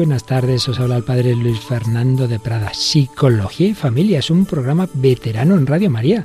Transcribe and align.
buenas 0.00 0.24
tardes, 0.24 0.66
os 0.66 0.80
habla 0.80 0.96
el 0.96 1.04
padre 1.04 1.36
Luis 1.36 1.60
Fernando 1.60 2.26
de 2.26 2.38
Prada. 2.38 2.72
Psicología 2.72 3.68
y 3.68 3.74
familia 3.74 4.20
es 4.20 4.30
un 4.30 4.46
programa 4.46 4.88
veterano 4.94 5.56
en 5.56 5.66
Radio 5.66 5.90
María. 5.90 6.24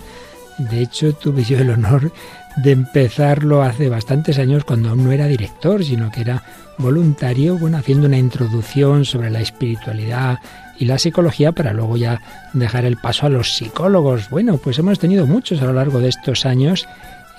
De 0.57 0.81
hecho, 0.81 1.11
tuve 1.11 1.43
yo 1.43 1.57
el 1.57 1.69
honor 1.71 2.13
de 2.55 2.71
empezarlo 2.71 3.63
hace 3.63 3.89
bastantes 3.89 4.39
años 4.39 4.63
cuando 4.63 4.87
aún 4.87 5.03
no 5.03 5.11
era 5.11 5.27
director, 5.27 5.83
sino 5.83 6.09
que 6.09 6.21
era 6.21 6.41
voluntario, 6.77 7.57
bueno, 7.57 7.77
haciendo 7.77 8.07
una 8.07 8.17
introducción 8.17 9.03
sobre 9.03 9.29
la 9.29 9.41
espiritualidad 9.41 10.39
y 10.79 10.85
la 10.85 10.97
psicología 10.97 11.51
para 11.51 11.73
luego 11.73 11.97
ya 11.97 12.21
dejar 12.53 12.85
el 12.85 12.95
paso 12.95 13.25
a 13.25 13.29
los 13.29 13.57
psicólogos. 13.57 14.29
Bueno, 14.29 14.55
pues 14.55 14.79
hemos 14.79 14.99
tenido 14.99 15.27
muchos 15.27 15.61
a 15.61 15.65
lo 15.65 15.73
largo 15.73 15.99
de 15.99 16.07
estos 16.07 16.45
años 16.45 16.87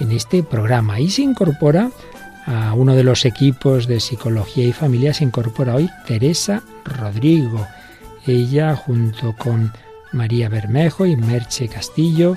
en 0.00 0.12
este 0.12 0.42
programa 0.42 1.00
y 1.00 1.08
se 1.08 1.22
incorpora 1.22 1.88
a 2.46 2.74
uno 2.74 2.94
de 2.94 3.02
los 3.02 3.24
equipos 3.24 3.86
de 3.86 4.00
psicología 4.00 4.64
y 4.64 4.72
familia 4.72 5.12
se 5.12 5.24
incorpora 5.24 5.74
hoy 5.74 5.90
Teresa 6.06 6.62
Rodrigo. 6.84 7.66
Ella 8.26 8.76
junto 8.76 9.34
con 9.36 9.72
María 10.12 10.48
Bermejo 10.48 11.06
y 11.06 11.16
Merche 11.16 11.68
Castillo 11.68 12.36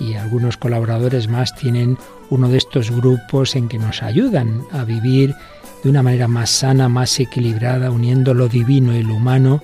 y 0.00 0.14
algunos 0.14 0.56
colaboradores 0.56 1.28
más 1.28 1.54
tienen 1.56 1.98
uno 2.30 2.48
de 2.48 2.58
estos 2.58 2.90
grupos 2.90 3.56
en 3.56 3.68
que 3.68 3.78
nos 3.78 4.02
ayudan 4.02 4.62
a 4.70 4.84
vivir 4.84 5.34
de 5.82 5.90
una 5.90 6.02
manera 6.02 6.28
más 6.28 6.50
sana, 6.50 6.88
más 6.88 7.18
equilibrada, 7.18 7.90
uniendo 7.90 8.34
lo 8.34 8.48
divino 8.48 8.94
y 8.94 9.02
lo 9.02 9.14
humano, 9.14 9.62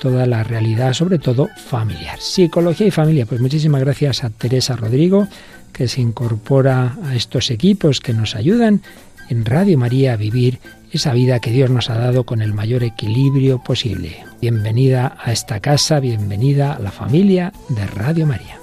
toda 0.00 0.26
la 0.26 0.44
realidad, 0.44 0.92
sobre 0.92 1.18
todo 1.18 1.48
familiar. 1.56 2.20
Psicología 2.20 2.86
y 2.86 2.90
familia, 2.90 3.26
pues 3.26 3.40
muchísimas 3.40 3.80
gracias 3.80 4.24
a 4.24 4.30
Teresa 4.30 4.76
Rodrigo, 4.76 5.26
que 5.72 5.88
se 5.88 6.00
incorpora 6.00 6.96
a 7.04 7.14
estos 7.14 7.50
equipos 7.50 8.00
que 8.00 8.14
nos 8.14 8.34
ayudan 8.34 8.82
en 9.28 9.44
Radio 9.44 9.78
María 9.78 10.16
vivir 10.16 10.58
esa 10.92 11.12
vida 11.12 11.40
que 11.40 11.50
Dios 11.50 11.70
nos 11.70 11.90
ha 11.90 11.98
dado 11.98 12.24
con 12.24 12.42
el 12.42 12.54
mayor 12.54 12.84
equilibrio 12.84 13.62
posible. 13.62 14.24
Bienvenida 14.40 15.16
a 15.22 15.32
esta 15.32 15.60
casa, 15.60 16.00
bienvenida 16.00 16.74
a 16.74 16.78
la 16.78 16.90
familia 16.90 17.52
de 17.68 17.86
Radio 17.86 18.26
María. 18.26 18.58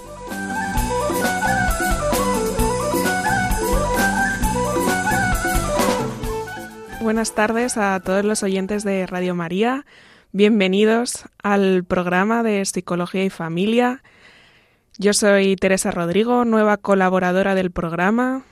Buenas 7.02 7.36
tardes 7.36 7.78
a 7.78 8.00
todos 8.00 8.24
los 8.24 8.44
oyentes 8.44 8.84
de 8.84 9.06
Radio 9.06 9.36
María. 9.36 9.86
Bienvenidos 10.32 11.26
al 11.44 11.84
programa 11.84 12.42
de 12.44 12.64
Psicología 12.64 13.26
y 13.26 13.30
Familia. 13.30 14.02
Yo 14.98 15.14
soy 15.14 15.58
Teresa 15.58 15.92
Rodrigo, 15.92 16.46
nueva 16.46 16.78
colaboradora 16.78 17.56
del 17.56 17.72
programa. 17.72 18.44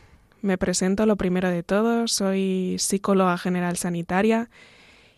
Me 0.41 0.57
presento 0.57 1.05
lo 1.05 1.17
primero 1.17 1.51
de 1.51 1.61
todo, 1.61 2.07
soy 2.07 2.75
psicóloga 2.79 3.37
general 3.37 3.77
sanitaria 3.77 4.49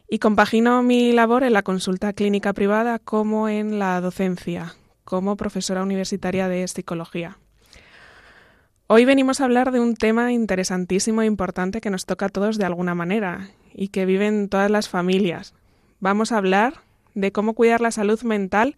y 0.10 0.20
compagino 0.20 0.84
mi 0.84 1.14
labor 1.14 1.44
en 1.44 1.54
la 1.54 1.64
consulta 1.64 2.12
clínica 2.12 2.52
privada 2.52 3.00
como 3.00 3.48
en 3.48 3.80
la 3.80 4.02
docencia, 4.02 4.76
como 5.06 5.38
profesora 5.38 5.82
universitaria 5.82 6.50
de 6.50 6.68
psicología. 6.68 7.38
Hoy 8.88 9.06
venimos 9.06 9.40
a 9.40 9.46
hablar 9.46 9.72
de 9.72 9.80
un 9.80 9.96
tema 9.96 10.34
interesantísimo 10.34 11.22
e 11.22 11.26
importante 11.26 11.80
que 11.80 11.90
nos 11.90 12.06
toca 12.06 12.26
a 12.26 12.30
todos 12.30 12.58
de 12.58 12.66
alguna 12.66 12.94
manera 12.94 13.50
y 13.74 13.88
que 13.88 14.06
viven 14.06 14.50
todas 14.50 14.70
las 14.70 14.90
familias. 14.90 15.54
Vamos 16.02 16.34
a 16.34 16.38
hablar 16.38 16.82
de 17.16 17.32
cómo 17.32 17.54
cuidar 17.54 17.80
la 17.80 17.92
salud 17.92 18.22
mental 18.24 18.76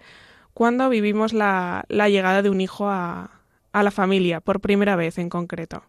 cuando 0.54 0.90
vivimos 0.90 1.34
la, 1.34 1.86
llegada 1.90 2.44
de 2.44 2.52
un 2.52 2.62
hijo 2.62 2.88
a 2.88 3.32
la 3.74 3.92
familia, 3.92 4.42
por 4.42 4.62
primera 4.62 4.96
vez 4.96 5.18
en 5.18 5.30
concreto. 5.30 5.84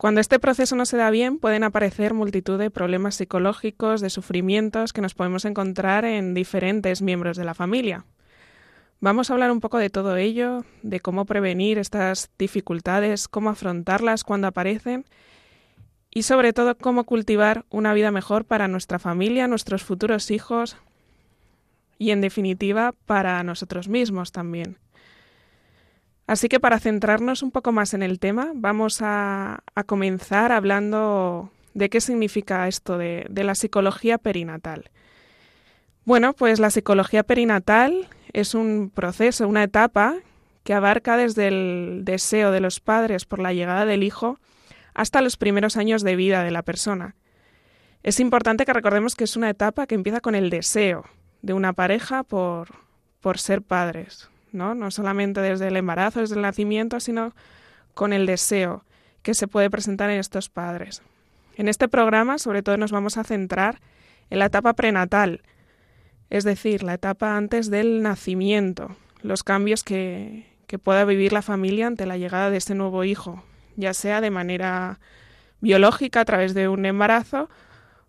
Cuando 0.00 0.22
este 0.22 0.38
proceso 0.38 0.76
no 0.76 0.86
se 0.86 0.96
da 0.96 1.10
bien, 1.10 1.38
pueden 1.38 1.62
aparecer 1.62 2.14
multitud 2.14 2.58
de 2.58 2.70
problemas 2.70 3.16
psicológicos, 3.16 4.00
de 4.00 4.08
sufrimientos 4.08 4.94
que 4.94 5.02
nos 5.02 5.12
podemos 5.12 5.44
encontrar 5.44 6.06
en 6.06 6.32
diferentes 6.32 7.02
miembros 7.02 7.36
de 7.36 7.44
la 7.44 7.52
familia. 7.52 8.06
Vamos 9.00 9.28
a 9.28 9.34
hablar 9.34 9.52
un 9.52 9.60
poco 9.60 9.76
de 9.76 9.90
todo 9.90 10.16
ello, 10.16 10.64
de 10.82 11.00
cómo 11.00 11.26
prevenir 11.26 11.76
estas 11.76 12.30
dificultades, 12.38 13.28
cómo 13.28 13.50
afrontarlas 13.50 14.24
cuando 14.24 14.46
aparecen 14.46 15.04
y 16.08 16.22
sobre 16.22 16.54
todo 16.54 16.78
cómo 16.78 17.04
cultivar 17.04 17.66
una 17.68 17.92
vida 17.92 18.10
mejor 18.10 18.46
para 18.46 18.68
nuestra 18.68 18.98
familia, 18.98 19.48
nuestros 19.48 19.82
futuros 19.82 20.30
hijos 20.30 20.78
y 21.98 22.12
en 22.12 22.22
definitiva 22.22 22.94
para 23.04 23.42
nosotros 23.42 23.88
mismos 23.88 24.32
también. 24.32 24.78
Así 26.30 26.48
que 26.48 26.60
para 26.60 26.78
centrarnos 26.78 27.42
un 27.42 27.50
poco 27.50 27.72
más 27.72 27.92
en 27.92 28.04
el 28.04 28.20
tema, 28.20 28.52
vamos 28.54 29.00
a, 29.02 29.64
comenzar 29.86 30.52
hablando 30.52 31.50
de 31.74 31.90
qué 31.90 32.00
significa 32.00 32.68
esto 32.68 32.98
de, 32.98 33.26
de 33.28 33.42
la 33.42 33.56
psicología 33.56 34.16
perinatal. 34.16 34.90
Bueno, 36.04 36.32
pues 36.32 36.60
la 36.60 36.70
psicología 36.70 37.24
perinatal 37.24 38.06
es 38.32 38.54
un 38.54 38.92
proceso, 38.94 39.48
una 39.48 39.64
etapa 39.64 40.18
que 40.62 40.72
abarca 40.72 41.16
desde 41.16 41.48
el 41.48 42.02
deseo 42.04 42.52
de 42.52 42.60
los 42.60 42.78
padres 42.78 43.24
por 43.24 43.40
la 43.40 43.52
llegada 43.52 43.84
del 43.84 44.04
hijo 44.04 44.38
hasta 44.94 45.22
los 45.22 45.36
primeros 45.36 45.76
años 45.76 46.04
de 46.04 46.14
vida 46.14 46.44
de 46.44 46.52
la 46.52 46.62
persona. 46.62 47.16
Es 48.04 48.20
importante 48.20 48.64
que 48.66 48.72
recordemos 48.72 49.16
que 49.16 49.24
es 49.24 49.34
una 49.36 49.50
etapa 49.50 49.88
que 49.88 49.96
empieza 49.96 50.20
con 50.20 50.36
el 50.36 50.48
deseo 50.48 51.06
de 51.42 51.54
una 51.54 51.72
pareja 51.72 52.22
por, 52.22 52.68
por 53.20 53.40
ser 53.40 53.62
padres, 53.62 54.30
¿no? 54.52 54.90
solamente 54.90 55.40
desde 55.40 55.68
el 55.68 55.76
embarazo, 55.76 56.20
desde 56.20 56.36
el 56.36 56.42
nacimiento, 56.42 57.00
sino 57.00 57.34
con 57.94 58.12
el 58.12 58.26
deseo 58.26 58.84
que 59.22 59.34
se 59.34 59.48
puede 59.48 59.70
presentar 59.70 60.10
en 60.10 60.18
estos 60.18 60.48
padres. 60.48 61.02
En 61.56 61.68
este 61.68 61.88
programa, 61.88 62.38
sobre 62.38 62.62
todo, 62.62 62.76
nos 62.76 62.92
vamos 62.92 63.16
a 63.16 63.24
centrar 63.24 63.80
en 64.30 64.38
la 64.38 64.46
etapa 64.46 64.72
prenatal, 64.74 65.42
es 66.30 66.44
decir, 66.44 66.82
la 66.82 66.94
etapa 66.94 67.36
antes 67.36 67.70
del 67.70 68.02
nacimiento, 68.02 68.96
los 69.22 69.42
cambios 69.42 69.82
que, 69.84 70.46
que 70.66 70.78
pueda 70.78 71.04
vivir 71.04 71.32
la 71.32 71.42
familia 71.42 71.86
ante 71.86 72.06
la 72.06 72.16
llegada 72.16 72.50
de 72.50 72.56
este 72.56 72.74
nuevo 72.74 73.04
hijo, 73.04 73.42
ya 73.76 73.92
sea 73.92 74.20
de 74.20 74.30
manera 74.30 75.00
biológica 75.60 76.20
a 76.20 76.24
través 76.24 76.54
de 76.54 76.68
un 76.68 76.86
embarazo 76.86 77.50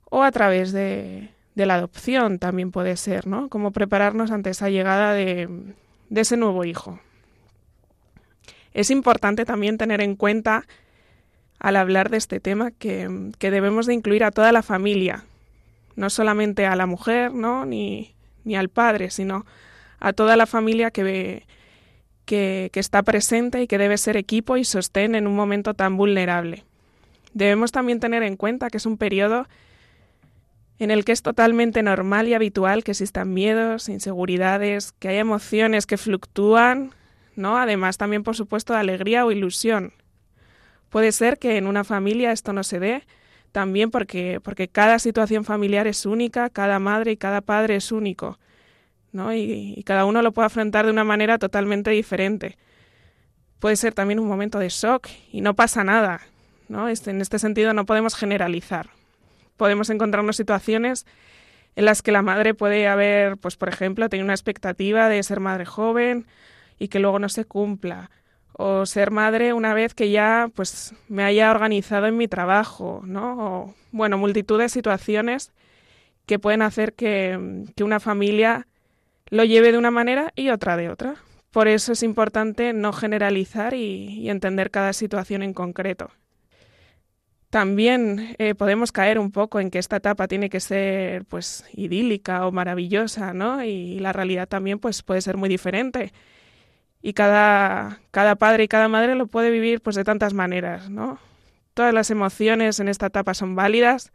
o 0.09 0.23
a 0.23 0.31
través 0.31 0.72
de, 0.72 1.31
de 1.56 1.66
la 1.66 1.75
adopción 1.75 2.40
también 2.40 2.72
puede 2.72 2.96
ser, 2.97 3.28
¿no? 3.28 3.50
Cómo 3.50 3.72
prepararnos 3.72 4.31
ante 4.31 4.52
esa 4.52 4.69
llegada 4.69 5.13
de, 5.13 5.50
de 6.11 6.22
ese 6.22 6.38
nuevo 6.38 6.66
hijo. 6.66 6.99
Es 8.73 8.91
importante 8.91 9.45
también 9.45 9.77
tener 9.77 10.01
en 10.01 10.16
cuenta 10.16 10.67
al 11.57 11.77
hablar 11.77 12.09
de 12.09 12.17
este 12.17 12.39
tema 12.39 12.72
que, 12.72 13.31
debemos 13.39 13.85
de 13.85 13.94
incluir 13.94 14.25
a 14.25 14.31
toda 14.31 14.51
la 14.51 14.61
familia, 14.61 15.23
no 15.95 16.09
solamente 16.09 16.66
a 16.66 16.75
la 16.75 16.85
mujer, 16.85 17.33
¿no? 17.33 17.66
ni, 17.66 18.13
ni 18.44 18.55
al 18.55 18.67
padre, 18.67 19.09
sino 19.09 19.45
a 19.99 20.11
toda 20.11 20.35
la 20.35 20.47
familia 20.47 20.91
que, 20.91 21.45
que, 22.25 22.69
que 22.73 22.79
está 22.79 23.03
presente 23.03 23.61
y 23.61 23.67
que 23.67 23.78
debe 23.78 23.97
ser 23.97 24.17
equipo 24.17 24.57
y 24.57 24.66
sostén 24.66 25.16
en 25.16 25.28
un 25.28 25.35
momento 25.35 25.73
tan 25.75 25.95
vulnerable. 25.95 26.66
Debemos 27.33 27.72
también 27.72 28.01
tener 28.01 28.23
en 28.23 28.35
cuenta 28.35 28.69
que 28.69 28.78
es 28.78 28.85
un 28.85 28.97
periodo 28.97 29.47
en 30.81 30.89
el 30.89 31.05
que 31.05 31.11
es 31.11 31.21
totalmente 31.21 31.83
normal 31.83 32.27
y 32.27 32.33
habitual 32.33 32.83
que 32.83 32.89
existan 32.89 33.31
miedos, 33.31 33.87
inseguridades, 33.87 34.93
que 34.93 35.09
haya 35.09 35.19
emociones 35.19 35.85
que 35.85 35.95
fluctúan, 35.95 36.89
¿no? 37.35 37.59
Además 37.59 37.99
también, 37.99 38.23
por 38.23 38.35
supuesto, 38.35 38.73
alegría 38.73 39.23
o 39.23 39.31
ilusión. 39.31 39.93
Puede 40.89 41.11
ser 41.11 41.37
que 41.37 41.57
en 41.57 41.67
una 41.67 41.83
familia 41.83 42.31
esto 42.31 42.51
no 42.51 42.63
se 42.63 42.79
dé, 42.79 43.03
también 43.51 43.91
porque, 43.91 44.39
porque 44.43 44.69
cada 44.69 44.97
situación 44.97 45.43
familiar 45.43 45.85
es 45.85 46.07
única, 46.07 46.49
cada 46.49 46.79
madre 46.79 47.11
y 47.11 47.17
cada 47.17 47.41
padre 47.41 47.75
es 47.75 47.91
único, 47.91 48.39
¿no? 49.11 49.35
Y, 49.35 49.83
cada 49.85 50.05
uno 50.05 50.23
lo 50.23 50.31
puede 50.31 50.47
afrontar 50.47 50.85
de 50.85 50.91
una 50.91 51.03
manera 51.03 51.37
totalmente 51.37 51.91
diferente. 51.91 52.57
Puede 53.59 53.75
ser 53.75 53.93
también 53.93 54.19
un 54.19 54.27
momento 54.27 54.57
de 54.57 54.69
shock 54.69 55.09
y 55.31 55.41
no 55.41 55.53
pasa 55.53 55.84
nada, 55.84 56.22
¿no? 56.69 56.89
En 56.89 57.22
este 57.22 57.37
sentido 57.37 57.72
no 57.75 57.85
podemos 57.85 58.16
generalizar 58.16 58.89
podemos 59.57 59.89
encontrarnos 59.89 60.37
situaciones 60.37 61.05
en 61.75 61.85
las 61.85 62.01
que 62.01 62.11
la 62.11 62.21
madre 62.21 62.53
puede 62.53 62.87
haber, 62.87 63.37
pues 63.37 63.55
por 63.55 63.69
ejemplo, 63.69 64.09
tenido 64.09 64.25
una 64.25 64.33
expectativa 64.33 65.09
de 65.09 65.23
ser 65.23 65.39
madre 65.39 65.65
joven 65.65 66.25
y 66.79 66.87
que 66.89 66.99
luego 66.99 67.19
no 67.19 67.29
se 67.29 67.45
cumpla, 67.45 68.09
o 68.53 68.85
ser 68.85 69.11
madre 69.11 69.53
una 69.53 69.73
vez 69.73 69.93
que 69.93 70.11
ya 70.11 70.49
pues 70.53 70.93
me 71.07 71.23
haya 71.23 71.51
organizado 71.51 72.07
en 72.07 72.17
mi 72.17 72.27
trabajo, 72.27 73.01
¿no? 73.05 73.37
O, 73.39 73.75
bueno, 73.91 74.17
multitud 74.17 74.59
de 74.59 74.69
situaciones 74.69 75.51
que 76.25 76.39
pueden 76.39 76.61
hacer 76.61 76.93
que, 76.93 77.65
que 77.75 77.83
una 77.83 77.99
familia 77.99 78.67
lo 79.29 79.43
lleve 79.43 79.71
de 79.71 79.77
una 79.77 79.91
manera 79.91 80.31
y 80.35 80.49
otra 80.49 80.77
de 80.77 80.89
otra. 80.89 81.15
Por 81.51 81.67
eso 81.67 81.93
es 81.93 82.03
importante 82.03 82.73
no 82.73 82.93
generalizar 82.93 83.73
y, 83.73 84.19
y 84.19 84.29
entender 84.29 84.71
cada 84.71 84.93
situación 84.93 85.43
en 85.43 85.53
concreto. 85.53 86.11
También 87.51 88.35
eh, 88.39 88.55
podemos 88.55 88.93
caer 88.93 89.19
un 89.19 89.31
poco 89.31 89.59
en 89.59 89.71
que 89.71 89.79
esta 89.79 89.97
etapa 89.97 90.29
tiene 90.29 90.49
que 90.49 90.61
ser 90.61 91.25
pues 91.25 91.65
idílica 91.73 92.47
o 92.47 92.51
maravillosa, 92.53 93.33
¿no? 93.33 93.63
Y 93.65 93.99
la 93.99 94.13
realidad 94.13 94.47
también 94.47 94.79
pues 94.79 95.03
puede 95.03 95.21
ser 95.21 95.37
muy 95.37 95.49
diferente. 95.49 96.13
Y 97.01 97.13
cada, 97.13 97.99
cada 98.11 98.35
padre 98.37 98.63
y 98.65 98.67
cada 98.69 98.87
madre 98.87 99.15
lo 99.15 99.27
puede 99.27 99.51
vivir 99.51 99.81
pues 99.81 99.97
de 99.97 100.05
tantas 100.05 100.33
maneras, 100.33 100.89
¿no? 100.89 101.19
Todas 101.73 101.93
las 101.93 102.09
emociones 102.11 102.79
en 102.79 102.87
esta 102.89 103.07
etapa 103.07 103.33
son 103.33 103.55
válidas 103.55 104.11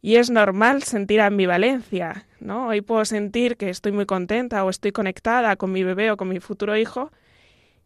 Y 0.00 0.16
es 0.16 0.30
normal 0.30 0.82
sentir 0.82 1.20
ambivalencia, 1.20 2.26
¿no? 2.40 2.68
Hoy 2.68 2.80
puedo 2.80 3.04
sentir 3.04 3.56
que 3.56 3.70
estoy 3.70 3.92
muy 3.92 4.06
contenta 4.06 4.64
o 4.64 4.70
estoy 4.70 4.92
conectada 4.92 5.56
con 5.56 5.70
mi 5.72 5.84
bebé 5.84 6.10
o 6.10 6.16
con 6.16 6.28
mi 6.28 6.40
futuro 6.40 6.76
hijo 6.76 7.12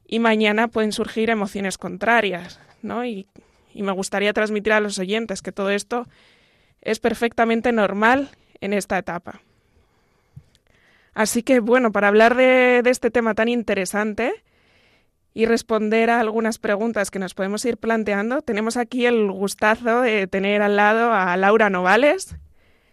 y 0.06 0.18
mañana 0.18 0.68
pueden 0.68 0.92
surgir 0.92 1.30
emociones 1.30 1.78
contrarias, 1.78 2.60
¿no? 2.82 3.02
Y 3.76 3.82
me 3.82 3.93
gustaría 3.93 4.32
transmitir 4.32 4.73
a 4.73 4.81
los 4.81 4.99
oyentes 4.99 5.43
que 5.43 5.52
todo 5.52 5.70
esto 5.70 6.08
es 6.81 6.99
perfectamente 6.99 7.73
normal 7.73 8.31
en 8.61 8.73
esta 8.73 8.96
etapa. 8.96 9.43
Así 11.14 11.43
que, 11.43 11.61
bueno, 11.61 11.93
para 11.93 12.08
hablar 12.08 12.37
de, 12.37 12.82
este 12.87 13.11
tema 13.11 13.34
tan 13.34 13.49
interesante, 13.49 14.32
y 15.34 15.44
responder 15.44 16.08
a 16.08 16.20
algunas 16.20 16.58
preguntas 16.58 17.11
que 17.11 17.19
nos 17.19 17.34
podemos 17.34 17.62
ir 17.67 17.76
planteando, 17.76 18.40
tenemos 18.40 18.78
aquí 18.78 19.05
el 19.05 19.31
gustazo 19.31 20.00
de 20.00 20.26
tener 20.26 20.62
al 20.62 20.76
lado 20.76 21.12
a 21.12 21.37
Laura 21.37 21.69
Novales, 21.69 22.37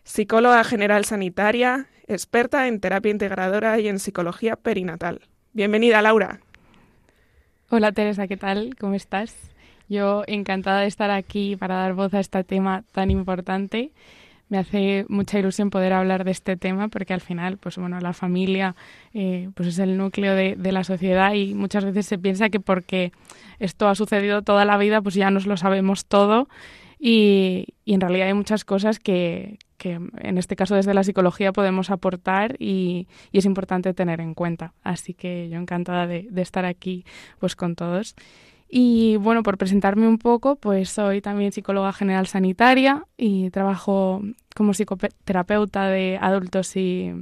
psicóloga 0.04 0.62
general 0.66 1.06
sanitaria, 1.06 1.88
experta 2.06 2.68
en 2.68 2.82
terapia 2.82 3.12
integradora 3.12 3.80
y 3.80 3.88
en 3.88 4.00
psicología 4.00 4.58
perinatal. 4.58 5.22
Bienvenida, 5.54 6.02
Laura. 6.02 6.42
Hola, 7.70 7.94
Teresa, 7.94 8.28
¿qué 8.28 8.36
tal? 8.36 8.76
¿Cómo 8.78 8.96
estás? 8.96 9.53
Yo 9.94 10.24
encantada 10.26 10.80
de 10.80 10.88
estar 10.88 11.12
aquí 11.12 11.56
para 11.56 11.76
dar 11.76 11.94
voz 11.94 12.16
a 12.16 12.20
este 12.20 12.44
tema 12.44 12.84
tan 12.94 13.12
importante 13.12 13.92
me 14.50 14.58
hace 14.58 15.06
mucha 15.08 15.38
ilusión 15.38 15.70
poder 15.70 15.94
hablar 15.94 16.24
de 16.24 16.32
este 16.32 16.58
tema 16.58 16.88
porque 16.88 17.14
al 17.14 17.22
final, 17.22 17.60
pues 17.60 17.78
bueno, 17.78 18.00
la 18.00 18.14
familia 18.14 18.76
eh, 19.14 19.52
pues 19.54 19.70
es 19.70 19.78
el 19.78 19.96
núcleo 19.96 20.34
de, 20.34 20.72
la 20.72 20.84
sociedad 20.84 21.34
y 21.36 21.54
muchas 21.54 21.86
veces 21.86 22.08
se 22.08 22.18
piensa 22.18 22.50
que 22.50 22.60
porque 22.60 23.12
esto 23.60 23.88
ha 23.88 23.94
sucedido 23.94 24.42
toda 24.42 24.66
la 24.66 24.78
vida, 24.78 25.00
pues 25.00 25.14
ya 25.14 25.30
nos 25.30 25.46
lo 25.46 25.58
sabemos 25.58 26.08
todo 26.08 26.50
y, 27.00 27.68
en 27.86 28.02
realidad 28.02 28.28
hay 28.28 28.34
muchas 28.34 28.66
cosas 28.66 28.98
que, 28.98 29.60
en 29.80 30.38
este 30.40 30.56
caso 30.56 30.74
desde 30.74 30.96
la 30.96 31.04
psicología 31.04 31.54
podemos 31.54 31.92
aportar 31.92 32.56
y, 32.58 33.08
es 33.32 33.46
importante 33.46 33.94
tener 33.94 34.22
en 34.22 34.34
cuenta. 34.34 34.74
Así 34.84 35.14
que 35.14 35.50
yo 35.50 35.60
encantada 35.60 36.08
de, 36.08 36.26
de 36.32 36.42
estar 36.42 36.66
aquí 36.66 37.06
pues 37.40 37.56
con 37.56 37.76
todos. 37.76 38.16
Y 38.76 39.18
bueno, 39.18 39.44
por 39.44 39.60
presentarme 39.60 40.08
un 40.08 40.18
poco, 40.18 40.56
pues 40.56 40.90
soy 40.90 41.22
también 41.22 41.52
psicóloga 41.52 41.94
general 41.94 42.26
sanitaria 42.26 43.06
y 43.18 43.52
trabajo 43.52 44.24
como 44.56 44.74
psicoterapeuta 44.74 45.90
de 45.90 46.18
adultos 46.20 46.76
y 46.76 47.14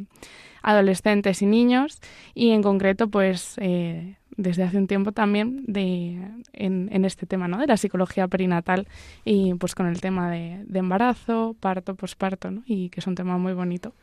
adolescentes 0.62 1.42
y 1.42 1.48
niños 1.48 2.00
y 2.34 2.52
en 2.52 2.64
concreto 2.64 3.10
pues 3.10 3.56
eh, 3.58 4.16
desde 4.38 4.64
hace 4.64 4.78
un 4.78 4.88
tiempo 4.88 5.12
también 5.12 5.66
de, 5.68 6.26
en, 6.54 7.04
este 7.04 7.26
tema 7.26 7.50
¿no? 7.50 7.58
de 7.58 7.68
la 7.68 7.76
psicología 7.76 8.30
perinatal 8.30 8.88
y 9.26 9.54
pues 9.56 9.76
con 9.76 9.88
el 9.88 10.00
tema 10.00 10.32
de, 10.32 10.64
embarazo, 10.74 11.58
parto, 11.60 11.96
posparto 11.96 12.50
¿no? 12.50 12.64
y 12.66 12.88
que 12.92 13.02
es 13.02 13.08
un 13.08 13.16
tema 13.16 13.38
muy 13.38 13.52
bonito. 13.52 13.94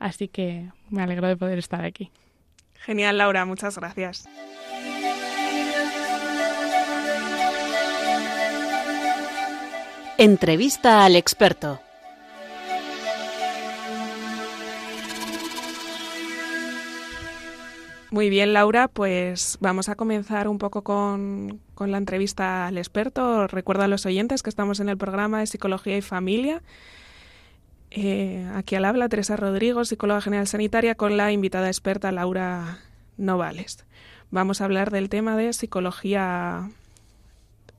Así 0.00 0.26
que 0.26 0.68
me 0.90 1.00
alegro 1.00 1.28
de 1.28 1.36
poder 1.36 1.60
estar 1.60 1.84
aquí. 1.84 2.10
Genial, 2.80 3.18
Laura, 3.18 3.44
muchas 3.44 3.78
gracias. 3.78 4.28
Entrevista 10.20 11.04
al 11.04 11.14
experto. 11.14 11.78
Muy 18.10 18.28
bien, 18.28 18.52
Laura, 18.52 18.88
pues 18.88 19.58
vamos 19.60 19.88
a 19.88 19.94
comenzar 19.94 20.48
un 20.48 20.58
poco 20.58 20.82
con, 20.82 21.60
la 21.78 21.98
entrevista 21.98 22.66
al 22.66 22.78
experto. 22.78 23.46
Recuerdo 23.46 23.84
a 23.84 23.86
los 23.86 24.06
oyentes 24.06 24.42
que 24.42 24.50
estamos 24.50 24.80
en 24.80 24.88
el 24.88 24.98
programa 24.98 25.38
de 25.38 25.46
Psicología 25.46 25.96
y 25.96 26.02
Familia. 26.02 26.62
Eh, 27.92 28.44
aquí 28.56 28.74
al 28.74 28.86
habla 28.86 29.08
Teresa 29.08 29.36
Rodrigo, 29.36 29.84
psicóloga 29.84 30.20
general 30.20 30.48
sanitaria, 30.48 30.96
con 30.96 31.16
la 31.16 31.30
invitada 31.30 31.68
experta 31.68 32.10
Laura 32.10 32.80
Novales. 33.18 33.84
Vamos 34.32 34.62
a 34.62 34.64
hablar 34.64 34.90
del 34.90 35.10
tema 35.10 35.36
de 35.36 35.52
psicología 35.52 36.70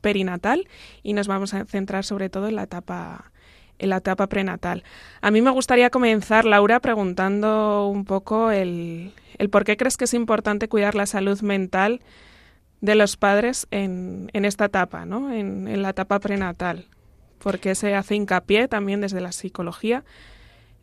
perinatal 0.01 0.67
y 1.03 1.13
nos 1.13 1.27
vamos 1.27 1.53
a 1.53 1.65
centrar 1.65 2.03
sobre 2.03 2.29
todo 2.29 2.47
en 2.47 2.55
la 2.55 2.63
etapa 2.63 3.31
en 3.79 3.89
la 3.89 3.97
etapa 3.97 4.27
prenatal. 4.27 4.83
A 5.21 5.31
mí 5.31 5.41
me 5.41 5.51
gustaría 5.51 5.89
comenzar, 5.89 6.43
Laura, 6.43 6.81
preguntando 6.81 7.87
un 7.87 8.03
poco 8.03 8.51
el, 8.51 9.13
el 9.37 9.49
por 9.49 9.63
qué 9.63 9.77
crees 9.77 9.95
que 9.95 10.03
es 10.03 10.13
importante 10.13 10.67
cuidar 10.67 10.95
la 10.95 11.05
salud 11.05 11.41
mental 11.41 12.01
de 12.81 12.95
los 12.95 13.17
padres 13.17 13.67
en, 13.71 14.29
en 14.33 14.45
esta 14.45 14.65
etapa, 14.65 15.05
¿no? 15.05 15.31
en, 15.31 15.67
en 15.67 15.81
la 15.81 15.89
etapa 15.89 16.19
prenatal. 16.19 16.87
¿Por 17.39 17.59
qué 17.59 17.73
se 17.73 17.95
hace 17.95 18.15
hincapié 18.15 18.67
también 18.67 19.01
desde 19.01 19.21
la 19.21 19.31
psicología 19.31 20.03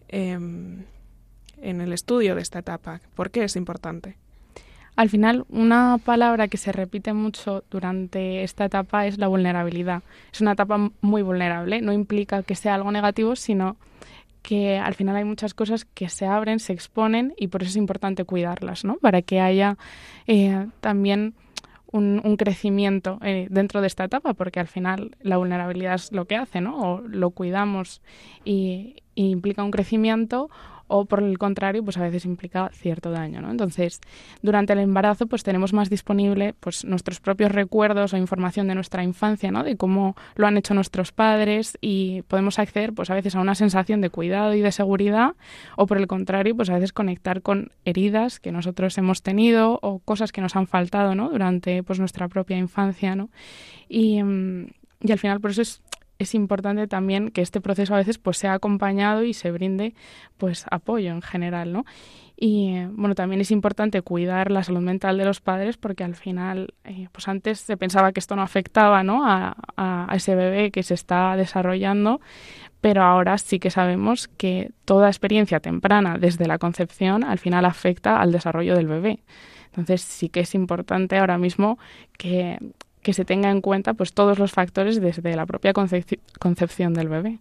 em, 0.08 0.84
en 1.60 1.80
el 1.80 1.92
estudio 1.92 2.34
de 2.34 2.42
esta 2.42 2.60
etapa? 2.60 3.02
¿Por 3.14 3.30
qué 3.30 3.44
es 3.44 3.56
importante? 3.56 4.16
Al 4.96 5.10
final, 5.10 5.44
una 5.50 5.98
palabra 6.02 6.48
que 6.48 6.56
se 6.56 6.72
repite 6.72 7.12
mucho 7.12 7.62
durante 7.70 8.42
esta 8.42 8.64
etapa 8.64 9.06
es 9.06 9.18
la 9.18 9.28
vulnerabilidad. 9.28 10.02
Es 10.32 10.40
una 10.40 10.52
etapa 10.52 10.90
muy 11.02 11.20
vulnerable, 11.20 11.82
no 11.82 11.92
implica 11.92 12.42
que 12.42 12.54
sea 12.54 12.74
algo 12.74 12.90
negativo, 12.90 13.36
sino 13.36 13.76
que 14.40 14.78
al 14.78 14.94
final 14.94 15.16
hay 15.16 15.24
muchas 15.24 15.52
cosas 15.52 15.84
que 15.84 16.08
se 16.08 16.24
abren, 16.24 16.60
se 16.60 16.72
exponen 16.72 17.34
y 17.36 17.48
por 17.48 17.62
eso 17.62 17.70
es 17.70 17.76
importante 17.76 18.24
cuidarlas, 18.24 18.84
¿no? 18.84 18.96
Para 18.96 19.20
que 19.20 19.40
haya 19.40 19.76
eh, 20.26 20.66
también 20.80 21.34
un, 21.92 22.36
crecimiento 22.36 23.18
eh, 23.22 23.48
dentro 23.50 23.80
de 23.80 23.86
esta 23.88 24.04
etapa, 24.04 24.34
porque 24.34 24.60
al 24.60 24.66
final 24.66 25.16
la 25.20 25.36
vulnerabilidad 25.36 25.94
es 25.94 26.12
lo 26.12 26.26
que 26.26 26.36
hace, 26.36 26.60
¿no? 26.60 26.78
O 26.78 27.00
lo 27.00 27.30
cuidamos 27.30 28.02
y, 28.44 28.96
y 29.14 29.30
implica 29.30 29.64
un 29.64 29.70
crecimiento 29.70 30.48
o 30.88 31.04
por 31.04 31.22
el 31.22 31.38
contrario, 31.38 31.82
pues 31.82 31.96
a 31.96 32.02
veces 32.02 32.24
implica 32.24 32.70
cierto 32.72 33.10
daño, 33.10 33.40
¿no? 33.40 33.50
Entonces, 33.50 34.00
durante 34.42 34.72
el 34.72 34.78
embarazo, 34.80 35.26
pues 35.26 35.42
tenemos 35.42 35.72
más 35.72 35.90
disponible 35.90 36.54
pues 36.60 36.84
nuestros 36.84 37.20
propios 37.20 37.52
recuerdos 37.52 38.12
o 38.12 38.16
información 38.16 38.68
de 38.68 38.74
nuestra 38.74 39.02
infancia, 39.02 39.50
¿no? 39.50 39.64
De 39.64 39.76
cómo 39.76 40.16
lo 40.36 40.46
han 40.46 40.56
hecho 40.56 40.74
nuestros 40.74 41.12
padres 41.12 41.76
y 41.80 42.22
podemos 42.22 42.58
acceder, 42.58 42.92
pues 42.92 43.10
a 43.10 43.14
veces 43.14 43.34
a 43.36 43.40
una 43.40 43.54
sensación 43.54 44.00
de 44.00 44.10
cuidado 44.10 44.54
y 44.54 44.60
de 44.60 44.72
seguridad 44.72 45.34
o 45.76 45.86
por 45.86 45.98
el 45.98 46.06
contrario, 46.06 46.56
pues 46.56 46.70
a 46.70 46.74
veces 46.74 46.92
conectar 46.92 47.42
con 47.42 47.70
heridas 47.84 48.40
que 48.40 48.52
nosotros 48.52 48.96
hemos 48.98 49.22
tenido 49.22 49.78
o 49.82 49.98
cosas 50.00 50.32
que 50.32 50.40
nos 50.40 50.56
han 50.56 50.66
faltado, 50.66 51.14
¿no? 51.14 51.30
Durante 51.30 51.82
pues 51.82 51.98
nuestra 51.98 52.28
propia 52.28 52.56
infancia, 52.56 53.16
¿no? 53.16 53.30
Y, 53.88 54.22
mm, 54.22 54.66
y 55.02 55.12
al 55.12 55.18
final 55.18 55.40
por 55.40 55.50
eso 55.50 55.62
es 55.62 55.82
es 56.18 56.34
importante 56.34 56.86
también 56.86 57.30
que 57.30 57.42
este 57.42 57.60
proceso 57.60 57.94
a 57.94 57.98
veces 57.98 58.18
pues 58.18 58.38
sea 58.38 58.54
acompañado 58.54 59.24
y 59.24 59.34
se 59.34 59.50
brinde 59.50 59.94
pues 60.38 60.64
apoyo 60.70 61.10
en 61.10 61.22
general, 61.22 61.72
¿no? 61.72 61.84
Y 62.38 62.84
bueno, 62.90 63.14
también 63.14 63.40
es 63.40 63.50
importante 63.50 64.02
cuidar 64.02 64.50
la 64.50 64.62
salud 64.62 64.80
mental 64.80 65.16
de 65.16 65.24
los 65.24 65.40
padres 65.40 65.78
porque 65.78 66.04
al 66.04 66.14
final, 66.14 66.74
eh, 66.84 67.08
pues 67.10 67.28
antes 67.28 67.60
se 67.60 67.78
pensaba 67.78 68.12
que 68.12 68.20
esto 68.20 68.36
no 68.36 68.42
afectaba 68.42 69.02
¿no? 69.02 69.26
A, 69.26 69.56
a, 69.76 70.14
ese 70.14 70.34
bebé 70.34 70.70
que 70.70 70.82
se 70.82 70.92
está 70.92 71.34
desarrollando, 71.36 72.20
pero 72.82 73.02
ahora 73.02 73.38
sí 73.38 73.58
que 73.58 73.70
sabemos 73.70 74.28
que 74.28 74.70
toda 74.84 75.08
experiencia 75.08 75.60
temprana 75.60 76.18
desde 76.18 76.46
la 76.46 76.58
concepción 76.58 77.24
al 77.24 77.38
final 77.38 77.64
afecta 77.64 78.20
al 78.20 78.32
desarrollo 78.32 78.74
del 78.76 78.86
bebé. 78.86 79.20
Entonces 79.68 80.02
sí 80.02 80.28
que 80.28 80.40
es 80.40 80.54
importante 80.54 81.18
ahora 81.18 81.38
mismo 81.38 81.78
que 82.18 82.58
que 83.06 83.12
se 83.12 83.24
tenga 83.24 83.52
en 83.52 83.60
cuenta 83.60 83.94
pues 83.94 84.12
todos 84.12 84.40
los 84.40 84.50
factores 84.50 85.00
desde 85.00 85.36
la 85.36 85.46
propia 85.46 85.72
concepción 85.72 86.92
del 86.92 87.08
bebé. 87.08 87.38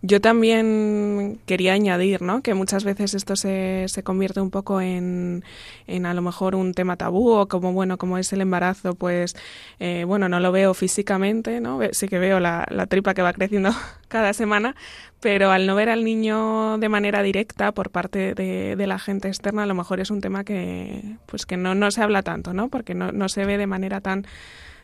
Yo 0.00 0.20
también 0.20 1.40
quería 1.44 1.72
añadir, 1.72 2.22
¿no? 2.22 2.40
Que 2.40 2.54
muchas 2.54 2.84
veces 2.84 3.12
esto 3.14 3.34
se, 3.34 3.86
se 3.88 4.04
convierte 4.04 4.40
un 4.40 4.50
poco 4.50 4.80
en, 4.80 5.42
en, 5.88 6.06
a 6.06 6.14
lo 6.14 6.22
mejor 6.22 6.54
un 6.54 6.72
tema 6.72 6.96
tabú 6.96 7.32
o 7.32 7.48
como 7.48 7.72
bueno, 7.72 7.98
como 7.98 8.16
es 8.16 8.32
el 8.32 8.42
embarazo, 8.42 8.94
pues 8.94 9.34
eh, 9.80 10.04
bueno, 10.06 10.28
no 10.28 10.38
lo 10.38 10.52
veo 10.52 10.72
físicamente, 10.72 11.60
¿no? 11.60 11.80
Sí 11.90 12.06
que 12.06 12.20
veo 12.20 12.38
la, 12.38 12.64
la 12.70 12.86
tripa 12.86 13.12
que 13.12 13.22
va 13.22 13.32
creciendo 13.32 13.70
cada 14.06 14.32
semana, 14.34 14.76
pero 15.18 15.50
al 15.50 15.66
no 15.66 15.74
ver 15.74 15.88
al 15.88 16.04
niño 16.04 16.78
de 16.78 16.88
manera 16.88 17.24
directa 17.24 17.72
por 17.72 17.90
parte 17.90 18.34
de, 18.34 18.76
de, 18.76 18.86
la 18.86 19.00
gente 19.00 19.26
externa, 19.26 19.64
a 19.64 19.66
lo 19.66 19.74
mejor 19.74 19.98
es 19.98 20.12
un 20.12 20.20
tema 20.20 20.44
que 20.44 21.16
pues 21.26 21.44
que 21.44 21.56
no, 21.56 21.74
no 21.74 21.90
se 21.90 22.02
habla 22.02 22.22
tanto, 22.22 22.52
¿no? 22.52 22.68
Porque 22.68 22.94
no, 22.94 23.10
no 23.10 23.28
se 23.28 23.44
ve 23.44 23.58
de 23.58 23.66
manera 23.66 24.00
tan 24.00 24.26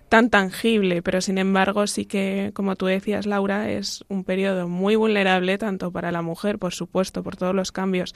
tan 0.08 0.30
tangible, 0.30 1.02
pero 1.02 1.20
sin 1.20 1.38
embargo 1.38 1.86
sí 1.86 2.06
que, 2.06 2.50
como 2.54 2.76
tú 2.76 2.86
decías, 2.86 3.26
Laura, 3.26 3.70
es 3.70 4.04
un 4.08 4.24
periodo 4.24 4.68
muy 4.68 4.96
vulnerable 4.96 5.58
tanto 5.58 5.90
para 5.90 6.10
la 6.12 6.22
mujer, 6.22 6.58
por 6.58 6.72
supuesto, 6.72 7.22
por 7.22 7.36
todos 7.36 7.54
los 7.54 7.72
cambios, 7.72 8.14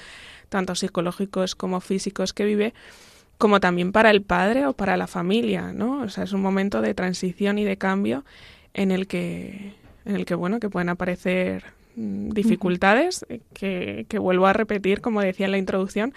tanto 0.48 0.74
psicológicos 0.74 1.54
como 1.54 1.80
físicos 1.80 2.32
que 2.32 2.44
vive, 2.44 2.74
como 3.38 3.60
también 3.60 3.92
para 3.92 4.10
el 4.10 4.22
padre 4.22 4.66
o 4.66 4.72
para 4.72 4.96
la 4.96 5.06
familia, 5.06 5.72
¿no? 5.72 6.02
O 6.02 6.08
sea, 6.08 6.24
es 6.24 6.32
un 6.32 6.42
momento 6.42 6.80
de 6.80 6.94
transición 6.94 7.58
y 7.58 7.64
de 7.64 7.76
cambio 7.76 8.24
en 8.74 8.90
el 8.90 9.06
que, 9.06 9.74
en 10.04 10.16
el 10.16 10.24
que 10.24 10.34
bueno, 10.34 10.60
que 10.60 10.70
pueden 10.70 10.88
aparecer 10.88 11.64
mm, 11.96 12.30
dificultades, 12.30 13.26
que, 13.52 14.06
que 14.08 14.18
vuelvo 14.18 14.46
a 14.46 14.52
repetir, 14.52 15.00
como 15.00 15.20
decía 15.20 15.46
en 15.46 15.52
la 15.52 15.58
introducción, 15.58 16.14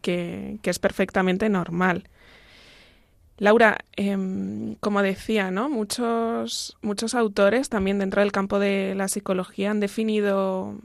que, 0.00 0.58
que 0.62 0.70
es 0.70 0.78
perfectamente 0.78 1.48
normal. 1.48 2.08
Laura, 3.38 3.78
em, 3.96 4.76
como 4.76 5.02
decía, 5.02 5.50
¿no? 5.50 5.68
muchos, 5.68 6.76
muchos 6.82 7.14
autores 7.14 7.68
también 7.68 7.98
dentro 7.98 8.20
del 8.20 8.32
campo 8.32 8.58
de 8.58 8.94
la 8.94 9.08
psicología 9.08 9.70
han 9.70 9.80
definido 9.80 10.76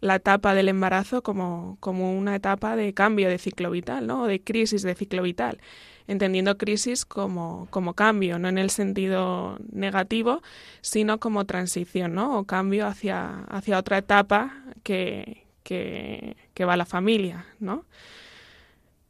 la 0.00 0.16
etapa 0.16 0.54
del 0.54 0.68
embarazo 0.68 1.22
como, 1.22 1.78
una 1.82 2.34
etapa 2.36 2.76
de 2.76 2.94
cambio 2.94 3.28
de 3.28 3.38
ciclo 3.38 3.70
vital, 3.70 4.06
¿no? 4.06 4.22
O 4.22 4.26
de 4.26 4.40
crisis 4.40 4.82
de 4.82 4.94
ciclo 4.94 5.22
vital, 5.22 5.58
entendiendo 6.06 6.58
crisis 6.58 7.04
como, 7.04 7.68
cambio, 7.94 8.38
no 8.38 8.48
en 8.48 8.58
el 8.58 8.70
sentido 8.70 9.58
negativo, 9.72 10.42
sino 10.80 11.18
como 11.18 11.44
transición, 11.46 12.14
¿no? 12.14 12.38
O 12.38 12.44
cambio 12.44 12.86
hacia, 12.86 13.46
otra 13.76 13.98
etapa 13.98 14.62
que, 14.82 15.44
que, 15.62 16.64
va 16.64 16.76
la 16.76 16.86
familia, 16.86 17.46
¿no? 17.58 17.84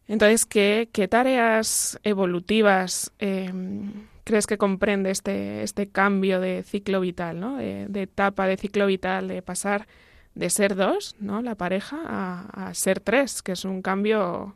Entonces, 0.08 0.46
¿qué, 0.46 0.88
qué 0.92 1.08
tareas 1.08 1.98
evolutivas 2.04 3.12
em, 3.18 4.06
crees 4.26 4.46
que 4.46 4.58
comprende 4.58 5.10
este, 5.10 5.62
este 5.62 5.88
cambio 5.88 6.40
de 6.40 6.64
ciclo 6.64 7.00
vital, 7.00 7.38
¿no? 7.40 7.56
de, 7.56 8.02
etapa 8.02 8.46
de 8.46 8.56
ciclo 8.56 8.86
vital, 8.86 9.28
de 9.28 9.40
pasar 9.40 9.86
de 10.34 10.50
ser 10.50 10.74
dos, 10.74 11.16
¿no? 11.18 11.42
la 11.42 11.54
pareja, 11.54 11.96
a, 12.04 12.74
ser 12.74 13.00
tres, 13.00 13.40
que 13.40 13.52
es 13.52 13.64
un 13.64 13.82
cambio 13.82 14.54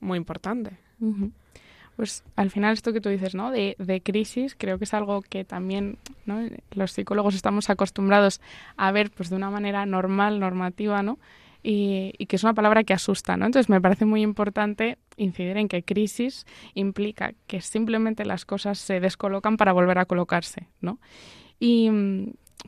muy 0.00 0.16
importante? 0.16 0.78
Pues 1.96 2.22
al 2.36 2.50
final 2.50 2.74
esto 2.74 2.92
que 2.92 3.00
tú 3.00 3.08
dices, 3.08 3.34
¿no? 3.34 3.50
De, 3.50 3.74
de, 3.78 4.00
crisis, 4.00 4.54
creo 4.56 4.78
que 4.78 4.84
es 4.84 4.94
algo 4.94 5.22
que 5.22 5.44
también 5.44 5.98
¿no? 6.24 6.46
los 6.70 6.92
psicólogos 6.92 7.34
estamos 7.34 7.68
acostumbrados 7.70 8.40
a 8.76 8.92
ver 8.92 9.10
pues 9.10 9.30
de 9.30 9.36
una 9.36 9.50
manera 9.50 9.84
normal, 9.84 10.38
normativa, 10.38 11.02
¿no? 11.02 11.18
Y, 11.68 12.26
que 12.26 12.36
es 12.36 12.44
una 12.44 12.54
palabra 12.54 12.84
que 12.84 12.94
asusta, 12.94 13.36
¿no? 13.36 13.46
Entonces 13.46 13.68
me 13.68 13.80
parece 13.80 14.04
muy 14.04 14.22
importante 14.22 14.98
incidir 15.16 15.56
en 15.56 15.66
que 15.66 15.82
crisis 15.82 16.46
implica 16.74 17.32
que 17.48 17.60
simplemente 17.60 18.24
las 18.24 18.44
cosas 18.44 18.78
se 18.78 19.00
descolocan 19.00 19.56
para 19.56 19.72
volver 19.72 19.98
a 19.98 20.04
colocarse, 20.04 20.68
¿no? 20.80 21.00
Y 21.58 21.90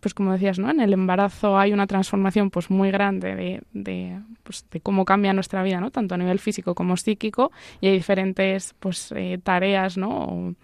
pues 0.00 0.14
como 0.14 0.32
decías, 0.32 0.58
¿no? 0.58 0.70
En 0.70 0.80
el 0.80 0.92
embarazo 0.92 1.58
hay 1.58 1.72
una 1.72 1.86
transformación 1.86 2.50
pues 2.50 2.70
muy 2.70 2.90
grande 2.90 3.36
de, 3.36 3.62
de, 3.72 4.20
pues, 4.42 4.66
de 4.70 4.80
cómo 4.80 5.04
cambia 5.04 5.32
nuestra 5.32 5.62
vida, 5.62 5.80
¿no? 5.80 5.92
Tanto 5.92 6.16
a 6.16 6.18
nivel 6.18 6.40
físico 6.40 6.74
como 6.74 6.96
psíquico 6.96 7.52
y 7.80 7.86
hay 7.86 7.92
diferentes 7.92 8.74
pues 8.80 9.12
eh, 9.14 9.38
tareas, 9.42 9.96
¿no? 9.96 10.56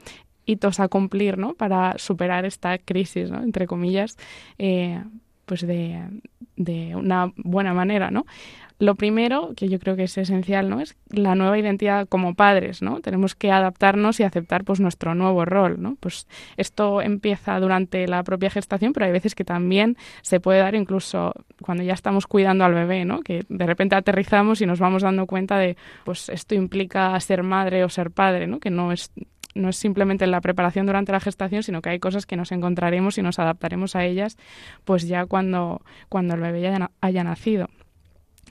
hitos 0.47 0.79
a 0.79 0.89
cumplir, 0.89 1.39
¿no? 1.39 1.55
Para 1.55 1.97
superar 1.99 2.45
esta 2.45 2.77
crisis, 2.77 3.31
¿no? 3.31 3.43
Entre 3.43 3.67
comillas, 3.67 4.19
eh, 4.59 5.03
pues 5.47 5.67
de, 5.67 6.03
de 6.57 6.95
una 6.97 7.33
buena 7.37 7.75
manera, 7.75 8.11
¿no? 8.11 8.27
Lo 8.81 8.97
primero, 8.97 9.53
que 9.57 9.69
yo 9.69 9.79
creo 9.79 9.95
que 9.95 10.03
es 10.03 10.19
esencial, 10.19 10.69
¿no? 10.69 10.81
Es 10.81 10.97
la 11.09 11.37
nueva 11.37 11.57
identidad 11.57 12.09
como 12.09 12.35
padres, 12.35 12.83
¿no? 12.83 13.01
Tenemos 13.01 13.37
que 13.37 13.53
adaptarnos 13.53 14.19
y 14.19 14.25
aceptar 14.25 14.65
pues 14.65 14.81
nuestro 14.81 15.15
nuevo 15.15 15.45
rol, 15.45 15.81
¿no? 15.81 15.97
Pues 16.01 16.27
esto 16.57 17.01
empieza 17.01 17.59
durante 17.61 18.09
la 18.09 18.25
propia 18.25 18.51
gestación, 18.51 18.93
pero 18.93 19.07
hay 19.07 19.13
veces 19.13 19.37
que 19.37 19.45
también 19.45 19.97
se 20.23 20.41
puede 20.41 20.59
dar 20.59 20.75
incluso 20.75 21.35
cuando 21.63 21.85
ya 21.85 21.95
estamos 21.95 22.27
cuidando 22.27 22.65
al 22.65 22.75
bebé, 22.75 23.05
¿no? 23.05 23.21
Que 23.21 23.45
de 23.49 23.67
repente 23.67 23.95
aterrizamos 23.95 24.61
y 24.61 24.67
nos 24.67 24.81
vamos 24.81 25.03
dando 25.03 25.27
cuenta 25.27 25.57
de, 25.57 25.77
pues 26.05 26.29
esto 26.29 26.57
implica 26.57 27.19
ser 27.21 27.45
madre 27.45 27.85
o 27.85 27.89
ser 27.89 28.11
padre, 28.11 28.49
¿no? 28.49 28.59
Que 28.59 28.71
no 28.71 28.91
es 28.91 29.13
no 29.55 29.69
es 29.69 29.77
simplemente 29.77 30.27
la 30.27 30.41
preparación 30.41 30.87
durante 30.87 31.13
la 31.13 31.21
gestación, 31.21 31.63
sino 31.63 31.83
que 31.83 31.91
hay 31.91 31.99
cosas 31.99 32.27
que 32.27 32.37
nos 32.37 32.53
encontraremos 32.53 33.19
y 33.19 33.23
nos 33.23 33.39
adaptaremos 33.39 33.97
a 33.97 34.05
ellas 34.05 34.37
pues 34.85 35.07
ya 35.07 35.27
cuando, 35.27 35.83
cuando 36.09 36.35
el 36.35 36.41
bebé 36.41 36.61
ya 36.61 36.91
haya 37.01 37.25
nacido. 37.25 37.69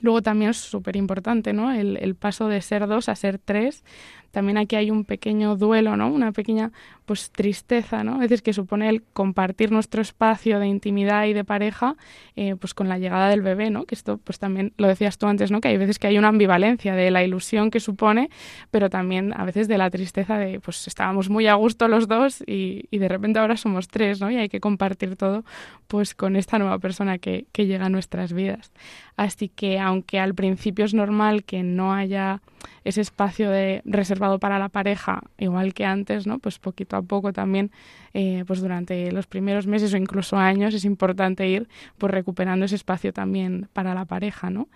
Luego 0.00 0.22
también 0.22 0.50
es 0.50 0.56
súper 0.56 0.96
importante, 0.96 1.52
¿no? 1.52 1.72
El, 1.72 1.96
el, 1.96 2.14
paso 2.14 2.48
de 2.48 2.60
ser 2.60 2.86
dos 2.86 3.08
a 3.08 3.14
ser 3.14 3.38
tres, 3.38 3.84
también 4.32 4.58
aquí 4.58 4.76
hay 4.76 4.90
un 4.90 5.04
pequeño 5.04 5.56
duelo, 5.56 5.96
¿no? 5.96 6.08
Una 6.08 6.32
pequeña 6.32 6.72
pues 7.04 7.30
tristeza, 7.30 8.02
¿no? 8.02 8.14
Es 8.14 8.30
decir, 8.30 8.42
que 8.42 8.52
supone 8.52 8.88
el 8.88 9.02
compartir 9.02 9.70
nuestro 9.70 10.00
espacio 10.00 10.58
de 10.58 10.66
intimidad 10.66 11.26
y 11.26 11.32
de 11.32 11.44
pareja 11.44 11.96
eh, 12.36 12.56
pues 12.56 12.74
con 12.74 12.88
la 12.88 12.98
llegada 12.98 13.28
del 13.28 13.42
bebé, 13.42 13.70
¿no? 13.70 13.84
Que 13.84 13.94
esto 13.94 14.18
pues 14.18 14.38
también 14.38 14.72
lo 14.78 14.88
decías 14.88 15.18
tú 15.18 15.26
antes, 15.26 15.50
¿no? 15.50 15.60
Que 15.60 15.68
hay 15.68 15.76
veces 15.76 15.98
que 15.98 16.06
hay 16.06 16.18
una 16.18 16.28
ambivalencia 16.28 16.94
de 16.94 17.10
la 17.10 17.22
ilusión 17.22 17.70
que 17.70 17.80
supone, 17.80 18.30
pero 18.70 18.88
también 18.90 19.32
a 19.38 19.44
veces 19.44 19.68
de 19.68 19.78
la 19.78 19.90
tristeza 19.90 20.38
de 20.38 20.60
pues 20.60 20.86
estábamos 20.86 21.28
muy 21.28 21.46
a 21.46 21.54
gusto 21.54 21.88
los 21.88 22.08
dos 22.08 22.42
y, 22.46 22.88
de 22.90 23.08
repente 23.08 23.38
ahora 23.38 23.56
somos 23.56 23.88
tres, 23.88 24.20
¿no? 24.20 24.30
Y 24.30 24.36
hay 24.36 24.48
que 24.48 24.60
compartir 24.60 25.16
todo 25.16 25.44
pues 25.88 26.14
con 26.14 26.36
esta 26.36 26.58
nueva 26.58 26.78
persona 26.78 27.18
que, 27.18 27.46
que 27.52 27.66
llega 27.66 27.86
a 27.86 27.90
nuestras 27.90 28.32
vidas. 28.32 28.72
Así 29.16 29.48
que 29.48 29.78
aunque 29.78 30.18
al 30.18 30.34
principio 30.34 30.84
es 30.84 30.94
normal 30.94 31.44
que 31.44 31.62
no 31.62 31.92
haya 31.92 32.40
ese 32.84 33.00
espacio 33.00 33.50
de 33.50 33.82
reservado 33.84 34.38
para 34.38 34.58
la 34.58 34.68
pareja, 34.68 35.22
igual 35.38 35.74
que 35.74 35.84
antes, 35.84 36.26
¿no? 36.26 36.38
Pues 36.38 36.58
poquito 36.58 36.93
a 36.96 37.02
poco 37.02 37.32
también, 37.32 37.70
eh, 38.12 38.44
pues 38.46 38.60
durante 38.60 39.10
los 39.12 39.26
primeros 39.26 39.66
meses 39.66 39.92
o 39.94 39.96
incluso 39.96 40.36
años 40.36 40.74
es 40.74 40.84
importante 40.84 41.48
ir 41.48 41.68
pues 41.98 42.12
recuperando 42.12 42.64
ese 42.64 42.76
espacio 42.76 43.12
también 43.12 43.68
para 43.72 43.94
la 43.94 44.04
pareja, 44.04 44.50
¿no? 44.50 44.68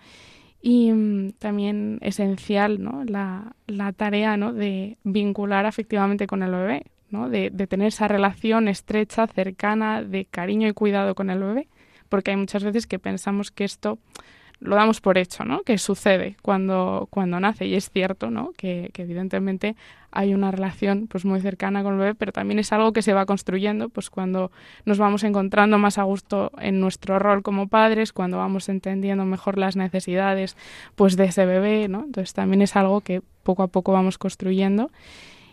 Y 0.60 0.92
mm, 0.92 1.32
también 1.38 1.98
esencial, 2.02 2.82
¿no? 2.82 3.04
La, 3.04 3.54
la 3.66 3.92
tarea, 3.92 4.36
¿no? 4.36 4.52
De 4.52 4.98
vincular 5.04 5.66
afectivamente 5.66 6.26
con 6.26 6.42
el 6.42 6.50
bebé, 6.50 6.84
¿no? 7.10 7.28
De, 7.28 7.50
de 7.50 7.66
tener 7.66 7.88
esa 7.88 8.08
relación 8.08 8.68
estrecha, 8.68 9.26
cercana, 9.26 10.02
de 10.02 10.24
cariño 10.24 10.68
y 10.68 10.72
cuidado 10.72 11.14
con 11.14 11.30
el 11.30 11.38
bebé, 11.38 11.68
porque 12.08 12.32
hay 12.32 12.36
muchas 12.36 12.64
veces 12.64 12.86
que 12.86 12.98
pensamos 12.98 13.50
que 13.50 13.64
esto 13.64 13.98
lo 14.60 14.74
damos 14.74 15.00
por 15.00 15.18
hecho, 15.18 15.44
¿no? 15.44 15.62
Que 15.62 15.78
sucede 15.78 16.36
cuando, 16.42 17.06
cuando 17.10 17.38
nace 17.38 17.66
y 17.66 17.74
es 17.74 17.90
cierto, 17.90 18.30
¿no? 18.30 18.52
Que, 18.56 18.90
evidentemente 18.94 19.76
hay 20.10 20.34
una 20.34 20.50
relación 20.50 21.06
pues 21.06 21.24
muy 21.24 21.40
cercana 21.40 21.82
con 21.82 21.94
el 21.94 21.98
bebé, 21.98 22.14
pero 22.14 22.32
también 22.32 22.58
es 22.58 22.72
algo 22.72 22.92
que 22.92 23.02
se 23.02 23.12
va 23.12 23.26
construyendo 23.26 23.88
pues 23.88 24.10
cuando 24.10 24.50
nos 24.84 24.98
vamos 24.98 25.22
encontrando 25.22 25.78
más 25.78 25.98
a 25.98 26.02
gusto 26.02 26.50
en 26.60 26.80
nuestro 26.80 27.18
rol 27.18 27.42
como 27.42 27.68
padres, 27.68 28.12
cuando 28.12 28.38
vamos 28.38 28.68
entendiendo 28.68 29.24
mejor 29.26 29.58
las 29.58 29.76
necesidades 29.76 30.56
pues 30.96 31.16
de 31.16 31.26
ese 31.26 31.46
bebé, 31.46 31.88
¿no? 31.88 32.04
Entonces 32.04 32.32
también 32.32 32.62
es 32.62 32.74
algo 32.74 33.00
que 33.02 33.22
poco 33.42 33.62
a 33.62 33.68
poco 33.68 33.92
vamos 33.92 34.18
construyendo 34.18 34.90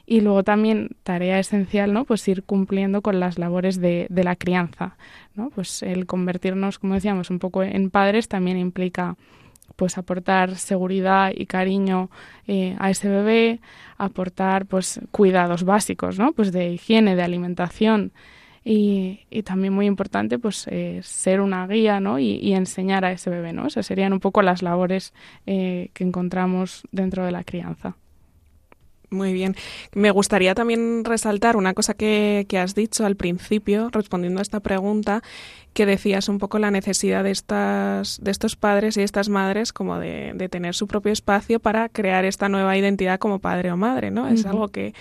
y 0.05 0.21
luego 0.21 0.43
también 0.43 0.89
tarea 1.03 1.39
esencial, 1.39 1.93
¿no? 1.93 2.05
Pues 2.05 2.27
ir 2.27 2.43
cumpliendo 2.43 3.01
con 3.01 3.19
las 3.19 3.37
labores 3.39 3.79
de, 3.79 4.07
de 4.09 4.23
la 4.23 4.35
crianza, 4.35 4.97
¿no? 5.35 5.49
Pues 5.49 5.83
el 5.83 6.05
convertirnos, 6.05 6.79
como 6.79 6.93
decíamos, 6.93 7.29
un 7.29 7.39
poco 7.39 7.63
en 7.63 7.89
padres 7.89 8.27
también 8.27 8.57
implica 8.57 9.15
pues 9.75 9.97
aportar 9.97 10.55
seguridad 10.55 11.31
y 11.35 11.45
cariño 11.45 12.09
eh, 12.47 12.75
a 12.79 12.89
ese 12.89 13.09
bebé, 13.09 13.59
aportar 13.97 14.65
pues 14.65 15.01
cuidados 15.11 15.63
básicos, 15.63 16.17
¿no? 16.17 16.33
Pues 16.33 16.51
de 16.51 16.71
higiene, 16.71 17.15
de 17.15 17.23
alimentación 17.23 18.11
y, 18.63 19.21
y 19.29 19.43
también 19.43 19.73
muy 19.73 19.85
importante 19.85 20.39
pues 20.39 20.67
eh, 20.69 20.99
ser 21.03 21.41
una 21.41 21.67
guía, 21.67 21.99
¿no? 21.99 22.19
Y, 22.19 22.53
enseñar 22.53 23.05
a 23.05 23.11
ese 23.11 23.29
bebé, 23.29 23.53
¿no? 23.53 23.67
Esas 23.67 23.85
serían 23.85 24.13
un 24.13 24.19
poco 24.19 24.41
las 24.41 24.61
labores 24.61 25.13
eh, 25.45 25.89
que 25.93 26.03
encontramos 26.03 26.83
dentro 26.91 27.25
de 27.25 27.31
la 27.31 27.43
crianza. 27.43 27.95
Muy 29.15 29.33
bien. 29.33 29.55
Me 29.93 30.11
gustaría 30.11 30.53
también 30.53 31.03
resaltar 31.05 31.57
una 31.57 31.73
cosa 31.73 31.93
que, 31.93 32.45
que, 32.47 32.59
has 32.59 32.75
dicho 32.75 33.05
al 33.05 33.15
principio, 33.15 33.89
respondiendo 33.91 34.39
a 34.39 34.43
esta 34.43 34.59
pregunta, 34.59 35.23
que 35.73 35.85
decías 35.85 36.29
un 36.29 36.37
poco 36.37 36.59
la 36.59 36.71
necesidad 36.71 37.23
de, 37.23 37.31
estas, 37.31 38.21
de 38.21 38.31
estos 38.31 38.55
padres 38.55 38.97
y 38.97 39.01
estas 39.01 39.29
madres 39.29 39.73
como 39.73 39.97
de, 39.99 40.33
de 40.35 40.49
tener 40.49 40.75
su 40.75 40.87
propio 40.87 41.11
espacio 41.11 41.59
para 41.59 41.89
crear 41.89 42.25
esta 42.25 42.49
nueva 42.49 42.77
identidad 42.77 43.19
como 43.19 43.39
padre 43.39 43.71
o 43.71 43.77
madre, 43.77 44.11
¿no? 44.11 44.27
Es 44.27 44.45
algo 44.45 44.67
que, 44.69 44.93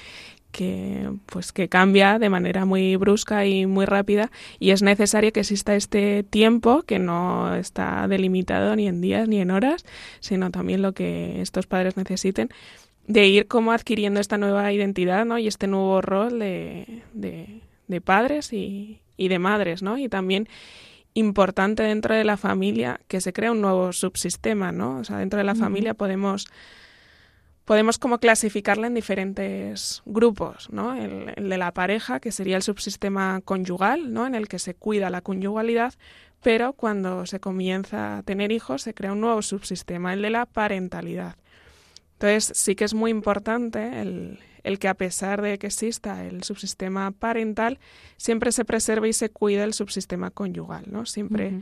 que 0.54 1.10
pues 1.26 1.52
que 1.52 1.68
cambia 1.68 2.20
de 2.20 2.30
manera 2.30 2.64
muy 2.64 2.94
brusca 2.94 3.44
y 3.44 3.66
muy 3.66 3.86
rápida 3.86 4.30
y 4.60 4.70
es 4.70 4.82
necesario 4.82 5.32
que 5.32 5.40
exista 5.40 5.74
este 5.74 6.22
tiempo 6.22 6.82
que 6.82 7.00
no 7.00 7.56
está 7.56 8.06
delimitado 8.06 8.76
ni 8.76 8.86
en 8.86 9.00
días 9.00 9.28
ni 9.28 9.40
en 9.40 9.50
horas, 9.50 9.84
sino 10.20 10.52
también 10.52 10.80
lo 10.80 10.92
que 10.92 11.42
estos 11.42 11.66
padres 11.66 11.96
necesiten 11.96 12.50
de 13.06 13.26
ir 13.26 13.46
como 13.46 13.72
adquiriendo 13.72 14.20
esta 14.20 14.38
nueva 14.38 14.72
identidad, 14.72 15.24
¿no? 15.24 15.38
Y 15.38 15.46
este 15.46 15.66
nuevo 15.66 16.00
rol 16.00 16.38
de, 16.38 17.02
de, 17.12 18.00
padres 18.00 18.52
y, 18.52 19.00
y, 19.16 19.28
de 19.28 19.38
madres, 19.38 19.82
¿no? 19.82 19.98
Y 19.98 20.08
también 20.08 20.48
importante 21.12 21.82
dentro 21.82 22.14
de 22.14 22.24
la 22.24 22.36
familia 22.36 23.00
que 23.06 23.20
se 23.20 23.32
crea 23.32 23.52
un 23.52 23.60
nuevo 23.60 23.92
subsistema, 23.92 24.72
¿no? 24.72 24.98
O 24.98 25.04
sea, 25.04 25.18
dentro 25.18 25.38
de 25.38 25.44
la 25.44 25.54
familia 25.54 25.94
podemos 25.94 26.46
podemos 27.64 27.98
como 27.98 28.18
clasificarla 28.18 28.88
en 28.88 28.94
diferentes 28.94 30.02
grupos, 30.04 30.68
¿no? 30.70 30.94
El, 30.94 31.32
el, 31.36 31.48
de 31.48 31.58
la 31.58 31.72
pareja, 31.72 32.20
que 32.20 32.30
sería 32.32 32.56
el 32.56 32.62
subsistema 32.62 33.40
conyugal, 33.42 34.12
¿no? 34.12 34.26
En 34.26 34.34
el 34.34 34.48
que 34.48 34.58
se 34.58 34.74
cuida 34.74 35.08
la 35.08 35.22
conyugalidad, 35.22 35.94
pero 36.42 36.74
cuando 36.74 37.24
se 37.24 37.40
comienza 37.40 38.18
a 38.18 38.22
tener 38.22 38.52
hijos 38.52 38.82
se 38.82 38.92
crea 38.92 39.12
un 39.12 39.20
nuevo 39.20 39.40
subsistema, 39.40 40.12
el 40.12 40.22
de 40.22 40.30
la 40.30 40.46
parentalidad. 40.46 41.36
Entonces 42.24 42.56
sí 42.56 42.74
que 42.74 42.84
es 42.84 42.94
muy 42.94 43.10
importante 43.10 44.00
el, 44.00 44.38
el, 44.62 44.78
que 44.78 44.88
a 44.88 44.94
pesar 44.94 45.42
de 45.42 45.58
que 45.58 45.66
exista 45.66 46.24
el 46.24 46.42
subsistema 46.42 47.10
parental, 47.10 47.78
siempre 48.16 48.50
se 48.50 48.64
preserve 48.64 49.10
y 49.10 49.12
se 49.12 49.28
cuide 49.28 49.62
el 49.62 49.74
subsistema 49.74 50.30
conyugal, 50.30 50.86
¿no? 50.86 51.04
Siempre, 51.04 51.60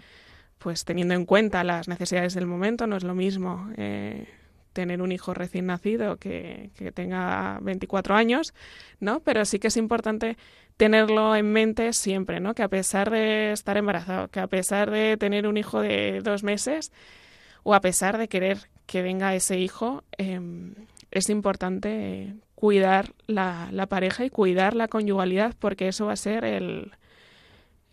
pues 0.58 0.84
teniendo 0.84 1.14
en 1.14 1.26
cuenta 1.26 1.64
las 1.64 1.88
necesidades 1.88 2.34
del 2.34 2.46
momento, 2.46 2.86
no 2.86 2.96
es 2.96 3.02
lo 3.02 3.16
mismo 3.16 3.70
eh, 3.76 4.28
tener 4.72 5.02
un 5.02 5.10
hijo 5.10 5.34
recién 5.34 5.66
nacido 5.66 6.16
que, 6.18 6.70
que, 6.76 6.92
tenga 6.92 7.58
24 7.60 8.14
años, 8.14 8.54
¿no? 9.00 9.18
Pero 9.18 9.44
sí 9.44 9.58
que 9.58 9.66
es 9.66 9.76
importante 9.76 10.36
tenerlo 10.76 11.34
en 11.34 11.52
mente 11.52 11.92
siempre, 11.92 12.38
¿no? 12.38 12.54
Que 12.54 12.62
a 12.62 12.68
pesar 12.68 13.10
de 13.10 13.50
estar 13.50 13.76
embarazado, 13.76 14.28
que 14.28 14.38
a 14.38 14.46
pesar 14.46 14.92
de 14.92 15.16
tener 15.16 15.48
un 15.48 15.56
hijo 15.56 15.80
de 15.80 16.20
dos 16.22 16.44
meses 16.44 16.92
o 17.64 17.74
a 17.74 17.80
pesar 17.80 18.16
de 18.16 18.28
querer 18.28 18.70
que 18.92 19.00
venga 19.00 19.34
ese 19.34 19.58
hijo, 19.58 20.04
em, 20.18 20.74
es 21.10 21.30
importante 21.30 22.34
cuidar 22.54 23.14
la, 23.26 23.70
la, 23.72 23.86
pareja 23.86 24.26
y 24.26 24.28
cuidar 24.28 24.74
la 24.74 24.86
conyugalidad 24.86 25.54
porque 25.58 25.88
eso 25.88 26.04
va 26.06 26.12
a 26.12 26.16
ser 26.16 26.44
el 26.44 26.92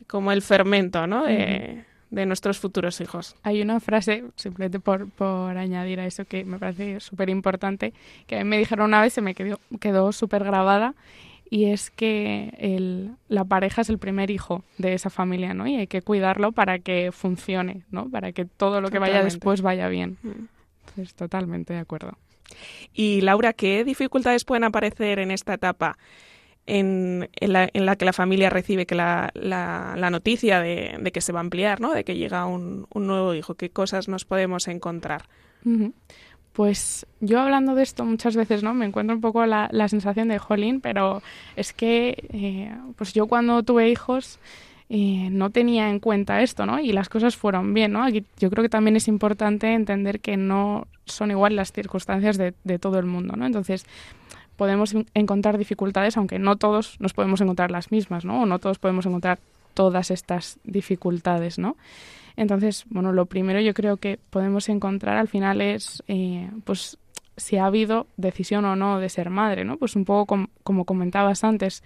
como 0.08 0.34
el 0.34 0.42
fermento, 0.42 1.08
¿no? 1.08 1.24
De, 1.24 1.86
de 2.10 2.26
nuestros 2.26 2.60
futuros 2.60 3.00
hijos. 3.00 3.38
Hay 3.44 3.62
una 3.62 3.80
frase, 3.80 4.26
simplemente 4.36 4.82
por, 4.82 5.10
por 5.10 5.58
añadir 5.58 6.02
a 6.02 6.06
eso 6.06 6.26
que 6.26 6.44
me 6.44 6.60
parece 6.60 7.00
súper 7.00 7.30
importante, 7.30 7.94
que 8.28 8.36
a 8.36 8.40
mí 8.40 8.50
me 8.50 8.58
dijeron 8.58 8.88
una 8.88 9.02
vez, 9.02 9.14
se 9.14 9.22
me 9.22 9.36
quedó, 9.36 9.58
quedó 9.80 10.12
súper 10.12 10.44
grabada, 10.44 10.96
y 11.50 11.66
es 11.66 11.92
que 11.92 12.54
el, 12.58 13.12
la 13.30 13.46
pareja 13.46 13.84
es 13.84 13.90
el 13.90 14.00
primer 14.00 14.32
hijo 14.32 14.66
de 14.78 14.96
esa 14.96 15.10
familia, 15.10 15.54
¿no? 15.54 15.66
Y 15.66 15.78
hay 15.78 15.88
que 15.88 16.02
cuidarlo 16.02 16.52
para 16.52 16.80
que 16.80 17.12
funcione, 17.14 17.86
¿no? 17.90 18.10
Para 18.10 18.34
que 18.34 18.44
todo 18.44 18.82
lo 18.82 18.90
que 18.90 19.00
vaya 19.00 19.24
después 19.24 19.62
vaya 19.62 19.88
bien. 19.88 20.18
Mm. 20.24 20.59
Entonces, 20.90 21.16
totalmente 21.16 21.74
de 21.74 21.80
acuerdo. 21.80 22.18
Y 22.94 23.22
Laura, 23.22 23.54
¿qué 23.54 23.84
dificultades 23.84 24.44
pueden 24.44 24.64
aparecer 24.64 25.20
en 25.20 25.32
esta 25.32 25.54
etapa? 25.54 25.98
en, 26.70 27.30
la, 27.42 27.96
que 27.96 28.06
la 28.06 28.14
familia 28.14 28.50
recibe 28.50 28.86
que 28.86 28.96
la, 28.96 29.32
la, 29.34 30.10
noticia 30.10 30.60
de, 30.62 31.10
que 31.14 31.22
se 31.22 31.32
va 31.32 31.40
a 31.40 31.42
ampliar, 31.42 31.82
¿no? 31.82 31.94
de 31.94 32.04
que 32.04 32.16
llega 32.16 32.46
un, 32.46 32.88
un 32.94 33.08
nuevo 33.08 33.34
hijo. 33.34 33.56
¿Qué 33.56 33.70
cosas 33.70 34.08
nos 34.08 34.26
podemos 34.26 34.68
encontrar? 34.68 35.24
Pues 36.54 37.06
yo 37.20 37.40
hablando 37.40 37.76
de 37.76 37.84
esto 37.84 38.06
muchas 38.06 38.36
veces, 38.36 38.64
¿no? 38.64 38.74
Me 38.74 38.86
encuentro 38.86 39.16
un 39.16 39.22
poco 39.22 39.46
la, 39.46 39.70
la 39.72 39.88
sensación 39.88 40.28
de 40.28 40.40
jolín, 40.40 40.82
pero 40.82 41.22
es 41.56 41.74
que 41.74 42.28
eh, 42.34 42.72
pues 42.96 43.14
yo 43.14 43.28
cuando 43.28 43.64
tuve 43.64 43.90
hijos 43.90 44.40
no 44.90 45.52
tenía 45.52 45.90
en 45.90 46.00
cuenta 46.00 46.42
esto, 46.42 46.66
¿no? 46.66 46.80
Y 46.80 46.92
las 46.92 47.10
cosas 47.10 47.36
fueron 47.36 47.74
bien, 47.74 47.94
¿no? 47.94 48.04
Aquí 48.04 48.26
yo 48.40 48.50
creo 48.50 48.64
que 48.64 48.70
también 48.70 48.96
es 48.96 49.08
importante 49.08 49.74
entender 49.74 50.20
que 50.20 50.36
no 50.36 50.88
son 51.06 51.30
igual 51.32 51.56
las 51.56 51.72
circunstancias 51.72 52.38
de, 52.38 52.54
de 52.64 52.80
todo 52.80 52.98
el 52.98 53.06
mundo, 53.06 53.36
¿no? 53.36 53.46
Entonces, 53.46 53.86
podemos 54.60 54.94
encontrar 55.14 55.58
dificultades, 55.58 56.18
aunque 56.18 56.38
no 56.38 56.58
todos 56.58 57.00
nos 57.00 57.14
podemos 57.14 57.40
encontrar 57.40 57.72
las 57.72 57.92
mismas, 57.92 58.26
¿no? 58.26 58.42
O 58.42 58.46
no 58.46 58.60
todos 58.60 58.80
podemos 58.80 59.06
encontrar 59.06 59.40
todas 59.74 60.12
estas 60.12 60.60
dificultades, 60.66 61.60
¿no? 61.60 61.78
Entonces, 62.36 62.86
bueno, 62.90 63.12
lo 63.12 63.26
primero 63.26 63.62
yo 63.62 63.74
creo 63.74 63.98
que 63.98 64.20
podemos 64.30 64.70
encontrar 64.70 65.18
al 65.18 65.28
final 65.28 65.62
es, 65.62 66.04
eh, 66.08 66.50
pues, 66.66 66.98
si 67.38 67.58
ha 67.58 67.66
habido 67.66 68.08
decisión 68.18 68.66
o 68.66 68.76
no 68.76 69.00
de 69.00 69.10
ser 69.10 69.30
madre, 69.30 69.64
¿no? 69.64 69.78
Pues 69.78 69.96
un 69.96 70.06
poco 70.06 70.48
como 70.64 70.86
comentabas 70.86 71.44
antes, 71.44 71.84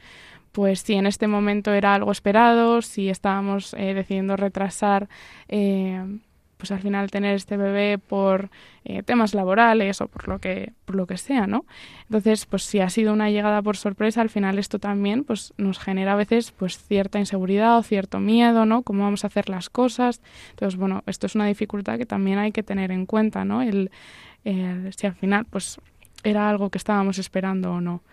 pues 0.54 0.82
si 0.82 0.94
en 0.94 1.08
este 1.08 1.28
momento 1.28 1.74
era 1.74 1.96
algo 1.96 2.12
esperado, 2.12 2.82
si 2.82 3.10
estábamos 3.10 3.74
eh, 3.74 3.94
decidiendo 3.94 4.38
retrasar 4.38 5.10
eh, 5.50 6.02
pues 6.58 6.72
al 6.72 6.80
final 6.80 7.12
tener 7.12 7.36
este 7.36 7.58
bebé 7.58 7.98
por 7.98 8.50
eh, 8.86 9.02
temas 9.04 9.34
laborales 9.34 10.00
o 10.00 10.08
por 10.08 10.30
lo 10.30 10.40
que 10.40 10.72
por 10.86 10.96
lo 10.96 11.08
que 11.08 11.18
sea, 11.18 11.48
¿no? 11.48 11.66
Entonces, 12.04 12.46
pues 12.46 12.64
si 12.64 12.80
ha 12.80 12.90
sido 12.90 13.12
una 13.12 13.32
llegada 13.32 13.62
por 13.62 13.76
sorpresa, 13.76 14.22
al 14.22 14.30
final 14.30 14.60
esto 14.60 14.80
también 14.80 15.24
pues 15.24 15.54
nos 15.58 15.80
genera 15.80 16.14
a 16.14 16.16
veces 16.16 16.52
pues 16.52 16.78
cierta 16.78 17.20
inseguridad 17.20 17.78
o 17.78 17.84
cierto 17.84 18.20
miedo, 18.20 18.66
¿no? 18.66 18.84
Cómo 18.84 19.04
vamos 19.04 19.24
a 19.24 19.28
hacer 19.28 19.50
las 19.50 19.70
cosas. 19.70 20.22
Entonces, 20.52 20.80
bueno, 20.80 21.04
esto 21.08 21.26
es 21.26 21.36
una 21.36 21.48
dificultad 21.48 21.98
que 21.98 22.06
también 22.06 22.38
hay 22.38 22.52
que 22.52 22.64
tener 22.64 22.92
en 22.92 23.08
cuenta, 23.08 23.44
¿no? 23.44 23.62
el 23.62 23.92
si 24.46 25.08
al 25.08 25.16
final 25.16 25.46
pues 25.46 25.80
era 26.22 26.50
algo 26.50 26.70
que 26.70 26.78
estábamos 26.78 27.18
esperando 27.18 27.72
o 27.74 27.82
no. 27.82 28.04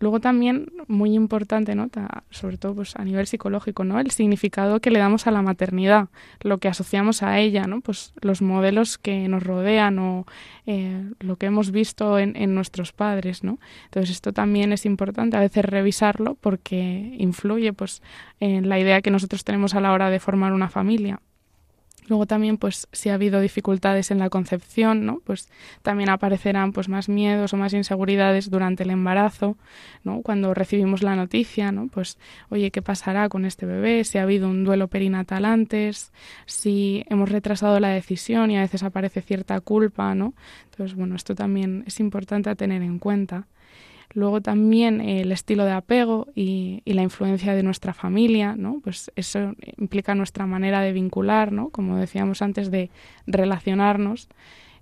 Luego 0.00 0.20
también, 0.20 0.70
muy 0.86 1.14
importante, 1.14 1.74
¿no? 1.74 1.88
sobre 2.30 2.56
todo 2.56 2.76
pues, 2.76 2.94
a 2.96 3.04
nivel 3.04 3.26
psicológico, 3.26 3.84
¿no? 3.84 3.98
El 3.98 4.10
significado 4.10 4.80
que 4.80 4.90
le 4.90 4.98
damos 4.98 5.26
a 5.26 5.30
la 5.30 5.42
maternidad, 5.42 6.08
lo 6.40 6.58
que 6.58 6.68
asociamos 6.68 7.22
a 7.22 7.38
ella, 7.38 7.66
¿no? 7.66 7.80
Pues 7.80 8.12
los 8.20 8.40
modelos 8.40 8.98
que 8.98 9.28
nos 9.28 9.42
rodean 9.42 9.98
o 9.98 10.26
eh, 10.66 11.02
lo 11.18 11.36
que 11.36 11.46
hemos 11.46 11.72
visto 11.72 12.18
en, 12.18 12.36
en, 12.36 12.54
nuestros 12.54 12.92
padres, 12.92 13.42
¿no? 13.42 13.58
Entonces 13.86 14.10
esto 14.10 14.32
también 14.32 14.72
es 14.72 14.86
importante 14.86 15.36
a 15.36 15.40
veces 15.40 15.64
revisarlo 15.64 16.36
porque 16.36 17.14
influye 17.18 17.72
pues 17.72 18.02
en 18.40 18.68
la 18.68 18.78
idea 18.78 19.02
que 19.02 19.10
nosotros 19.10 19.44
tenemos 19.44 19.74
a 19.74 19.80
la 19.80 19.92
hora 19.92 20.10
de 20.10 20.20
formar 20.20 20.52
una 20.52 20.68
familia. 20.68 21.20
Luego 22.08 22.26
también, 22.26 22.56
pues, 22.56 22.88
si 22.92 23.10
ha 23.10 23.14
habido 23.14 23.40
dificultades 23.40 24.10
en 24.10 24.18
la 24.18 24.30
concepción, 24.30 25.04
¿no? 25.04 25.20
Pues 25.24 25.48
también 25.82 26.08
aparecerán 26.08 26.72
pues 26.72 26.88
más 26.88 27.08
miedos 27.08 27.52
o 27.52 27.56
más 27.56 27.74
inseguridades 27.74 28.50
durante 28.50 28.82
el 28.82 28.90
embarazo, 28.90 29.56
¿no? 30.04 30.22
Cuando 30.22 30.54
recibimos 30.54 31.02
la 31.02 31.16
noticia, 31.16 31.70
¿no? 31.70 31.88
Pues, 31.88 32.18
oye, 32.48 32.70
¿qué 32.70 32.80
pasará 32.82 33.28
con 33.28 33.44
este 33.44 33.66
bebé? 33.66 34.04
Si 34.04 34.18
ha 34.18 34.22
habido 34.22 34.48
un 34.48 34.64
duelo 34.64 34.88
perinatal 34.88 35.44
antes, 35.44 36.12
si 36.46 37.04
hemos 37.08 37.28
retrasado 37.30 37.78
la 37.78 37.88
decisión 37.88 38.50
y 38.50 38.56
a 38.56 38.62
veces 38.62 38.82
aparece 38.82 39.20
cierta 39.20 39.60
culpa, 39.60 40.14
¿no? 40.14 40.34
Entonces, 40.70 40.96
bueno, 40.96 41.14
esto 41.14 41.34
también 41.34 41.84
es 41.86 42.00
importante 42.00 42.48
a 42.50 42.54
tener 42.54 42.82
en 42.82 42.98
cuenta. 42.98 43.46
Luego 44.14 44.40
también 44.40 45.00
el 45.00 45.32
estilo 45.32 45.64
de 45.64 45.72
apego 45.72 46.28
y, 46.34 46.82
la 46.86 47.02
influencia 47.02 47.54
de 47.54 47.62
nuestra 47.62 47.92
familia, 47.92 48.54
¿no? 48.56 48.80
Pues 48.82 49.12
eso 49.16 49.54
implica 49.76 50.14
nuestra 50.14 50.46
manera 50.46 50.80
de 50.80 50.92
vincular, 50.92 51.52
¿no? 51.52 51.68
Como 51.68 51.96
decíamos 51.96 52.42
antes, 52.42 52.70
de 52.70 52.90
relacionarnos. 53.26 54.28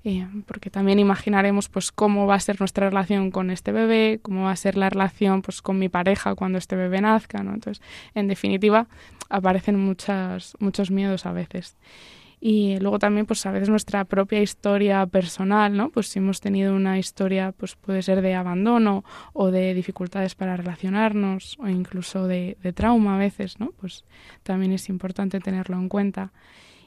Eh, 0.05 0.25
porque 0.47 0.71
también 0.71 1.01
imaginaremos 1.01 1.69
pues 1.69 1.91
cómo 1.91 2.29
va 2.29 2.37
a 2.37 2.41
ser 2.41 2.61
nuestra 2.61 2.89
relación 2.89 3.33
con 3.33 3.51
este 3.51 3.73
bebé, 3.73 4.21
cómo 4.23 4.45
va 4.45 4.53
a 4.53 4.57
ser 4.57 4.77
la 4.77 4.89
relación 4.89 5.43
pues 5.43 5.63
con 5.63 5.81
mi 5.81 5.89
pareja 5.89 6.37
cuando 6.37 6.59
este 6.59 6.77
bebé 6.77 7.01
nazca, 7.01 7.43
¿no? 7.43 7.55
Entonces, 7.55 7.83
en 8.15 8.29
definitiva, 8.29 8.87
aparecen 9.29 9.77
muchas, 9.81 10.57
muchos 10.61 10.93
miedos 10.93 11.27
a 11.27 11.33
veces 11.33 11.77
y 12.49 12.79
luego 12.79 13.01
también 13.01 13.27
pues 13.27 13.45
a 13.45 13.51
veces 13.51 13.69
nuestra 13.69 14.05
propia 14.05 14.41
historia 14.41 15.05
personal, 15.07 15.77
¿no? 15.77 15.91
Pues 15.91 16.07
si 16.07 16.21
hemos 16.21 16.41
tenido 16.41 16.77
una 16.77 16.97
historia 16.97 17.51
pues 17.51 17.75
puede 17.75 18.03
ser 18.03 18.23
de 18.23 18.37
abandono 18.37 19.05
o 19.33 19.51
de 19.51 19.75
dificultades 19.75 20.37
para 20.37 20.57
relacionarnos 20.57 21.57
o 21.59 21.67
incluso 21.67 22.29
de, 22.29 22.57
de 22.63 22.73
trauma 22.73 23.17
a 23.17 23.19
veces, 23.19 23.59
¿no? 23.59 23.73
Pues 23.81 24.05
también 24.45 24.71
es 24.71 24.89
importante 24.89 25.41
tenerlo 25.41 25.77
en 25.77 25.89
cuenta. 25.89 26.33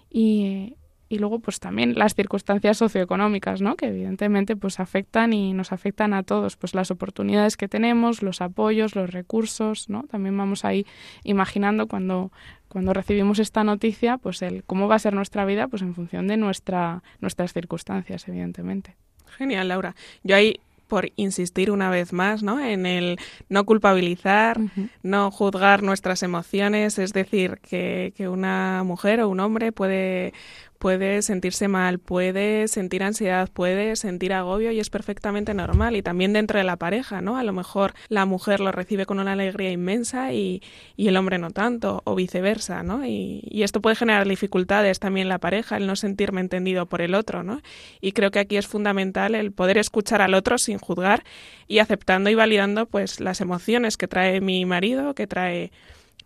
Y, 0.09 0.77
y 1.09 1.17
luego 1.17 1.39
pues 1.39 1.59
también 1.59 1.95
las 1.95 2.13
circunstancias 2.13 2.77
socioeconómicas, 2.77 3.61
¿no? 3.61 3.75
Que 3.75 3.87
evidentemente 3.87 4.55
pues 4.55 4.79
afectan 4.79 5.33
y 5.33 5.53
nos 5.53 5.71
afectan 5.71 6.13
a 6.13 6.21
todos, 6.21 6.55
pues 6.55 6.75
las 6.75 6.91
oportunidades 6.91 7.57
que 7.57 7.67
tenemos, 7.67 8.21
los 8.21 8.41
apoyos, 8.41 8.95
los 8.95 9.09
recursos, 9.09 9.89
¿no? 9.89 10.03
También 10.03 10.37
vamos 10.37 10.63
ahí 10.63 10.85
imaginando 11.23 11.87
cuando 11.87 12.31
cuando 12.69 12.93
recibimos 12.93 13.39
esta 13.39 13.63
noticia, 13.63 14.17
pues 14.17 14.41
el 14.41 14.63
cómo 14.63 14.87
va 14.87 14.95
a 14.95 14.99
ser 14.99 15.13
nuestra 15.13 15.43
vida, 15.45 15.67
pues 15.67 15.81
en 15.81 15.93
función 15.93 16.27
de 16.27 16.37
nuestra 16.37 17.03
nuestras 17.19 17.51
circunstancias, 17.51 18.27
evidentemente. 18.27 18.95
Genial, 19.37 19.67
Laura. 19.67 19.95
Yo 20.23 20.35
ahí 20.35 20.59
por 20.87 21.11
insistir 21.15 21.71
una 21.71 21.89
vez 21.89 22.11
más 22.11 22.43
¿no? 22.43 22.59
en 22.59 22.85
el 22.85 23.17
no 23.47 23.63
culpabilizar, 23.63 24.59
no 25.03 25.31
juzgar 25.31 25.83
nuestras 25.83 26.23
emociones, 26.23 26.97
es 26.97 27.13
decir, 27.13 27.59
que, 27.61 28.11
que, 28.17 28.27
una 28.27 28.83
mujer 28.83 29.21
o 29.21 29.29
un 29.29 29.39
hombre 29.39 29.71
puede 29.71 30.33
puede 30.79 31.21
sentirse 31.21 31.67
mal, 31.67 31.99
puede 31.99 32.69
sentir 32.69 33.03
ansiedad, 33.03 33.49
puede 33.51 33.97
sentir 33.97 34.33
agobio 34.33 34.71
y 34.71 34.79
es 34.79 34.89
perfectamente 34.89 35.53
normal. 35.53 35.97
Y 35.97 36.01
también 36.01 36.31
dentro 36.31 36.57
de 36.57 36.63
la 36.63 36.77
pareja, 36.77 37.21
¿no? 37.21 37.37
A 37.37 37.43
lo 37.43 37.51
mejor 37.51 37.93
la 38.07 38.25
mujer 38.25 38.61
lo 38.61 38.71
recibe 38.71 39.05
con 39.05 39.19
una 39.19 39.33
alegría 39.33 39.71
inmensa 39.71 40.31
y, 40.33 40.63
y 40.95 41.09
el 41.09 41.17
hombre 41.17 41.37
no 41.37 41.51
tanto, 41.51 42.01
o 42.05 42.15
viceversa, 42.15 42.81
¿no? 42.81 43.05
Y, 43.05 43.41
y, 43.43 43.63
esto 43.63 43.81
puede 43.81 43.97
generar 43.97 44.27
dificultades 44.27 44.99
también 44.99 45.25
en 45.25 45.29
la 45.29 45.37
pareja, 45.37 45.75
el 45.75 45.85
no 45.85 45.97
sentirme 45.97 46.39
entendido 46.39 46.85
por 46.85 47.01
el 47.01 47.13
otro, 47.13 47.43
¿no? 47.43 47.61
Y 47.99 48.13
creo 48.13 48.31
que 48.31 48.39
aquí 48.39 48.55
es 48.55 48.65
fundamental 48.65 49.35
el 49.35 49.51
poder 49.51 49.77
escuchar 49.77 50.21
al 50.21 50.33
otro 50.33 50.57
sin 50.57 50.77
juzgar 50.77 51.23
y 51.67 51.79
aceptando 51.79 52.29
y 52.29 52.35
validando 52.35 52.85
pues 52.85 53.19
las 53.19 53.41
emociones 53.41 53.97
que 53.97 54.07
trae 54.07 54.39
mi 54.39 54.65
marido, 54.65 55.13
que 55.13 55.27
trae 55.27 55.71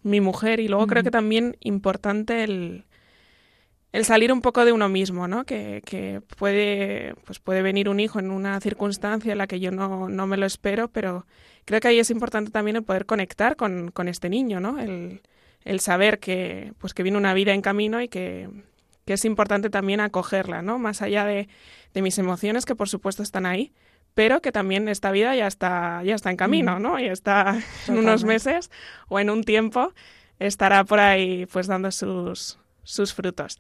mi 0.03 0.21
mujer 0.21 0.59
y 0.59 0.67
luego 0.67 0.85
creo 0.85 1.01
que 1.01 1.11
también 1.11 1.57
importante 1.61 2.43
el 2.43 2.83
el 3.93 4.05
salir 4.05 4.33
un 4.33 4.41
poco 4.41 4.65
de 4.65 4.71
uno 4.71 4.89
mismo, 4.89 5.27
¿no? 5.27 5.45
Que, 5.45 5.81
que, 5.85 6.19
puede, 6.37 7.13
pues 7.25 7.39
puede 7.39 7.61
venir 7.61 7.87
un 7.87 7.99
hijo 7.99 8.19
en 8.19 8.31
una 8.31 8.59
circunstancia 8.59 9.31
en 9.31 9.37
la 9.37 9.45
que 9.45 9.59
yo 9.59 9.69
no, 9.69 10.09
no, 10.09 10.25
me 10.25 10.35
lo 10.35 10.47
espero, 10.47 10.87
pero 10.89 11.27
creo 11.63 11.79
que 11.79 11.89
ahí 11.89 11.99
es 11.99 12.09
importante 12.09 12.49
también 12.49 12.75
el 12.75 12.83
poder 12.83 13.05
conectar 13.05 13.55
con, 13.55 13.91
con 13.91 14.07
este 14.07 14.29
niño, 14.29 14.59
¿no? 14.59 14.79
El, 14.79 15.21
el, 15.63 15.79
saber 15.79 16.19
que, 16.19 16.73
pues 16.79 16.95
que 16.95 17.03
viene 17.03 17.19
una 17.19 17.35
vida 17.35 17.53
en 17.53 17.61
camino 17.61 18.01
y 18.01 18.07
que, 18.07 18.49
que, 19.05 19.13
es 19.13 19.25
importante 19.25 19.69
también 19.69 19.99
acogerla, 19.99 20.63
¿no? 20.63 20.79
Más 20.79 21.03
allá 21.03 21.23
de, 21.25 21.47
de, 21.93 22.01
mis 22.01 22.17
emociones, 22.17 22.65
que 22.65 22.75
por 22.75 22.89
supuesto 22.89 23.21
están 23.21 23.45
ahí, 23.45 23.73
pero 24.15 24.41
que 24.41 24.51
también 24.51 24.89
esta 24.89 25.11
vida 25.11 25.35
ya 25.35 25.45
está, 25.45 26.01
ya 26.03 26.15
está 26.15 26.31
en 26.31 26.37
camino, 26.37 26.79
¿no? 26.79 26.99
Y 26.99 27.05
está 27.05 27.59
en 27.87 27.99
unos 27.99 28.23
meses 28.23 28.71
o 29.07 29.19
en 29.19 29.29
un 29.29 29.43
tiempo 29.43 29.93
estará 30.39 30.83
por 30.83 30.99
ahí 30.99 31.45
pues 31.45 31.67
dando 31.67 31.91
sus, 31.91 32.57
sus 32.83 33.13
frutos. 33.13 33.59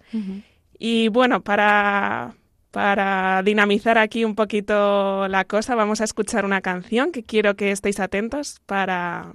Y 0.77 1.07
bueno, 1.09 1.41
para, 1.41 2.35
para 2.71 3.41
dinamizar 3.43 3.97
aquí 3.97 4.25
un 4.25 4.35
poquito 4.35 5.27
la 5.27 5.45
cosa, 5.45 5.75
vamos 5.75 6.01
a 6.01 6.03
escuchar 6.03 6.45
una 6.45 6.61
canción 6.61 7.11
que 7.11 7.23
quiero 7.23 7.55
que 7.55 7.71
estéis 7.71 7.99
atentos 7.99 8.59
para, 8.65 9.33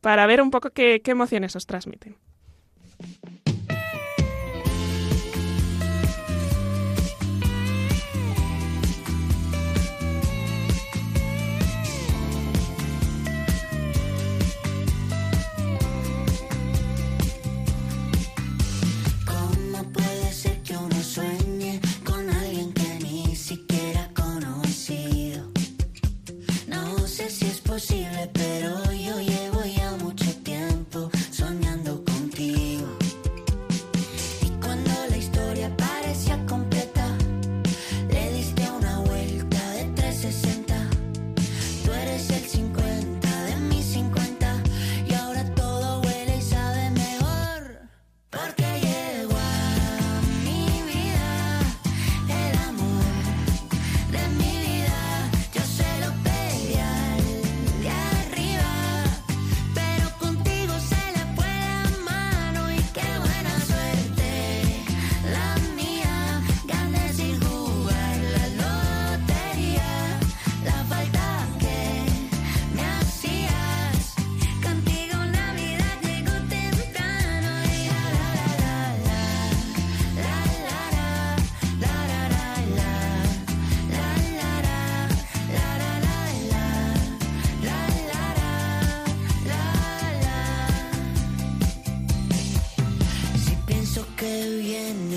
para 0.00 0.26
ver 0.26 0.40
un 0.40 0.50
poco 0.50 0.70
qué, 0.70 1.00
qué 1.02 1.10
emociones 1.10 1.56
os 1.56 1.66
transmiten. 1.66 2.16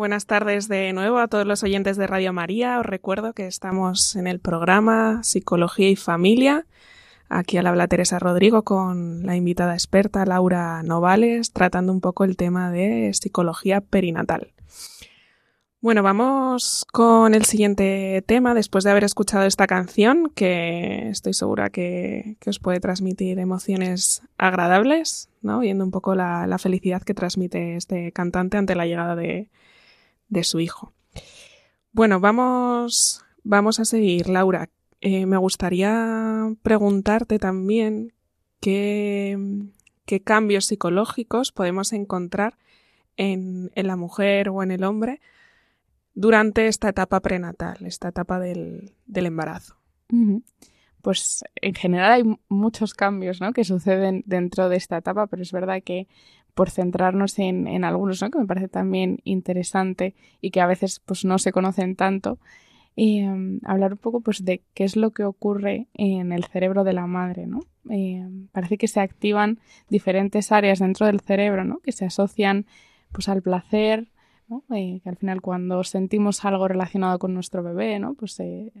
buenas 0.00 0.24
tardes 0.24 0.66
de 0.66 0.94
nuevo 0.94 1.18
a 1.18 1.28
todos 1.28 1.46
los 1.46 1.62
oyentes 1.62 1.98
de 1.98 2.06
Radio 2.06 2.32
María. 2.32 2.80
Os 2.80 2.86
recuerdo 2.86 3.34
que 3.34 3.46
estamos 3.46 4.16
en 4.16 4.26
el 4.26 4.40
programa 4.40 5.22
Psicología 5.22 5.90
y 5.90 5.96
Familia. 5.96 6.64
Aquí 7.28 7.58
al 7.58 7.66
habla 7.66 7.86
Teresa 7.86 8.18
Rodrigo 8.18 8.62
con 8.62 9.26
la 9.26 9.36
invitada 9.36 9.74
experta 9.74 10.24
Laura 10.24 10.82
Novales, 10.82 11.52
tratando 11.52 11.92
un 11.92 12.00
poco 12.00 12.24
el 12.24 12.38
tema 12.38 12.70
de 12.70 13.10
psicología 13.12 13.82
perinatal. 13.82 14.54
Bueno, 15.82 16.02
vamos 16.02 16.86
con 16.90 17.34
el 17.34 17.44
siguiente 17.44 18.24
tema, 18.26 18.54
después 18.54 18.84
de 18.84 18.92
haber 18.92 19.04
escuchado 19.04 19.44
esta 19.44 19.66
canción, 19.66 20.32
que 20.34 21.10
estoy 21.10 21.34
segura 21.34 21.68
que, 21.68 22.38
os 22.46 22.58
puede 22.58 22.80
transmitir 22.80 23.38
emociones 23.38 24.22
agradables, 24.38 25.28
¿no? 25.42 25.60
Viendo 25.60 25.84
un 25.84 25.90
poco 25.90 26.14
la, 26.14 26.46
la, 26.46 26.56
felicidad 26.56 27.02
que 27.02 27.12
transmite 27.12 27.76
este 27.76 28.12
cantante 28.12 28.56
ante 28.56 28.74
la 28.74 28.86
llegada 28.86 29.14
de, 29.14 29.50
de 30.30 30.44
su 30.44 30.60
hijo. 30.60 30.94
Bueno, 31.92 32.20
vamos, 32.20 33.22
vamos 33.42 33.80
a 33.80 33.84
seguir, 33.84 34.28
Laura. 34.28 34.70
Eh, 35.00 35.26
me 35.26 35.36
gustaría 35.36 36.54
preguntarte 36.62 37.38
también 37.38 38.12
qué, 38.60 39.36
qué, 40.06 40.22
cambios 40.22 40.66
psicológicos 40.66 41.52
podemos 41.52 41.92
encontrar 41.92 42.58
en, 43.16 43.70
en, 43.74 43.86
la 43.86 43.96
mujer 43.96 44.50
o 44.50 44.62
en 44.62 44.70
el 44.70 44.84
hombre 44.84 45.20
durante 46.14 46.66
esta 46.66 46.90
etapa 46.90 47.20
prenatal, 47.20 47.78
esta 47.86 48.08
etapa 48.08 48.38
del, 48.38 48.92
del 49.06 49.26
embarazo. 49.26 49.76
Pues 51.02 51.44
en 51.56 51.74
general 51.74 52.12
hay 52.12 52.36
muchos 52.48 52.94
cambios 52.94 53.40
¿no? 53.40 53.52
que 53.52 53.64
suceden 53.64 54.22
dentro 54.26 54.68
de 54.68 54.76
esta 54.76 54.98
etapa, 54.98 55.26
pero 55.28 55.42
es 55.42 55.52
verdad 55.52 55.82
que 55.82 56.08
por 56.54 56.70
centrarnos 56.70 57.38
en, 57.38 57.66
en 57.66 57.84
algunos, 57.84 58.22
¿no? 58.22 58.30
que 58.30 58.38
me 58.38 58.46
parece 58.46 58.68
también 58.68 59.18
interesante 59.24 60.14
y 60.40 60.50
que 60.50 60.60
a 60.60 60.66
veces 60.66 61.00
pues, 61.00 61.24
no 61.24 61.38
se 61.38 61.52
conocen 61.52 61.96
tanto, 61.96 62.38
em, 62.96 63.60
hablar 63.64 63.92
un 63.92 63.98
poco 63.98 64.20
pues, 64.20 64.44
de 64.44 64.62
qué 64.74 64.84
es 64.84 64.96
lo 64.96 65.12
que 65.12 65.24
ocurre 65.24 65.88
en 65.94 66.32
el 66.32 66.44
cerebro 66.44 66.84
de 66.84 66.92
la 66.92 67.06
madre. 67.06 67.46
¿no? 67.46 67.60
Em, 67.88 68.48
parece 68.48 68.78
que 68.78 68.88
se 68.88 69.00
activan 69.00 69.58
diferentes 69.88 70.52
áreas 70.52 70.80
dentro 70.80 71.06
del 71.06 71.20
cerebro 71.20 71.64
¿no? 71.64 71.78
que 71.78 71.92
se 71.92 72.04
asocian 72.04 72.66
pues, 73.12 73.28
al 73.28 73.42
placer. 73.42 74.08
Eh, 74.74 75.00
que 75.04 75.08
al 75.08 75.14
final 75.14 75.40
cuando 75.40 75.84
sentimos 75.84 76.44
algo 76.44 76.66
relacionado 76.66 77.20
con 77.20 77.32
nuestro 77.34 77.62
bebé, 77.62 78.00
¿no? 78.00 78.14
pues, 78.14 78.40
eh, 78.40 78.72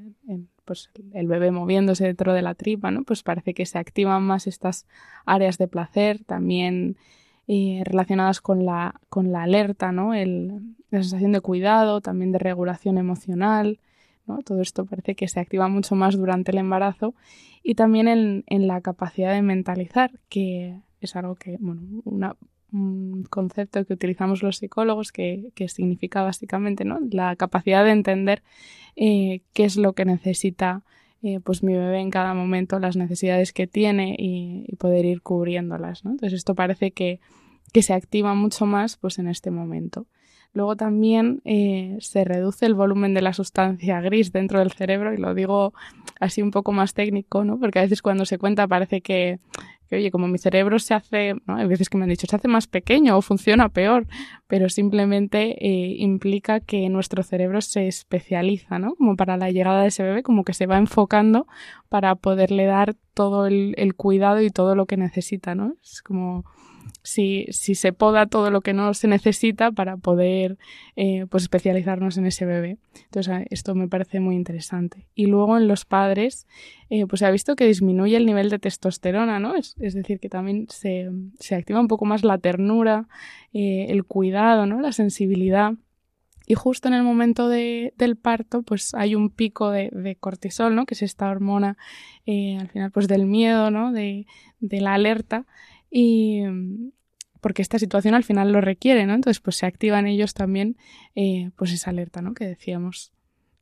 pues 0.64 0.90
el 1.12 1.28
bebé 1.28 1.52
moviéndose 1.52 2.06
dentro 2.06 2.32
de 2.32 2.42
la 2.42 2.54
tripa, 2.54 2.90
¿no? 2.90 3.04
pues 3.04 3.22
parece 3.22 3.54
que 3.54 3.66
se 3.66 3.78
activan 3.78 4.24
más 4.24 4.48
estas 4.48 4.88
áreas 5.26 5.58
de 5.58 5.68
placer, 5.68 6.24
también 6.24 6.96
eh, 7.52 7.82
relacionadas 7.84 8.40
con 8.40 8.64
la, 8.64 9.00
con 9.08 9.32
la 9.32 9.42
alerta, 9.42 9.90
¿no? 9.90 10.14
El, 10.14 10.76
la 10.90 11.02
sensación 11.02 11.32
de 11.32 11.40
cuidado, 11.40 12.00
también 12.00 12.30
de 12.30 12.38
regulación 12.38 12.96
emocional. 12.96 13.80
¿no? 14.28 14.38
Todo 14.38 14.62
esto 14.62 14.84
parece 14.84 15.16
que 15.16 15.26
se 15.26 15.40
activa 15.40 15.66
mucho 15.66 15.96
más 15.96 16.16
durante 16.16 16.52
el 16.52 16.58
embarazo 16.58 17.12
y 17.64 17.74
también 17.74 18.06
en, 18.06 18.44
en 18.46 18.68
la 18.68 18.80
capacidad 18.82 19.32
de 19.32 19.42
mentalizar, 19.42 20.12
que 20.28 20.76
es 21.00 21.16
algo 21.16 21.34
que, 21.34 21.56
bueno, 21.58 21.82
una, 22.04 22.36
un 22.72 23.24
concepto 23.28 23.84
que 23.84 23.94
utilizamos 23.94 24.44
los 24.44 24.58
psicólogos 24.58 25.10
que, 25.10 25.50
que 25.56 25.66
significa 25.66 26.22
básicamente 26.22 26.84
¿no? 26.84 27.00
la 27.10 27.34
capacidad 27.34 27.84
de 27.84 27.90
entender 27.90 28.44
eh, 28.94 29.40
qué 29.54 29.64
es 29.64 29.76
lo 29.76 29.94
que 29.94 30.04
necesita 30.04 30.84
eh, 31.24 31.40
pues 31.40 31.64
mi 31.64 31.74
bebé 31.74 31.98
en 31.98 32.10
cada 32.10 32.32
momento, 32.32 32.78
las 32.78 32.96
necesidades 32.96 33.52
que 33.52 33.66
tiene 33.66 34.14
y, 34.16 34.66
y 34.68 34.76
poder 34.76 35.04
ir 35.04 35.20
cubriéndolas. 35.20 36.04
Entonces 36.04 36.32
esto 36.32 36.54
parece 36.54 36.92
que, 36.92 37.18
que, 37.70 37.82
se 37.82 37.94
activa 37.94 38.34
mucho 38.34 38.66
más 38.66 38.96
pues 38.96 39.18
en 39.18 39.28
este 39.28 39.50
momento. 39.50 40.06
Luego 40.52 40.74
también 40.74 41.42
eh, 41.44 41.96
se 42.00 42.24
reduce 42.24 42.66
el 42.66 42.74
volumen 42.74 43.14
de 43.14 43.22
la 43.22 43.32
sustancia 43.32 44.00
gris 44.00 44.32
dentro 44.32 44.58
del 44.58 44.72
cerebro 44.72 45.14
y 45.14 45.16
lo 45.16 45.32
digo 45.32 45.72
así 46.18 46.42
un 46.42 46.50
poco 46.50 46.72
más 46.72 46.92
técnico, 46.92 47.44
¿no? 47.44 47.58
Porque 47.60 47.78
a 47.78 47.82
veces 47.82 48.02
cuando 48.02 48.24
se 48.24 48.36
cuenta 48.36 48.66
parece 48.66 49.00
que, 49.00 49.38
que 49.88 49.96
oye, 49.96 50.10
como 50.10 50.26
mi 50.26 50.38
cerebro 50.38 50.80
se 50.80 50.94
hace, 50.94 51.34
hay 51.46 51.66
veces 51.66 51.88
que 51.88 51.98
me 51.98 52.04
han 52.04 52.10
dicho, 52.10 52.26
se 52.26 52.34
hace 52.34 52.48
más 52.48 52.66
pequeño 52.66 53.16
o 53.16 53.22
funciona 53.22 53.68
peor, 53.68 54.08
pero 54.48 54.68
simplemente 54.68 55.56
eh, 55.64 55.96
implica 55.98 56.58
que 56.58 56.88
nuestro 56.88 57.22
cerebro 57.22 57.60
se 57.60 57.86
especializa, 57.86 58.80
¿no? 58.80 58.96
Como 58.96 59.14
para 59.16 59.36
la 59.36 59.52
llegada 59.52 59.82
de 59.82 59.88
ese 59.88 60.02
bebé, 60.02 60.24
como 60.24 60.44
que 60.44 60.54
se 60.54 60.66
va 60.66 60.78
enfocando 60.78 61.46
para 61.88 62.16
poderle 62.16 62.66
dar 62.66 62.96
todo 63.14 63.46
el, 63.46 63.74
el 63.76 63.94
cuidado 63.94 64.40
y 64.42 64.50
todo 64.50 64.74
lo 64.74 64.86
que 64.86 64.96
necesita, 64.96 65.54
¿no? 65.54 65.74
Es 65.82 66.02
como 66.02 66.44
si, 67.02 67.46
si 67.50 67.74
se 67.74 67.92
poda 67.92 68.26
todo 68.26 68.50
lo 68.50 68.60
que 68.60 68.72
no 68.72 68.94
se 68.94 69.08
necesita 69.08 69.72
para 69.72 69.96
poder 69.96 70.58
eh, 70.96 71.26
pues 71.30 71.44
especializarnos 71.44 72.18
en 72.18 72.26
ese 72.26 72.44
bebé. 72.46 72.78
Entonces, 73.04 73.46
esto 73.50 73.74
me 73.74 73.88
parece 73.88 74.20
muy 74.20 74.36
interesante. 74.36 75.06
Y 75.14 75.26
luego 75.26 75.56
en 75.56 75.68
los 75.68 75.84
padres, 75.84 76.46
eh, 76.90 77.06
pues 77.06 77.20
se 77.20 77.26
ha 77.26 77.30
visto 77.30 77.56
que 77.56 77.66
disminuye 77.66 78.16
el 78.16 78.26
nivel 78.26 78.50
de 78.50 78.58
testosterona, 78.58 79.38
¿no? 79.38 79.56
Es, 79.56 79.76
es 79.80 79.94
decir, 79.94 80.20
que 80.20 80.28
también 80.28 80.66
se, 80.68 81.10
se, 81.38 81.54
activa 81.54 81.80
un 81.80 81.88
poco 81.88 82.04
más 82.04 82.24
la 82.24 82.38
ternura, 82.38 83.08
eh, 83.52 83.86
el 83.88 84.04
cuidado, 84.04 84.66
¿no? 84.66 84.80
La 84.80 84.92
sensibilidad. 84.92 85.74
Y 86.46 86.54
justo 86.54 86.88
en 86.88 86.94
el 86.94 87.04
momento 87.04 87.48
de, 87.48 87.94
del 87.96 88.16
parto, 88.16 88.62
pues 88.62 88.92
hay 88.94 89.14
un 89.14 89.30
pico 89.30 89.70
de, 89.70 89.88
de 89.92 90.16
cortisol, 90.16 90.74
¿no? 90.74 90.84
Que 90.84 90.94
es 90.94 91.02
esta 91.02 91.30
hormona, 91.30 91.76
eh, 92.26 92.58
al 92.60 92.68
final, 92.68 92.90
pues 92.90 93.06
del 93.06 93.26
miedo, 93.26 93.70
¿no? 93.70 93.92
De, 93.92 94.26
de 94.58 94.80
la 94.80 94.94
alerta 94.94 95.46
y 95.90 96.42
porque 97.40 97.62
esta 97.62 97.78
situación 97.78 98.14
al 98.14 98.24
final 98.24 98.52
lo 98.52 98.60
requiere, 98.60 99.06
¿no? 99.06 99.14
Entonces, 99.14 99.40
pues 99.40 99.56
se 99.56 99.66
activan 99.66 100.06
ellos 100.06 100.34
también, 100.34 100.76
eh, 101.14 101.50
pues 101.56 101.72
esa 101.72 101.90
alerta, 101.90 102.22
¿no? 102.22 102.34
Que 102.34 102.46
decíamos. 102.46 103.12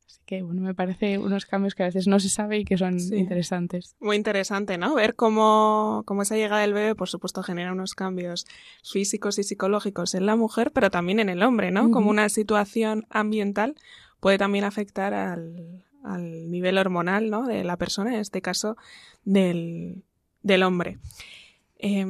Así 0.05 0.19
que, 0.25 0.41
bueno, 0.41 0.61
me 0.61 0.73
parece 0.73 1.17
unos 1.17 1.45
cambios 1.45 1.75
que 1.75 1.83
a 1.83 1.85
veces 1.85 2.07
no 2.07 2.19
se 2.19 2.29
sabe 2.29 2.57
y 2.57 2.65
que 2.65 2.77
son 2.77 2.99
sí. 2.99 3.15
interesantes. 3.15 3.95
Muy 3.99 4.15
interesante, 4.15 4.77
¿no? 4.77 4.95
Ver 4.95 5.15
cómo, 5.15 6.03
cómo 6.05 6.23
esa 6.23 6.35
llegada 6.35 6.61
del 6.61 6.73
bebé, 6.73 6.95
por 6.95 7.09
supuesto, 7.09 7.43
genera 7.43 7.71
unos 7.71 7.93
cambios 7.93 8.45
físicos 8.83 9.37
y 9.39 9.43
psicológicos 9.43 10.15
en 10.15 10.25
la 10.25 10.35
mujer, 10.35 10.71
pero 10.71 10.89
también 10.89 11.19
en 11.19 11.29
el 11.29 11.43
hombre, 11.43 11.71
¿no? 11.71 11.83
Uh 11.83 11.87
-huh. 11.87 11.91
Como 11.91 12.09
una 12.09 12.27
situación 12.29 13.05
ambiental 13.09 13.75
puede 14.19 14.37
también 14.37 14.65
afectar 14.65 15.13
al, 15.13 15.85
al 16.03 16.49
nivel 16.51 16.77
hormonal, 16.77 17.29
¿no? 17.29 17.45
De 17.45 17.63
la 17.63 17.77
persona, 17.77 18.13
en 18.13 18.19
este 18.19 18.41
caso, 18.41 18.75
del, 19.23 20.03
del 20.41 20.63
hombre. 20.63 20.97
Eh, 21.79 22.05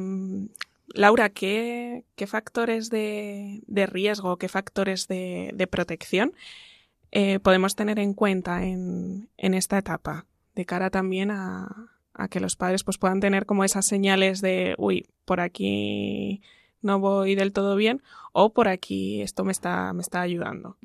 Laura, 0.92 1.30
¿qué, 1.30 2.04
factores 2.26 2.90
de, 2.90 3.62
riesgo, 3.88 4.36
qué 4.36 4.48
factores 4.48 5.06
de, 5.06 5.68
protección 5.70 6.32
eh, 7.12 7.38
podemos 7.40 7.76
tener 7.76 7.98
en 7.98 8.14
cuenta 8.14 8.64
en, 8.64 9.28
esta 9.36 9.78
etapa? 9.78 10.26
De 10.54 10.66
cara 10.66 10.90
también 10.90 11.30
a, 11.30 11.88
que 12.28 12.40
los 12.40 12.56
padres 12.56 12.84
pues, 12.84 12.98
puedan 12.98 13.20
tener 13.20 13.46
como 13.46 13.64
esas 13.64 13.86
señales 13.86 14.40
de, 14.40 14.74
uy, 14.78 15.06
por 15.24 15.40
aquí 15.40 16.42
no 16.82 16.98
voy 16.98 17.34
del 17.34 17.52
todo 17.52 17.76
bien 17.76 18.02
o 18.32 18.52
por 18.52 18.68
aquí 18.68 19.22
esto 19.22 19.44
me 19.44 19.52
está, 19.52 19.92
me 19.92 20.02
está 20.02 20.20
ayudando. 20.20 20.76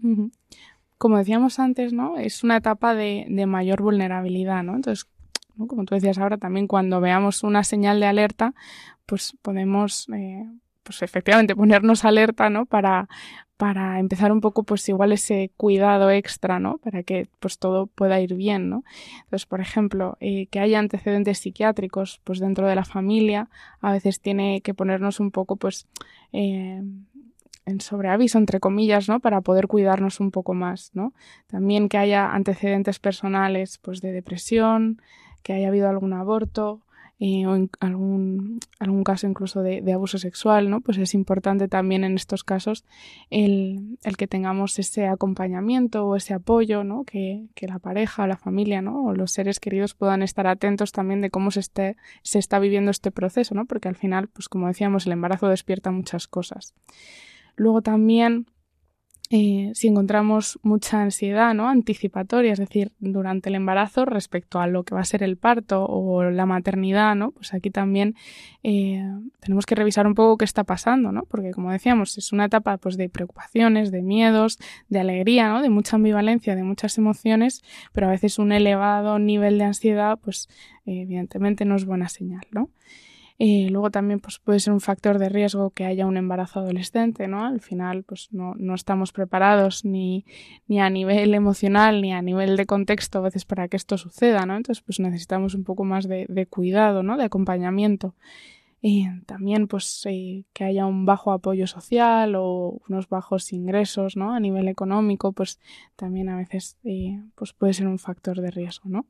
Como 0.97 1.17
decíamos 1.17 1.59
antes, 1.59 1.93
¿no? 1.93 2.17
Es 2.17 2.43
una 2.43 2.57
etapa 2.57 2.95
de, 2.95 3.25
de 3.27 3.45
mayor 3.47 3.81
vulnerabilidad, 3.81 4.63
¿no? 4.63 4.75
Entonces, 4.75 5.09
Como 5.57 5.85
tú 5.85 5.95
decías 5.95 6.17
ahora, 6.17 6.37
también 6.37 6.67
cuando 6.67 7.01
veamos 7.01 7.43
una 7.43 7.63
señal 7.63 7.99
de 7.99 8.07
alerta, 8.07 8.53
pues 9.05 9.37
podemos, 9.41 10.07
eh, 10.13 10.45
pues 10.83 11.01
efectivamente 11.01 11.55
ponernos 11.55 12.05
alerta, 12.05 12.49
¿no? 12.49 12.65
Para, 12.65 13.07
para 13.57 13.99
empezar 13.99 14.31
un 14.31 14.41
poco, 14.41 14.63
pues 14.63 14.87
igual 14.89 15.11
ese 15.11 15.51
cuidado 15.55 16.09
extra, 16.11 16.59
¿no? 16.59 16.77
Para 16.79 17.03
que 17.03 17.27
pues 17.39 17.57
todo 17.57 17.87
pueda 17.87 18.19
ir 18.19 18.35
bien, 18.35 18.69
¿no? 18.69 18.83
Entonces, 19.23 19.45
por 19.45 19.61
ejemplo, 19.61 20.17
eh, 20.19 20.47
que 20.47 20.59
haya 20.59 20.79
antecedentes 20.79 21.39
psiquiátricos, 21.39 22.19
pues 22.23 22.39
dentro 22.39 22.67
de 22.67 22.75
la 22.75 22.85
familia, 22.85 23.49
a 23.81 23.91
veces 23.93 24.19
tiene 24.19 24.61
que 24.61 24.73
ponernos 24.73 25.19
un 25.19 25.31
poco, 25.31 25.55
pues, 25.55 25.87
eh, 26.33 26.81
en 27.65 27.81
sobreaviso, 27.81 28.37
entre 28.37 28.59
comillas, 28.59 29.09
¿no? 29.09 29.19
Para 29.19 29.41
poder 29.41 29.67
cuidarnos 29.67 30.19
un 30.19 30.31
poco 30.31 30.53
más, 30.53 30.91
¿no? 30.93 31.13
También 31.47 31.89
que 31.89 31.97
haya 31.97 32.31
antecedentes 32.31 32.99
personales, 32.99 33.79
pues, 33.79 34.01
de 34.01 34.11
depresión, 34.11 35.01
que 35.45 35.53
haya 35.53 35.67
habido 35.67 35.87
algún 35.87 36.13
aborto 36.13 36.81
eh, 37.19 37.45
o 37.45 37.69
algún, 37.81 38.59
algún 38.79 39.03
caso 39.03 39.27
incluso 39.27 39.61
de, 39.61 39.93
abuso 39.93 40.17
sexual, 40.17 40.71
¿no? 40.71 40.81
Pues 40.81 40.97
es 40.97 41.13
importante 41.13 41.67
también 41.67 42.03
en 42.03 42.15
estos 42.15 42.43
casos 42.43 42.83
el, 43.29 43.99
el 44.03 44.17
que 44.17 44.25
tengamos 44.25 44.79
ese 44.79 45.05
acompañamiento 45.05 46.07
o 46.07 46.15
ese 46.15 46.33
apoyo, 46.33 46.83
¿no? 46.83 47.03
Que, 47.03 47.45
que, 47.53 47.67
la 47.67 47.77
pareja 47.77 48.23
o 48.23 48.27
la 48.27 48.37
familia, 48.37 48.81
¿no? 48.81 49.05
O 49.05 49.13
los 49.13 49.31
seres 49.31 49.59
queridos 49.59 49.93
puedan 49.93 50.23
estar 50.23 50.47
atentos 50.47 50.91
también 50.91 51.21
de 51.21 51.29
cómo 51.29 51.51
se, 51.51 51.61
se 51.61 52.39
está 52.39 52.57
viviendo 52.57 52.89
este 52.89 53.11
proceso, 53.11 53.53
¿no? 53.53 53.65
Porque 53.65 53.87
al 53.87 53.95
final, 53.95 54.27
pues 54.29 54.49
como 54.49 54.67
decíamos, 54.67 55.05
el 55.05 55.11
embarazo 55.11 55.47
despierta 55.47 55.91
muchas 55.91 56.27
cosas. 56.27 56.73
Luego 57.55 57.83
también 57.83 58.47
eh, 59.31 59.71
si 59.73 59.87
encontramos 59.87 60.59
mucha 60.61 61.01
ansiedad 61.01 61.55
¿no? 61.55 61.67
anticipatoria, 61.67 62.53
es 62.53 62.59
decir, 62.59 62.91
durante 62.99 63.49
el 63.49 63.55
embarazo 63.55 64.05
respecto 64.05 64.59
a 64.59 64.67
lo 64.67 64.83
que 64.83 64.93
va 64.93 65.01
a 65.01 65.05
ser 65.05 65.23
el 65.23 65.35
parto 65.35 65.83
o 65.83 66.23
la 66.25 66.45
maternidad, 66.45 67.15
¿no? 67.15 67.31
pues 67.31 67.51
aquí 67.55 67.71
también 67.71 68.15
eh, 68.61 69.03
tenemos 69.39 69.65
que 69.65 69.73
revisar 69.73 70.05
un 70.05 70.13
poco 70.13 70.37
qué 70.37 70.45
está 70.45 70.63
pasando, 70.63 71.11
¿no? 71.11 71.23
porque 71.23 71.51
como 71.51 71.71
decíamos, 71.71 72.19
es 72.19 72.33
una 72.33 72.45
etapa 72.45 72.77
pues, 72.77 72.97
de 72.97 73.09
preocupaciones, 73.09 73.89
de 73.89 74.03
miedos, 74.03 74.59
de 74.89 74.99
alegría, 74.99 75.49
¿no? 75.49 75.63
de 75.63 75.71
mucha 75.71 75.95
ambivalencia, 75.95 76.55
de 76.55 76.63
muchas 76.63 76.95
emociones, 76.99 77.63
pero 77.93 78.07
a 78.07 78.11
veces 78.11 78.37
un 78.37 78.51
elevado 78.51 79.17
nivel 79.17 79.57
de 79.57 79.63
ansiedad, 79.63 80.19
pues 80.21 80.49
eh, 80.85 81.01
evidentemente 81.01 81.65
no 81.65 81.75
es 81.75 81.85
buena 81.85 82.09
señal. 82.09 82.45
¿no? 82.51 82.69
Eh, 83.37 83.67
luego 83.69 83.91
también 83.91 84.21
pues, 84.21 84.39
puede 84.39 84.61
ser 84.61 84.71
un 84.71 84.79
factor 84.79 85.19
de 85.19 85.27
riesgo 85.27 85.71
que 85.71 85.83
haya 85.83 86.05
un 86.05 86.15
embarazo 86.15 86.61
adolescente, 86.61 87.27
¿no? 87.27 87.45
Al 87.45 87.59
final 87.59 88.03
pues 88.03 88.29
no, 88.31 88.53
no 88.57 88.75
estamos 88.75 89.11
preparados 89.11 89.83
ni, 89.83 90.25
ni, 90.67 90.79
a 90.79 90.89
nivel 90.89 91.33
emocional 91.33 92.01
ni 92.01 92.13
a 92.13 92.21
nivel 92.21 92.55
de 92.55 92.65
contexto 92.65 93.19
a 93.19 93.21
veces 93.21 93.43
para 93.43 93.67
que 93.67 93.75
esto 93.75 93.97
suceda, 93.97 94.45
¿no? 94.45 94.55
Entonces 94.55 94.81
pues 94.81 95.01
necesitamos 95.01 95.53
un 95.53 95.65
poco 95.65 95.83
más 95.83 96.07
de, 96.07 96.47
cuidado, 96.49 97.03
¿no? 97.03 97.17
De 97.17 97.25
acompañamiento. 97.25 98.15
Eh, 98.81 99.07
también 99.25 99.67
pues 99.67 100.03
eh, 100.05 100.43
que 100.53 100.63
haya 100.63 100.85
un 100.85 101.05
bajo 101.05 101.31
apoyo 101.33 101.67
social 101.67 102.35
o 102.35 102.79
unos 102.87 103.09
bajos 103.09 103.51
ingresos, 103.51 104.15
¿no? 104.15 104.33
A 104.33 104.39
nivel 104.39 104.69
económico 104.69 105.33
pues 105.33 105.59
también 105.97 106.29
a 106.29 106.37
veces 106.37 106.77
eh, 106.85 107.19
pues 107.35 107.51
puede 107.51 107.73
ser 107.73 107.87
un 107.87 107.99
factor 107.99 108.39
de 108.39 108.51
riesgo, 108.51 108.87
¿no? 108.89 109.07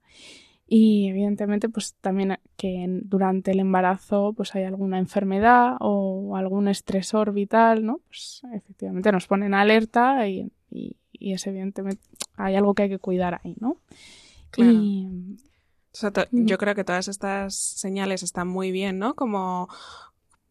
Y 0.68 1.08
evidentemente 1.10 1.70
pues 1.70 1.96
también 2.02 2.40
que 2.58 2.86
durante 3.04 3.52
el 3.52 3.60
embarazo 3.60 4.34
pues 4.36 4.56
hay 4.56 4.64
alguna 4.64 4.98
enfermedad 4.98 5.76
o 5.80 6.36
algún 6.36 6.68
estresor 6.68 7.34
vital 7.34 7.86
no 7.86 8.00
pues 8.08 8.42
efectivamente 8.54 9.12
nos 9.12 9.28
ponen 9.28 9.54
alerta 9.54 10.28
y, 10.28 10.52
y, 10.72 10.98
y 11.12 11.34
es 11.34 11.46
evidentemente 11.46 12.02
hay 12.36 12.56
algo 12.56 12.74
que 12.74 12.84
hay 12.84 12.90
que 12.90 13.00
cuidar 13.00 13.42
ahí 13.44 13.56
no 13.60 13.78
claro. 14.50 14.72
y, 14.72 15.38
o 15.94 15.98
sea, 15.98 16.12
yo 16.32 16.58
creo 16.58 16.74
que 16.74 16.84
todas 16.84 17.08
estas 17.08 17.56
señales 17.56 18.24
están 18.24 18.48
muy 18.48 18.72
bien 18.72 18.98
no 18.98 19.14
como 19.14 19.70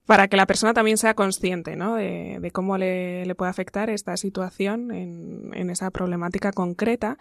para 0.07 0.29
que 0.29 0.37
la 0.37 0.47
persona 0.47 0.75
también 0.75 0.99
sea 0.99 1.15
consciente 1.15 1.77
¿no? 1.77 1.97
de, 1.97 2.39
de 2.41 2.51
cómo 2.51 2.79
le, 2.79 3.27
le, 3.27 3.35
puede 3.35 3.51
afectar 3.51 3.91
esta 3.91 4.17
situación 4.17 4.93
en, 4.93 5.51
en 5.55 5.71
esa 5.71 5.91
problemática 5.91 6.53
concreta 6.53 7.19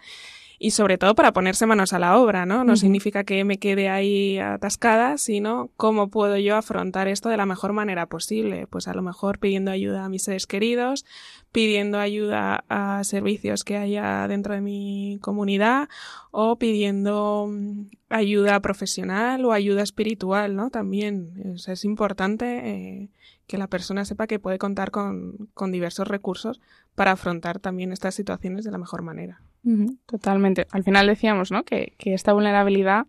y 0.58 0.70
sobre 0.70 0.98
todo 0.98 1.14
para 1.14 1.32
ponerse 1.32 1.66
manos 1.66 1.92
a 1.92 1.98
la 1.98 2.18
obra, 2.18 2.46
¿no? 2.46 2.64
No 2.64 2.76
significa 2.76 3.24
que 3.24 3.44
me 3.44 3.58
quede 3.58 3.88
ahí 3.88 4.38
atascada, 4.38 5.18
sino 5.18 5.70
cómo 5.76 6.08
puedo 6.08 6.36
yo 6.38 6.56
afrontar 6.56 7.08
esto 7.08 7.28
de 7.28 7.36
la 7.36 7.46
mejor 7.46 7.72
manera 7.72 8.06
posible. 8.06 8.66
Pues 8.68 8.88
a 8.88 8.94
lo 8.94 9.02
mejor 9.02 9.38
pidiendo 9.38 9.70
ayuda 9.70 10.04
a 10.04 10.08
mis 10.08 10.22
seres 10.22 10.46
queridos, 10.46 11.04
pidiendo 11.52 11.98
ayuda 11.98 12.64
a 12.68 13.02
servicios 13.04 13.64
que 13.64 13.76
haya 13.76 14.26
dentro 14.28 14.54
de 14.54 14.60
mi 14.60 15.18
comunidad 15.20 15.88
o 16.30 16.56
pidiendo 16.56 17.48
mm, 17.50 17.86
ayuda 18.08 18.60
profesional 18.60 19.44
o 19.44 19.52
ayuda 19.52 19.82
espiritual, 19.82 20.56
¿no? 20.56 20.70
También 20.70 21.54
es, 21.54 21.84
importante 21.84 22.70
eh, 22.70 23.10
que 23.46 23.58
la 23.58 23.66
persona 23.66 24.04
sepa 24.04 24.26
que 24.26 24.38
puede 24.38 24.58
contar 24.58 24.90
con, 24.90 25.48
con 25.54 25.72
diversos 25.72 26.08
recursos 26.08 26.60
para 26.94 27.12
afrontar 27.12 27.58
también 27.58 27.92
estas 27.92 28.14
situaciones 28.14 28.64
de 28.64 28.70
la 28.70 28.78
mejor 28.78 29.02
manera. 29.02 29.42
Totalmente. 30.06 30.66
Al 30.70 30.84
final 30.84 31.06
decíamos, 31.06 31.50
¿no? 31.50 31.64
Que, 31.64 31.94
que, 31.98 32.14
esta 32.14 32.32
vulnerabilidad 32.32 33.06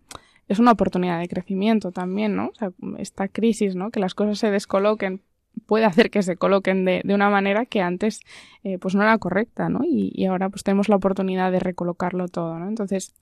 es 0.48 0.58
una 0.58 0.72
oportunidad 0.72 1.20
de 1.20 1.28
crecimiento 1.28 1.92
también, 1.92 2.34
¿no? 2.34 2.48
O 2.48 2.54
sea, 2.54 2.70
esta 2.98 3.28
crisis, 3.28 3.74
¿no? 3.74 3.90
Que 3.90 4.00
las 4.00 4.14
cosas 4.14 4.38
se 4.38 4.50
descoloquen 4.50 5.22
puede 5.66 5.84
hacer 5.86 6.10
que 6.10 6.22
se 6.22 6.36
coloquen 6.36 6.84
de, 6.84 7.00
de 7.04 7.14
una 7.14 7.30
manera 7.30 7.64
que 7.64 7.80
antes 7.80 8.20
eh, 8.68 8.78
pues 8.78 8.96
no 8.96 9.02
era 9.02 9.16
correcta, 9.18 9.68
¿no? 9.68 9.82
Y, 9.84 10.26
ahora 10.26 10.48
pues 10.48 10.64
tenemos 10.64 10.88
la 10.88 10.96
oportunidad 10.96 11.52
de 11.52 11.60
recolocarlo 11.60 12.26
todo, 12.26 12.58
¿no? 12.58 12.68
Entonces, 12.68 13.14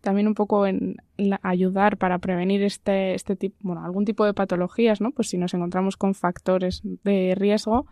también 0.00 0.26
un 0.26 0.32
poco 0.32 0.66
en 0.66 0.96
ayudar 1.42 1.98
para 1.98 2.18
prevenir 2.18 2.62
este, 2.62 3.14
este 3.14 3.36
tipo, 3.36 3.56
bueno, 3.60 3.84
algún 3.84 4.06
tipo 4.06 4.24
de 4.24 4.32
patologías, 4.32 5.02
¿no? 5.02 5.10
Pues 5.10 5.28
si 5.28 5.36
nos 5.36 5.52
encontramos 5.52 5.98
con 5.98 6.14
factores 6.14 6.80
de 7.04 7.34
riesgo, 7.36 7.84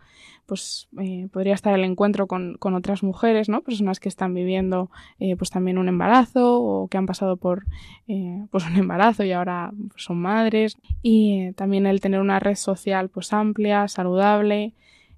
pues 0.47 0.87
eh, 0.99 1.27
podría 1.31 1.53
estar 1.53 1.75
el 1.75 1.83
encuentro 1.83 2.25
con, 2.25 2.55
con, 2.57 2.73
otras 2.73 3.03
mujeres, 3.03 3.49
¿no? 3.49 3.61
Personas 3.61 3.99
que 3.99 4.09
están 4.09 4.33
viviendo 4.33 4.89
eh, 5.19 5.35
pues 5.35 5.51
también 5.51 5.77
un 5.77 5.87
embarazo 5.87 6.59
o 6.59 6.87
que 6.87 6.97
han 6.97 7.05
pasado 7.05 7.37
por 7.37 7.65
pues 8.49 8.65
un 8.65 8.77
embarazo 8.77 9.23
y 9.23 9.31
ahora 9.31 9.71
pues, 9.89 10.05
son 10.05 10.17
madres 10.17 10.75
y 11.03 11.51
también 11.53 11.85
el 11.85 12.01
tener 12.01 12.19
una 12.19 12.39
red 12.39 12.55
social 12.55 13.09
pues 13.09 13.31
amplia, 13.31 13.87
saludable, 13.87 14.73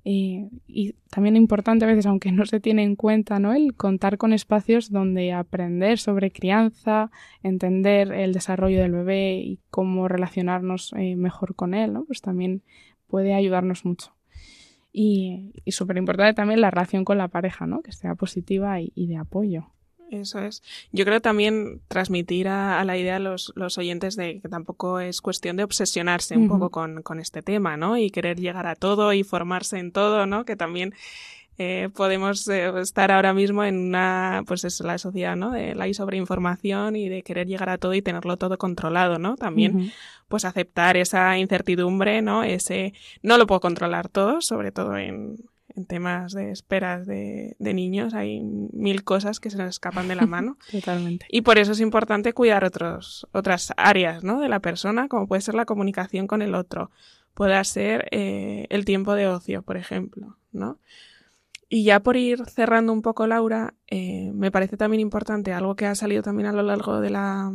y 0.10 0.94
también 1.10 1.36
importante 1.36 1.84
a 1.84 1.88
veces, 1.88 2.06
aunque 2.06 2.32
no 2.32 2.46
se 2.46 2.62
tiene 2.62 2.84
en 2.84 2.96
cuenta, 2.96 3.40
¿no? 3.40 3.54
El 3.54 3.76
contar 3.76 4.18
con 4.18 4.32
espacios 4.32 4.90
donde 4.90 5.34
aprender 5.34 6.00
sobre 6.00 6.32
crianza, 6.32 7.12
entender 7.44 8.14
el 8.14 8.32
desarrollo 8.32 8.80
del 8.80 8.94
bebé 8.94 9.40
y 9.40 9.60
cómo 9.70 10.08
relacionarnos 10.08 10.94
eh, 10.94 11.18
mejor 11.18 11.56
con 11.56 11.74
él, 11.74 11.92
¿no? 11.92 12.06
Pues 12.06 12.22
también 12.22 12.64
puede 13.08 13.34
ayudarnos 13.34 13.84
mucho. 13.84 14.16
Y, 14.94 15.54
y 15.66 15.74
súper 15.74 15.98
importante 15.98 16.36
también 16.36 16.62
la 16.62 16.72
relación 16.72 17.04
con 17.04 17.18
la 17.18 17.28
pareja, 17.28 17.68
¿no? 17.68 17.82
Que 17.82 17.92
sea 17.92 18.16
positiva 18.16 18.80
y 18.80 19.08
de 19.08 19.18
apoyo. 19.18 19.72
Eso 20.10 20.40
es. 20.40 20.64
Yo 20.92 21.04
creo 21.06 21.20
también 21.20 21.82
transmitir 21.88 22.48
a, 22.48 22.84
la 22.86 22.98
idea 22.98 23.18
a 23.18 23.20
los, 23.20 23.52
oyentes 23.78 24.16
de 24.16 24.40
que 24.40 24.50
tampoco 24.50 25.00
es 25.00 25.22
cuestión 25.22 25.58
de 25.58 25.64
obsesionarse 25.64 26.38
un 26.38 26.48
poco 26.48 26.70
con, 26.70 27.02
con, 27.02 27.20
este 27.20 27.42
tema, 27.42 27.76
¿no? 27.76 27.98
Y 27.98 28.10
querer 28.10 28.40
llegar 28.40 28.68
a 28.68 28.76
todo 28.76 29.12
y 29.14 29.24
formarse 29.24 29.80
en 29.80 29.92
todo, 29.92 30.26
¿no? 30.26 30.46
Que 30.46 30.56
también 30.56 30.94
eh, 31.60 31.90
podemos 31.96 32.48
eh, 32.50 32.72
estar 32.80 33.12
ahora 33.12 33.34
mismo 33.34 33.64
en 33.64 33.88
una, 33.88 34.44
pues 34.46 34.64
es 34.64 34.80
la 34.82 35.00
sociedad, 35.00 35.36
¿no? 35.36 35.52
De 35.52 35.74
la 35.74 35.92
sobreinformación 35.92 36.96
y 36.96 37.10
de 37.10 37.24
querer 37.24 37.48
llegar 37.48 37.70
a 37.70 37.80
todo 37.80 37.96
y 37.96 38.04
tenerlo 38.04 38.38
todo 38.38 38.60
controlado, 38.60 39.18
¿no? 39.18 39.38
También, 39.38 39.92
pues 40.28 40.46
aceptar 40.46 40.98
esa 40.98 41.38
incertidumbre, 41.40 42.22
¿no? 42.22 42.44
Ese, 42.44 42.94
no 43.24 43.40
lo 43.40 43.48
puedo 43.48 43.60
controlar 43.60 44.08
todo, 44.08 44.40
sobre 44.42 44.72
todo 44.72 44.98
en, 44.98 45.38
en 45.78 45.86
temas 45.86 46.34
de 46.34 46.52
esperas 46.52 47.06
de, 47.06 47.56
niños 47.60 48.14
hay 48.14 48.42
mil 48.42 49.04
cosas 49.04 49.40
que 49.40 49.50
se 49.50 49.58
nos 49.58 49.70
escapan 49.70 50.08
de 50.08 50.16
la 50.16 50.26
mano. 50.26 50.58
Totalmente. 50.72 51.26
Y 51.30 51.42
por 51.42 51.58
eso 51.58 51.72
es 51.72 51.80
importante 51.80 52.34
cuidar 52.34 52.64
otros, 52.64 53.28
otras 53.32 53.74
áreas 53.78 54.24
¿no? 54.24 54.42
de 54.42 54.50
la 54.50 54.60
persona, 54.60 55.08
como 55.08 55.28
puede 55.28 55.42
ser 55.42 55.56
la 55.56 55.66
comunicación 55.66 56.28
con 56.28 56.42
el 56.42 56.56
otro, 56.56 56.92
puede 57.34 57.64
ser 57.64 58.08
eh, 58.12 58.66
el 58.70 58.84
tiempo 58.84 59.14
de 59.14 59.28
ocio, 59.28 59.62
por 59.62 59.78
ejemplo. 59.78 60.38
¿no? 60.52 60.80
Y 61.70 61.84
ya 61.84 62.00
por 62.00 62.16
ir 62.16 62.46
cerrando 62.46 62.94
un 62.94 63.02
poco, 63.02 63.28
Laura, 63.28 63.74
eh, 63.88 64.32
me 64.34 64.52
parece 64.52 64.78
también 64.78 65.02
importante 65.02 65.52
algo 65.52 65.76
que 65.76 65.86
ha 65.86 65.96
salido 65.96 66.24
también 66.24 66.48
a 66.48 66.54
lo 66.54 66.64
largo 66.64 67.02
de 67.02 67.10
la, 67.10 67.52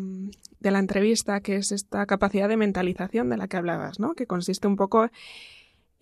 de 0.61 0.71
la 0.71 0.79
entrevista, 0.79 1.41
que 1.41 1.57
es 1.57 1.73
esta 1.73 2.05
capacidad 2.07 2.49
de 2.49 2.59
mentalización 2.59 3.31
de 3.31 3.39
la 3.39 3.49
que 3.49 3.57
hablabas, 3.57 3.99
¿no? 3.99 4.15
que 4.15 4.27
consiste 4.27 4.69
un 4.69 4.77
poco 4.77 5.11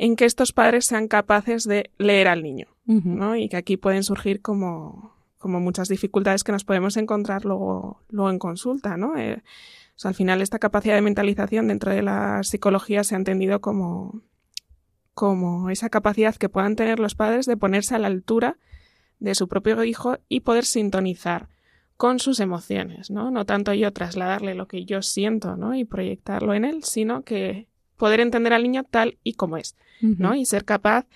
en 0.01 0.17
que 0.17 0.25
estos 0.25 0.55
padres 0.55 0.87
sean 0.87 1.09
capaces 1.09 1.65
de 1.65 1.91
leer 1.99 2.27
al 2.27 2.43
niño, 2.43 2.69
¿no? 2.87 3.37
Y 3.37 3.51
que 3.51 3.59
aquí 3.59 3.77
pueden 3.77 4.03
surgir 4.03 4.41
como, 4.41 5.15
como 5.37 5.61
muchas 5.61 5.89
dificultades 5.89 6.43
que 6.43 6.53
nos 6.53 6.65
podemos 6.65 6.97
encontrar 6.97 7.45
luego, 7.45 8.01
luego 8.09 8.31
en 8.31 8.39
consulta, 8.39 8.97
¿no? 8.97 9.19
Eh, 9.19 9.43
al 10.03 10.15
final 10.15 10.41
esta 10.41 10.59
capacidad 10.59 10.95
de 10.95 11.03
mentalización 11.03 11.69
dentro 11.69 11.93
de 11.93 12.01
la 12.01 12.43
psicología 12.45 13.05
se 13.05 13.15
ha 13.15 13.19
entendido 13.19 13.61
como, 13.61 14.23
como 15.13 15.69
esa 15.69 15.91
capacidad 15.91 16.35
que 16.35 16.49
puedan 16.49 16.77
tener 16.77 16.99
los 16.99 17.15
padres 17.15 17.45
de 17.45 17.59
ponerse 17.59 17.95
a 17.95 17.99
la 17.99 18.07
altura 18.07 18.57
de 19.19 19.35
su 19.35 19.49
propio 19.49 19.85
hijo 19.85 20.17
y 20.31 20.41
poder 20.41 20.65
sintonizar 20.65 21.51
con 21.99 22.21
sus 22.21 22.41
emociones, 22.41 23.11
¿no? 23.11 23.31
No 23.31 23.45
tanto 23.45 23.75
yo 23.75 23.93
trasladarle 23.93 24.55
lo 24.55 24.67
que 24.67 24.87
yo 24.87 25.03
siento, 25.03 25.57
¿no? 25.57 25.75
Y 25.75 25.85
proyectarlo 25.85 26.55
en 26.55 26.65
él, 26.65 26.85
sino 26.85 27.21
que 27.23 27.69
poder 28.01 28.19
entender 28.19 28.53
al 28.53 28.65
niño 28.65 28.83
tal 28.83 29.19
y 29.23 29.35
como 29.35 29.59
es, 29.59 29.77
¿no? 30.01 30.35
Y 30.35 30.47
ser 30.47 30.65
capaz 30.65 31.07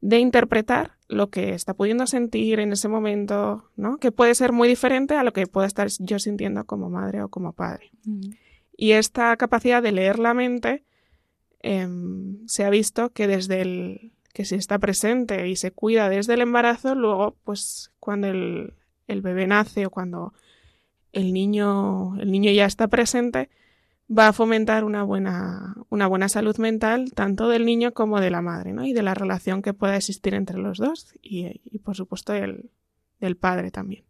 de 0.00 0.18
interpretar 0.18 0.98
lo 1.08 1.30
que 1.30 1.54
está 1.54 1.74
pudiendo 1.74 2.06
sentir 2.06 2.58
en 2.58 2.72
ese 2.72 2.88
momento, 2.88 3.70
¿no? 3.76 3.98
Que 3.98 4.12
puede 4.12 4.34
ser 4.34 4.52
muy 4.52 4.68
diferente 4.68 5.14
a 5.14 5.22
lo 5.22 5.32
que 5.32 5.46
pueda 5.46 5.66
estar 5.66 5.88
yo 6.00 6.18
sintiendo 6.18 6.64
como 6.64 6.90
madre 6.90 7.22
o 7.22 7.28
como 7.28 7.52
padre. 7.52 7.90
Y 8.76 8.92
esta 8.92 9.36
capacidad 9.36 9.82
de 9.82 9.92
leer 9.92 10.18
la 10.18 10.34
mente 10.34 10.82
em, 11.60 12.46
se 12.46 12.64
ha 12.64 12.70
visto 12.70 13.10
que 13.10 13.28
desde 13.28 13.62
el 13.62 14.12
que 14.34 14.44
si 14.44 14.56
está 14.56 14.80
presente 14.80 15.48
y 15.48 15.54
se 15.54 15.70
cuida 15.70 16.08
desde 16.08 16.34
el 16.34 16.40
embarazo, 16.40 16.96
luego, 16.96 17.36
pues 17.44 17.92
cuando 18.00 18.26
el, 18.26 18.74
el 19.06 19.22
bebé 19.22 19.46
nace 19.46 19.86
o 19.86 19.90
cuando 19.90 20.34
el 21.12 21.32
niño, 21.32 22.16
el 22.20 22.32
niño 22.32 22.50
ya 22.50 22.66
está 22.66 22.88
presente, 22.88 23.48
va 24.10 24.28
a 24.28 24.32
fomentar 24.32 24.84
una 24.84 25.02
buena, 25.02 25.76
una 25.88 26.06
buena 26.06 26.28
salud 26.28 26.56
mental 26.58 27.12
tanto 27.14 27.48
del 27.48 27.64
niño 27.64 27.92
como 27.92 28.20
de 28.20 28.30
la 28.30 28.42
madre, 28.42 28.72
¿no? 28.72 28.84
Y 28.84 28.92
de 28.92 29.02
la 29.02 29.14
relación 29.14 29.62
que 29.62 29.74
pueda 29.74 29.96
existir 29.96 30.34
entre 30.34 30.58
los 30.58 30.78
dos 30.78 31.14
y, 31.22 31.60
y 31.64 31.78
por 31.78 31.96
supuesto 31.96 32.34
el, 32.34 32.70
del 33.20 33.36
padre 33.36 33.70
también. 33.70 34.04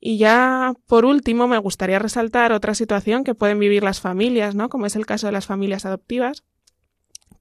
Y 0.00 0.18
ya 0.18 0.74
por 0.86 1.04
último 1.04 1.46
me 1.46 1.58
gustaría 1.58 2.00
resaltar 2.00 2.52
otra 2.52 2.74
situación 2.74 3.22
que 3.22 3.36
pueden 3.36 3.60
vivir 3.60 3.84
las 3.84 4.00
familias, 4.00 4.54
¿no? 4.54 4.68
Como 4.68 4.86
es 4.86 4.96
el 4.96 5.06
caso 5.06 5.26
de 5.26 5.32
las 5.32 5.46
familias 5.46 5.86
adoptivas, 5.86 6.42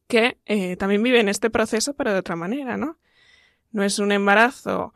que 0.08 0.38
eh, 0.46 0.76
también 0.76 1.02
viven 1.02 1.30
este 1.30 1.50
proceso 1.50 1.96
pero 1.96 2.14
de 2.14 2.20
otra 2.20 2.36
manera, 2.36 2.78
¿no? 2.78 2.98
No 3.72 3.84
es 3.84 3.98
un 3.98 4.12
embarazo 4.12 4.94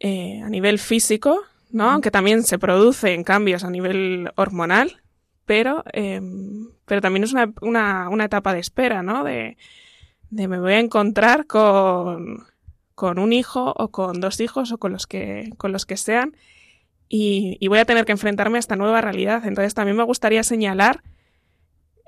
eh, 0.00 0.42
a 0.42 0.50
nivel 0.50 0.78
físico, 0.78 1.40
¿no? 1.70 1.90
Aunque 1.90 2.10
también 2.10 2.42
se 2.42 2.58
producen 2.58 3.24
cambios 3.24 3.64
a 3.64 3.70
nivel 3.70 4.30
hormonal, 4.34 5.00
pero, 5.46 5.84
em, 5.92 6.68
pero 6.84 7.00
también 7.00 7.24
es 7.24 7.32
una, 7.32 7.52
una, 7.62 8.08
una, 8.10 8.24
etapa 8.24 8.52
de 8.52 8.60
espera, 8.60 9.02
¿no? 9.02 9.24
De, 9.24 9.56
de 10.30 10.48
me 10.48 10.60
voy 10.60 10.74
a 10.74 10.80
encontrar 10.80 11.46
con, 11.46 12.44
con, 12.94 13.18
un 13.18 13.32
hijo 13.32 13.72
o 13.76 13.90
con 13.90 14.20
dos 14.20 14.40
hijos 14.40 14.72
o 14.72 14.78
con 14.78 14.92
los 14.92 15.06
que, 15.06 15.50
con 15.56 15.72
los 15.72 15.86
que 15.86 15.96
sean 15.96 16.36
y, 17.08 17.56
y 17.60 17.68
voy 17.68 17.78
a 17.78 17.84
tener 17.84 18.04
que 18.04 18.12
enfrentarme 18.12 18.58
a 18.58 18.60
esta 18.60 18.76
nueva 18.76 19.00
realidad. 19.00 19.46
Entonces 19.46 19.74
también 19.74 19.96
me 19.96 20.02
gustaría 20.02 20.42
señalar 20.42 21.02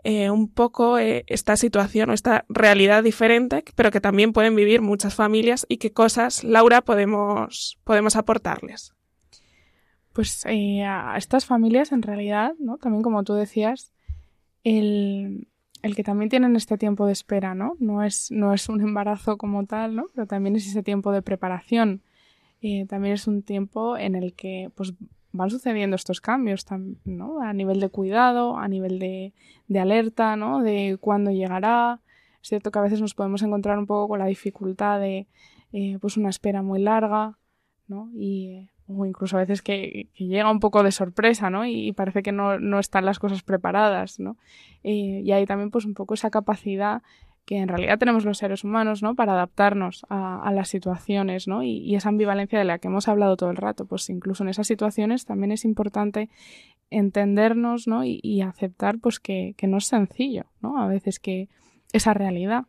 eh, 0.05 0.31
un 0.31 0.53
poco 0.53 0.99
eh, 0.99 1.25
esta 1.29 1.57
situación 1.57 2.11
o 2.11 2.13
esta 2.13 2.45
realidad 2.49 3.03
diferente, 3.03 3.65
pero 3.77 3.91
que 3.91 4.01
también 4.01 4.33
pueden 4.33 4.57
vivir 4.57 4.81
muchas 4.81 5.15
familias 5.15 5.67
y 5.69 5.79
qué 5.79 5.93
cosas, 5.93 6.45
Laura, 6.45 6.83
podemos, 6.83 7.79
podemos 7.85 8.17
aportarles 8.17 8.95
pues 10.19 10.45
eh, 10.47 10.83
a 10.83 11.17
estas 11.17 11.47
familias 11.47 11.93
en 11.93 12.03
realidad, 12.03 12.55
¿no? 12.59 12.77
También 12.77 13.05
como 13.05 13.23
tú 13.23 13.35
decías, 13.35 13.93
el, 14.65 15.47
que 15.95 16.03
también 16.03 16.29
tienen 16.29 16.57
este 16.57 16.77
tiempo 16.77 17.07
de 17.07 17.13
espera, 17.13 17.55
¿no? 17.55 17.77
No 17.79 18.03
es, 18.03 18.33
no 18.33 18.53
es 18.53 18.69
un 18.69 18.81
embarazo 18.81 19.37
como 19.39 19.65
tal, 19.67 19.95
¿no? 19.95 20.07
Pero 20.13 20.27
también 20.27 20.57
es 20.57 20.67
ese 20.67 20.83
tiempo 20.83 21.13
de 21.13 21.23
preparación. 21.23 22.03
Eh, 22.63 22.85
también 22.87 23.15
es 23.15 23.29
un 23.29 23.45
tiempo 23.45 23.97
en 23.97 24.17
el 24.17 24.35
que 24.35 24.73
pues 24.75 24.93
van 25.31 25.51
sucediendo 25.51 25.95
estos 25.95 26.21
cambios, 26.21 26.67
¿no? 27.05 27.41
A 27.41 27.53
nivel 27.53 27.79
de 27.79 27.89
cuidado, 27.89 28.57
a 28.57 28.67
nivel 28.67 28.99
de, 28.99 29.35
de 29.69 29.79
alerta, 29.79 30.35
¿no? 30.35 30.65
De 30.65 30.99
cuándo 31.01 31.31
llegará. 31.31 32.01
Es 32.43 32.49
cierto 32.49 32.73
que 32.73 32.79
a 32.81 32.83
veces 32.83 33.01
nos 33.01 33.15
podemos 33.15 33.43
encontrar 33.43 33.79
un 33.79 33.87
poco 33.87 34.09
con 34.09 34.19
la 34.19 34.27
dificultad 34.27 34.99
de 34.99 35.29
eh, 35.73 35.97
pues 36.01 36.17
una 36.17 36.31
espera 36.31 36.61
muy 36.63 36.81
larga, 36.81 37.39
¿no? 37.87 38.11
Y 38.17 38.69
o 38.89 39.07
incluso 39.07 39.37
a 39.37 39.41
veces 39.41 39.63
que, 39.63 40.09
llega 40.17 40.51
un 40.51 40.61
poco 40.61 40.83
de 40.83 40.93
sorpresa, 40.93 41.51
¿no? 41.51 41.67
Y, 41.67 41.93
parece 41.93 42.23
que 42.23 42.33
no, 42.33 42.59
no, 42.59 42.79
están 42.79 43.05
las 43.05 43.19
cosas 43.19 43.43
preparadas, 43.43 44.19
¿no? 44.19 44.37
y 44.83 45.33
hay 45.33 45.45
también 45.45 45.71
pues 45.71 45.85
un 45.85 45.93
poco 45.93 46.15
esa 46.15 46.31
capacidad 46.31 47.03
que 47.49 47.57
en 47.57 47.69
realidad 47.69 47.99
tenemos 47.99 48.27
los 48.27 48.37
seres 48.37 48.63
humanos, 48.63 49.03
¿no? 49.03 49.15
Para 49.15 49.33
adaptarnos 49.33 50.05
a, 50.11 50.53
las 50.53 50.69
situaciones, 50.69 51.49
¿no? 51.49 51.63
Y, 51.63 51.95
esa 51.97 52.11
ambivalencia 52.11 52.59
de 52.59 52.67
la 52.67 52.79
que 52.79 52.89
hemos 52.89 53.09
hablado 53.09 53.39
todo 53.39 53.51
el 53.51 53.57
rato, 53.57 53.87
pues 53.87 54.11
incluso 54.11 54.43
en 54.43 54.51
esas 54.51 54.67
situaciones 54.67 55.25
también 55.25 55.51
es 55.51 55.65
importante 55.65 56.29
entendernos, 56.91 57.89
¿no? 57.89 58.05
Y, 58.05 58.43
aceptar, 58.43 58.99
pues 58.99 59.19
que, 59.19 59.55
que, 59.57 59.67
no 59.67 59.79
es 59.79 59.87
sencillo, 59.87 60.45
¿no? 60.61 60.79
A 60.79 60.89
veces 60.89 61.21
que 61.21 61.49
esa 61.95 62.13
realidad, 62.13 62.67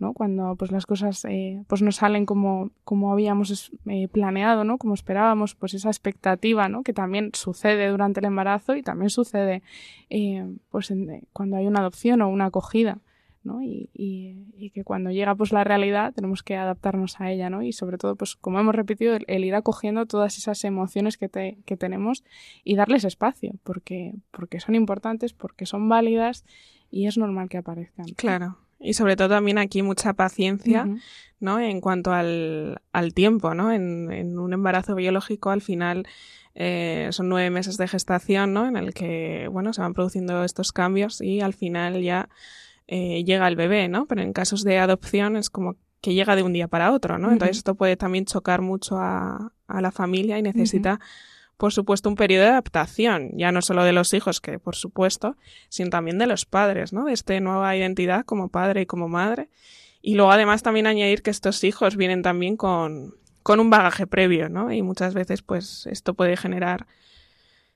¿no? 0.00 0.14
Cuando 0.14 0.56
pues 0.56 0.72
las 0.72 0.86
cosas 0.86 1.24
eh, 1.26 1.62
pues 1.68 1.82
no 1.82 1.92
salen 1.92 2.26
como, 2.26 2.70
como 2.84 3.12
habíamos 3.12 3.70
eh, 3.86 4.08
planeado, 4.08 4.64
¿no? 4.64 4.78
Como 4.78 4.94
esperábamos, 4.94 5.54
pues 5.54 5.74
esa 5.74 5.90
expectativa, 5.90 6.68
¿no? 6.68 6.82
Que 6.82 6.92
también 6.92 7.30
sucede 7.34 7.88
durante 7.88 8.20
el 8.20 8.26
embarazo 8.26 8.74
y 8.74 8.82
también 8.82 9.10
sucede 9.10 9.62
eh, 10.08 10.46
pues 10.70 10.92
cuando 11.32 11.56
hay 11.56 11.66
una 11.66 11.80
adopción 11.80 12.22
o 12.22 12.28
una 12.28 12.46
acogida. 12.46 12.98
¿no? 13.42 13.62
Y, 13.62 13.88
y, 13.94 14.68
que 14.74 14.84
cuando 14.84 15.10
llega 15.10 15.34
pues 15.34 15.50
la 15.50 15.64
realidad 15.64 16.12
tenemos 16.12 16.42
que 16.42 16.56
adaptarnos 16.56 17.20
a 17.22 17.30
ella, 17.30 17.48
¿no? 17.48 17.62
Y 17.62 17.72
sobre 17.72 17.96
todo, 17.96 18.14
pues 18.14 18.36
como 18.36 18.60
hemos 18.60 18.74
repetido, 18.74 19.16
el, 19.26 19.44
ir 19.44 19.54
acogiendo 19.54 20.04
todas 20.04 20.36
esas 20.36 20.62
emociones 20.64 21.16
que, 21.16 21.30
te, 21.30 21.56
que 21.64 21.78
tenemos 21.78 22.22
y 22.64 22.76
darles 22.76 23.04
espacio, 23.04 23.54
porque, 23.62 24.14
porque 24.30 24.60
son 24.60 24.74
importantes, 24.74 25.32
porque 25.32 25.64
son 25.64 25.88
válidas 25.88 26.44
y 26.90 27.06
es 27.06 27.16
normal 27.16 27.48
que 27.48 27.56
aparezcan. 27.56 28.08
Claro. 28.14 28.58
Y 28.80 28.94
sobre 28.94 29.14
todo 29.16 29.28
también 29.28 29.58
aquí 29.58 29.82
mucha 29.82 30.14
paciencia, 30.14 30.88
¿no? 31.38 31.60
En 31.60 31.80
cuanto 31.80 32.12
al, 32.12 32.80
al 32.92 33.14
tiempo, 33.14 33.54
¿no? 33.54 33.72
En, 33.72 34.10
en, 34.10 34.38
un 34.38 34.52
embarazo 34.54 34.94
biológico 34.94 35.50
al 35.50 35.60
final 35.60 36.06
eh, 36.54 37.08
son 37.12 37.28
nueve 37.28 37.50
meses 37.50 37.76
de 37.76 37.86
gestación, 37.88 38.52
¿no? 38.52 38.66
En 38.66 38.76
el 38.76 38.94
que, 38.94 39.48
bueno, 39.52 39.72
se 39.72 39.82
van 39.82 39.94
produciendo 39.94 40.44
estos 40.44 40.72
cambios 40.72 41.20
y 41.20 41.40
al 41.40 41.52
final 41.52 42.02
ya 42.02 42.28
eh, 42.86 43.22
llega 43.24 43.46
el 43.46 43.56
bebé, 43.56 43.88
¿no? 43.88 44.06
Pero 44.06 44.22
en 44.22 44.32
casos 44.32 44.64
de 44.64 44.78
adopción 44.78 45.36
es 45.36 45.50
como 45.50 45.76
que 46.00 46.14
llega 46.14 46.34
de 46.34 46.42
un 46.42 46.52
día 46.52 46.66
para 46.66 46.92
otro, 46.92 47.18
¿no? 47.18 47.30
Entonces 47.30 47.58
esto 47.58 47.74
puede 47.74 47.96
también 47.96 48.24
chocar 48.24 48.62
mucho 48.62 48.96
a, 48.98 49.52
a 49.68 49.80
la 49.80 49.90
familia 49.90 50.38
y 50.38 50.42
necesita, 50.42 50.98
por 51.60 51.74
supuesto, 51.74 52.08
un 52.08 52.14
periodo 52.14 52.44
de 52.44 52.52
adaptación, 52.52 53.32
ya 53.34 53.52
no 53.52 53.60
solo 53.60 53.84
de 53.84 53.92
los 53.92 54.14
hijos, 54.14 54.40
que 54.40 54.58
por 54.58 54.74
supuesto, 54.74 55.36
sino 55.68 55.90
también 55.90 56.16
de 56.16 56.26
los 56.26 56.46
padres, 56.46 56.94
¿no? 56.94 57.04
De 57.04 57.12
esta 57.12 57.38
nueva 57.38 57.76
identidad 57.76 58.24
como 58.24 58.48
padre 58.48 58.80
y 58.80 58.86
como 58.86 59.08
madre. 59.08 59.50
Y 60.00 60.14
luego 60.14 60.32
además 60.32 60.62
también 60.62 60.86
añadir 60.86 61.22
que 61.22 61.30
estos 61.30 61.62
hijos 61.62 61.96
vienen 61.96 62.22
también 62.22 62.56
con, 62.56 63.14
con 63.42 63.60
un 63.60 63.68
bagaje 63.68 64.06
previo, 64.06 64.48
¿no? 64.48 64.72
Y 64.72 64.80
muchas 64.80 65.12
veces 65.12 65.42
pues 65.42 65.86
esto 65.86 66.14
puede 66.14 66.38
generar 66.38 66.86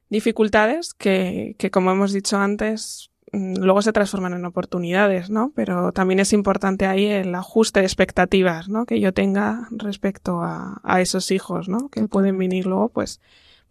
dificultades 0.09 0.95
que, 0.95 1.55
que 1.59 1.71
como 1.71 1.91
hemos 1.91 2.15
dicho 2.15 2.39
antes, 2.39 3.11
Mm, 3.35 3.57
luego 3.65 3.83
se 3.83 3.93
transforman 3.93 4.35
en 4.35 4.45
oportunidades, 4.45 5.29
¿no? 5.29 5.53
Pero 5.57 5.91
también 5.91 6.21
es 6.21 6.33
importante 6.33 6.87
ahí 6.87 7.07
el 7.07 7.35
ajuste 7.35 7.81
de 7.81 7.87
expectativas, 7.87 8.69
¿no? 8.69 8.87
Que 8.87 9.01
yo 9.01 9.13
tenga 9.13 9.67
respecto 9.73 10.41
a, 10.43 11.01
esos 11.01 11.33
hijos, 11.33 11.69
¿no? 11.69 11.89
Que 11.89 12.07
pueden 12.07 12.39
venir 12.39 12.67
luego, 12.67 12.91
pues, 12.91 13.21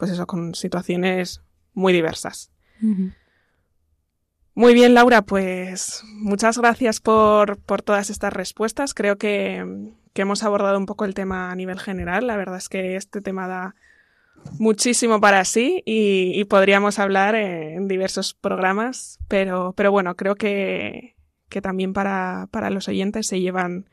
pues 0.04 0.12
eso, 0.12 0.28
con 0.28 0.54
situaciones 0.54 1.42
muy 1.74 1.94
diversas. 1.94 2.52
Muy 4.54 4.74
bien, 4.74 4.94
Laura, 4.94 5.22
pues 5.22 6.04
muchas 6.16 6.58
gracias 6.58 7.00
por, 7.00 7.58
por 7.60 7.82
todas 7.82 8.10
estas 8.10 8.34
respuestas. 8.34 8.94
Creo 8.94 9.18
que, 9.18 9.66
que 10.12 10.24
hemos 10.24 10.44
abordado 10.44 10.78
un 10.78 10.86
poco 10.86 11.06
el 11.06 11.14
tema 11.14 11.52
a 11.52 11.56
nivel 11.56 11.80
general. 11.80 12.28
La 12.28 12.36
verdad 12.36 12.58
es 12.58 12.68
que 12.68 12.98
este 12.98 13.22
tema 13.22 13.48
da 13.48 13.76
muchísimo 14.60 15.22
para 15.22 15.46
sí 15.46 15.82
y, 15.86 16.44
podríamos 16.50 17.00
hablar 17.00 17.36
en 17.36 17.88
diversos 17.88 18.34
programas, 18.34 19.20
pero, 19.30 19.72
pero 19.78 19.90
bueno, 19.90 20.18
creo 20.18 20.36
que, 20.36 21.16
que 21.48 21.62
también 21.62 21.94
para, 21.94 22.50
para, 22.52 22.70
los 22.72 22.90
oyentes 22.90 23.26
se 23.26 23.40
llevan, 23.40 23.90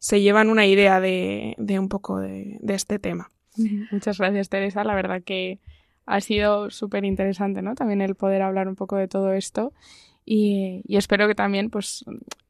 se 0.00 0.20
llevan 0.22 0.50
una 0.50 0.66
idea 0.66 0.98
de, 0.98 1.54
de 1.56 1.78
un 1.78 1.88
poco 1.88 2.18
de, 2.18 2.58
de, 2.62 2.74
este 2.74 2.98
tema. 2.98 3.30
Muchas 3.90 4.18
gracias, 4.18 4.48
Teresa. 4.48 4.84
La 4.84 4.94
verdad 4.94 5.22
que 5.22 5.58
ha 6.06 6.20
sido 6.20 6.70
súper 6.70 7.04
interesante, 7.04 7.62
¿no? 7.62 7.74
También 7.74 8.00
el 8.00 8.14
poder 8.14 8.42
hablar 8.42 8.68
un 8.68 8.76
poco 8.76 8.96
de 8.96 9.08
todo 9.08 9.32
esto 9.32 9.72
y, 10.24 10.82
y 10.86 10.96
espero 10.96 11.26
que 11.26 11.34
también, 11.34 11.70
pues, 11.70 12.04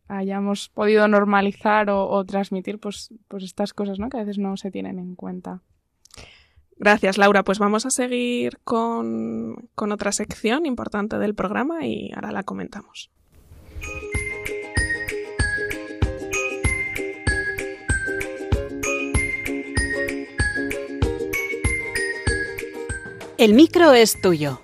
hayamos 0.09 0.69
podido 0.69 1.09
normalizar 1.09 1.91
o, 1.91 2.25
transmitir, 2.25 2.79
pues, 2.79 3.13
pues 3.29 3.45
estas 3.45 3.73
cosas, 3.73 3.99
¿no? 3.99 4.09
Que 4.09 4.19
a 4.19 4.21
veces 4.21 4.39
no 4.39 4.57
se 4.57 4.71
tienen 4.71 4.99
en 4.99 5.15
cuenta. 5.15 5.63
Gracias, 6.79 7.19
Laura. 7.19 7.43
Pues 7.43 7.59
vamos 7.59 7.87
a 7.87 7.91
seguir 7.91 8.59
con, 8.63 9.69
con 9.75 9.93
otra 9.93 10.13
sección 10.13 10.67
importante 10.67 11.19
del 11.19 11.35
programa 11.35 11.87
y 11.87 12.13
ahora 12.15 12.33
la 12.33 12.43
comentamos. 12.43 13.11
El 23.39 23.53
micro 23.53 23.93
es 23.93 24.19
tuyo. 24.19 24.63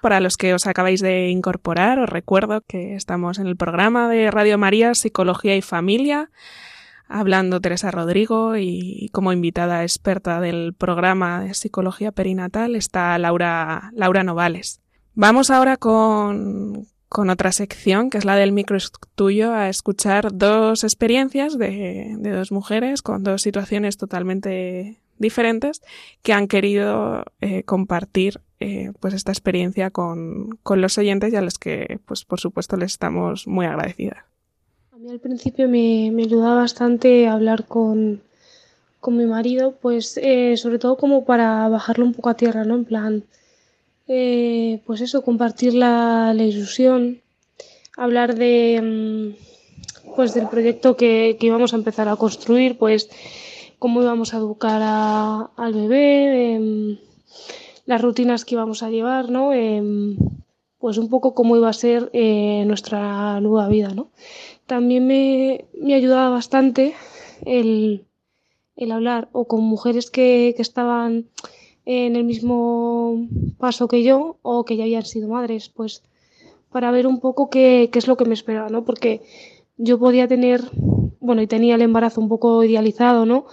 Para 0.00 0.20
los 0.20 0.38
que 0.38 0.54
os 0.54 0.66
acabáis 0.66 1.02
de 1.02 1.28
incorporar, 1.28 1.98
os 1.98 2.08
recuerdo 2.08 2.62
que 2.66 2.94
estamos 2.94 3.38
en 3.38 3.46
el 3.46 3.56
programa 3.56 4.08
de 4.08 4.30
Radio 4.30 4.56
María 4.56 4.94
Psicología 4.94 5.54
y 5.54 5.60
Familia, 5.60 6.30
hablando 7.08 7.60
Teresa 7.60 7.90
Rodrigo 7.90 8.56
y 8.56 9.10
como 9.12 9.34
invitada 9.34 9.82
experta 9.82 10.40
del 10.40 10.72
programa 10.72 11.42
de 11.42 11.52
Psicología 11.52 12.10
Perinatal 12.10 12.74
está 12.74 13.18
Laura, 13.18 13.90
Laura 13.92 14.24
Novales. 14.24 14.80
Vamos 15.14 15.50
ahora 15.50 15.76
con, 15.76 16.86
con 17.12 17.28
otra 17.28 17.52
sección, 17.52 18.08
que 18.08 18.16
es 18.16 18.24
la 18.24 18.36
del 18.36 18.52
micro 18.52 18.78
tuyo, 19.14 19.52
a 19.52 19.68
escuchar 19.68 20.34
dos 20.34 20.82
experiencias 20.82 21.58
de, 21.58 22.16
de 22.18 22.30
dos 22.30 22.50
mujeres 22.50 23.02
con 23.02 23.22
dos 23.22 23.42
situaciones 23.42 23.98
totalmente 23.98 24.96
diferentes 25.18 25.82
que 26.22 26.32
han 26.32 26.48
querido 26.48 27.24
eh, 27.42 27.64
compartir 27.64 28.40
eh, 28.60 28.92
pues 28.98 29.12
esta 29.12 29.30
experiencia 29.30 29.90
con, 29.90 30.58
con, 30.62 30.80
los 30.80 30.96
oyentes 30.96 31.34
y 31.34 31.36
a 31.36 31.42
los 31.42 31.58
que 31.58 32.00
pues 32.06 32.24
por 32.24 32.40
supuesto 32.40 32.78
les 32.78 32.92
estamos 32.92 33.46
muy 33.46 33.66
agradecidas. 33.66 34.24
A 34.92 34.96
mí 34.96 35.10
al 35.10 35.20
principio 35.20 35.68
me, 35.68 36.10
me 36.14 36.22
ayudaba 36.22 36.62
bastante 36.62 37.28
hablar 37.28 37.66
con, 37.66 38.22
con 39.00 39.18
mi 39.18 39.26
marido, 39.26 39.74
pues 39.82 40.18
eh, 40.22 40.56
sobre 40.56 40.78
todo 40.78 40.96
como 40.96 41.26
para 41.26 41.68
bajarlo 41.68 42.06
un 42.06 42.14
poco 42.14 42.30
a 42.30 42.34
tierra, 42.34 42.64
¿no? 42.64 42.76
En 42.76 42.86
plan, 42.86 43.24
pues 44.06 45.00
eso, 45.00 45.22
compartir 45.22 45.74
la, 45.74 46.32
la, 46.34 46.44
ilusión, 46.44 47.20
hablar 47.96 48.34
de 48.34 48.80
mm, 48.82 50.14
pues 50.16 50.34
del 50.34 50.48
proyecto 50.48 50.96
que, 50.96 51.36
que 51.38 51.46
íbamos 51.46 51.72
a 51.72 51.76
empezar 51.76 52.08
a 52.08 52.16
construir, 52.16 52.78
pues 52.78 53.08
cómo 53.78 54.00
íbamos 54.00 54.32
a 54.32 54.36
educar 54.36 54.80
al 55.56 55.74
bebé, 55.74 56.54
em, 56.54 56.98
las 57.84 58.00
rutinas 58.00 58.44
que 58.44 58.54
íbamos 58.54 58.82
a 58.82 58.90
llevar, 58.90 59.28
¿no? 59.28 59.52
Em, 59.52 60.16
pues 60.78 60.98
un 60.98 61.08
poco 61.08 61.34
cómo 61.34 61.56
iba 61.56 61.68
a 61.68 61.72
ser 61.72 62.08
eh, 62.12 62.64
nuestra 62.66 63.40
nueva 63.40 63.68
vida, 63.68 63.88
¿no? 63.94 64.10
También 64.66 65.06
me, 65.06 65.64
me 65.80 65.94
ayudaba 65.94 66.30
bastante 66.30 66.94
el, 67.44 68.04
hablar 68.90 69.28
o 69.32 69.46
con 69.46 69.62
mujeres 69.62 70.10
que, 70.10 70.54
estaban 70.58 71.26
en 71.84 72.16
el 72.16 72.24
mismo 72.24 73.26
paso 73.58 73.88
que 73.88 74.02
yo 74.02 74.36
o 74.42 74.64
que 74.64 74.76
ya 74.76 74.84
habían 74.84 75.04
sido 75.04 75.28
madres, 75.28 75.68
pues 75.68 76.02
para 76.70 76.90
ver 76.90 77.06
un 77.06 77.20
poco 77.20 77.50
qué, 77.50 77.90
qué 77.92 77.98
es 77.98 78.08
lo 78.08 78.16
que 78.16 78.24
me 78.24 78.34
esperaba, 78.34 78.68
¿no? 78.70 78.84
Porque 78.84 79.22
yo 79.76 79.98
podía 79.98 80.28
tener, 80.28 80.62
bueno, 81.20 81.42
y 81.42 81.46
tenía 81.46 81.74
el 81.74 81.82
embarazo 81.82 82.20
un 82.20 82.28
poco 82.28 82.64
idealizado, 82.64 83.26
¿no? 83.26 83.46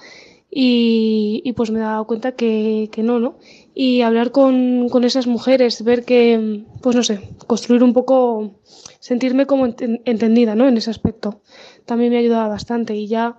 Y, 0.52 1.42
y 1.44 1.54
pues 1.54 1.70
me 1.70 1.80
he 1.80 1.84
dado 1.84 2.08
cuenta 2.08 2.32
que, 2.32 2.90
que 2.92 3.04
no, 3.04 3.20
¿no? 3.20 3.38
Y 3.76 4.02
hablar 4.02 4.32
con, 4.32 4.90
con, 4.90 5.04
esas 5.04 5.28
mujeres, 5.28 5.84
ver 5.84 6.06
que, 6.06 6.66
pues 6.82 6.96
no 6.96 7.04
sé, 7.04 7.30
construir 7.46 7.84
un 7.84 7.94
poco, 7.94 8.56
sentirme 9.00 9.46
como 9.46 9.66
entendida, 9.66 10.56
¿no? 10.56 10.68
En 10.68 10.78
ese 10.78 10.90
aspecto. 10.90 11.42
También 11.86 12.12
me 12.12 12.18
ha 12.18 12.20
ayudado 12.20 12.50
bastante 12.50 12.96
y 12.96 13.08
ya 13.08 13.38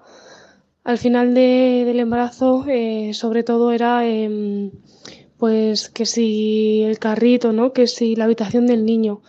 al 0.85 0.99
final 0.99 1.35
de, 1.35 1.85
del 1.87 2.01
embarazo, 2.01 2.65
eh, 2.69 3.13
sobre 3.15 3.43
todo 3.43 3.73
era, 3.73 4.07
eh, 4.07 4.71
pues 5.37 5.89
que 5.91 6.07
si 6.07 6.83
el 6.83 6.99
carrito, 6.99 7.53
¿no? 7.53 7.73
Que 7.73 7.87
si 7.87 8.17
la 8.17 8.25
habitación 8.25 8.67
del 8.67 8.85
niño 8.85 9.23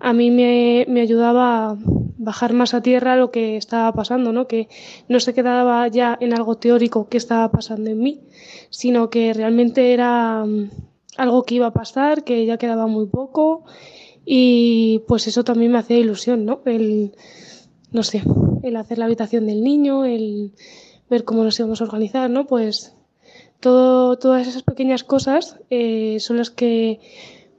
a 0.00 0.12
mí 0.12 0.30
me, 0.30 0.84
me, 0.88 1.00
ayudaba 1.00 1.70
a 1.70 1.78
bajar 2.18 2.52
más 2.52 2.74
a 2.74 2.82
tierra 2.82 3.16
lo 3.16 3.30
que 3.30 3.56
estaba 3.56 3.92
pasando, 3.92 4.32
¿no? 4.32 4.46
Que 4.46 4.68
no 5.08 5.20
se 5.20 5.34
quedaba 5.34 5.86
ya 5.88 6.18
en 6.20 6.34
algo 6.34 6.56
teórico 6.56 7.08
que 7.08 7.16
estaba 7.16 7.50
pasando 7.50 7.90
en 7.90 8.00
mí, 8.00 8.20
sino 8.70 9.08
que 9.08 9.32
realmente 9.32 9.92
era 9.92 10.44
mm, 10.44 10.70
algo 11.16 11.44
que 11.44 11.54
iba 11.56 11.68
a 11.68 11.72
pasar, 11.72 12.24
que 12.24 12.44
ya 12.44 12.58
quedaba 12.58 12.86
muy 12.86 13.06
poco 13.06 13.64
y 14.26 15.02
pues 15.06 15.26
eso 15.26 15.44
también 15.44 15.72
me 15.72 15.78
hacía 15.78 15.98
ilusión, 15.98 16.44
¿no? 16.44 16.60
El, 16.66 17.14
no 17.92 18.02
sé, 18.02 18.22
el 18.62 18.76
hacer 18.76 18.98
la 18.98 19.04
habitación 19.06 19.46
del 19.46 19.62
niño, 19.62 20.04
el 20.04 20.52
ver 21.14 21.24
cómo 21.24 21.44
nos 21.44 21.58
íbamos 21.58 21.80
a 21.80 21.84
organizar, 21.84 22.28
¿no? 22.28 22.46
Pues 22.46 22.96
todo, 23.60 24.18
todas 24.18 24.46
esas 24.46 24.62
pequeñas 24.62 25.04
cosas 25.04 25.60
eh, 25.70 26.18
son 26.18 26.38
las 26.38 26.50
que 26.50 27.00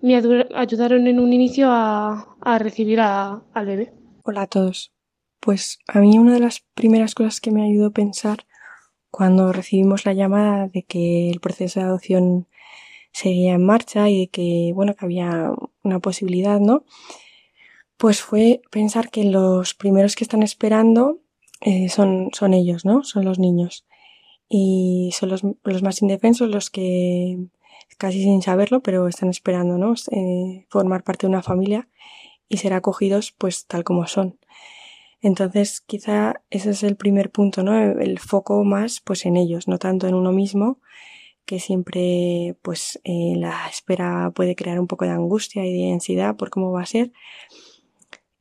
me 0.01 0.16
ayudaron 0.16 1.08
en 1.08 1.20
un 1.20 1.32
inicio 1.32 1.70
a, 1.72 2.36
a 2.41 2.60
recibir 2.60 2.99
a, 2.99 3.41
al 3.53 3.66
bebé. 3.66 3.93
Hola 4.24 4.43
a 4.43 4.47
todos. 4.47 4.91
Pues 5.39 5.80
a 5.88 5.99
mí 5.99 6.18
una 6.20 6.34
de 6.34 6.41
las 6.41 6.66
primeras 6.74 7.16
cosas 7.16 7.39
que 7.39 7.51
me 7.51 7.64
ayudó 7.64 7.88
a 7.88 7.91
pensar 7.91 8.45
cuando 9.10 9.53
recibimos 9.53 10.06
la 10.06 10.14
llamada 10.14 10.68
de 10.68 10.84
que 10.84 11.30
el 11.30 11.39
proceso 11.39 11.80
de 11.80 11.86
adopción 11.86 12.47
seguía 13.14 13.53
en 13.53 13.66
marcha 13.66 14.10
y 14.10 14.20
de 14.20 14.28
que, 14.28 14.72
bueno, 14.76 14.95
que 14.95 15.06
había 15.06 15.51
una 15.84 15.99
posibilidad, 15.99 16.60
¿no? 16.60 16.84
Pues 17.95 18.22
fue 18.22 18.62
pensar 18.70 19.10
que 19.10 19.24
los 19.24 19.74
primeros 19.74 20.16
que 20.18 20.26
están 20.26 20.43
esperando 20.43 21.22
eh, 21.62 21.89
son, 21.89 22.30
son 22.34 22.53
ellos, 22.53 22.86
¿no? 22.86 23.03
Son 23.03 23.26
los 23.26 23.39
niños. 23.39 23.86
Y 24.47 25.12
son 25.18 25.30
los, 25.30 25.41
los, 25.64 25.82
más 25.82 26.01
indefensos, 26.01 26.49
los 26.49 26.70
que 26.70 27.38
casi 27.97 28.22
sin 28.24 28.41
saberlo, 28.41 28.82
pero 28.82 29.08
están 29.08 29.30
esperando, 29.30 29.78
¿no? 29.78 29.93
Eh, 30.12 30.66
formar 30.70 31.03
parte 31.03 31.26
de 31.26 31.32
una 31.32 31.41
familia 31.41 31.89
y 32.47 32.58
ser 32.58 32.74
acogidos 32.74 33.32
pues 33.32 33.66
tal 33.66 33.84
como 33.84 34.06
son. 34.08 34.38
Entonces, 35.22 35.82
quizá 35.82 36.43
ese 36.51 36.70
es 36.72 36.84
el 36.84 36.97
primer 36.97 37.32
punto, 37.32 37.64
¿no? 37.64 37.76
El 37.99 38.20
foco 38.20 38.64
más, 38.64 38.99
pues, 38.99 39.26
en 39.26 39.38
ellos, 39.38 39.68
no 39.68 39.80
tanto 39.80 40.08
en 40.08 40.14
uno 40.14 40.32
mismo, 40.32 40.80
que 41.45 41.60
siempre, 41.60 42.58
pues, 42.62 42.99
eh, 43.03 43.34
la 43.38 43.68
espera 43.68 44.32
puede 44.36 44.56
crear 44.56 44.80
un 44.80 44.88
poco 44.88 45.06
de 45.06 45.12
angustia 45.12 45.66
y 45.66 45.74
de 45.74 45.93
ansiedad 45.93 46.36
por 46.36 46.51
cómo 46.51 46.72
va 46.72 46.84
a 46.84 46.86
ser, 46.86 47.12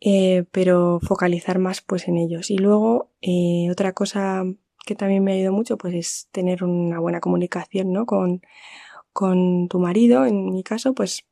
eh, 0.04 0.44
pero 0.52 1.00
focalizar 1.00 1.58
más, 1.58 1.80
pues, 1.80 2.08
en 2.08 2.18
ellos. 2.18 2.50
Y 2.50 2.58
luego, 2.58 3.10
eh, 3.22 3.68
otra 3.70 3.92
cosa 3.94 4.44
que 4.86 4.94
también 4.94 5.24
me 5.24 5.32
ha 5.32 5.34
ayudado 5.36 5.54
mucho, 5.54 5.78
pues, 5.78 5.94
es 5.94 6.28
tener 6.32 6.62
una 6.64 7.00
buena 7.00 7.20
comunicación, 7.20 7.92
¿no? 7.92 8.06
Con, 8.06 8.42
con 9.12 9.68
tu 9.68 9.78
marido, 9.80 10.26
en 10.26 10.52
mi 10.52 10.62
caso, 10.62 10.94
pues, 10.94 11.24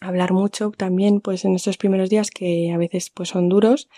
hablar 0.00 0.32
mucho 0.32 0.72
también, 0.72 1.20
pues, 1.20 1.44
en 1.44 1.54
estos 1.54 1.76
primeros 1.78 2.10
días 2.10 2.30
que 2.30 2.72
a 2.72 2.78
veces, 2.78 3.10
pues, 3.10 3.30
son 3.30 3.48
duros, 3.48 3.88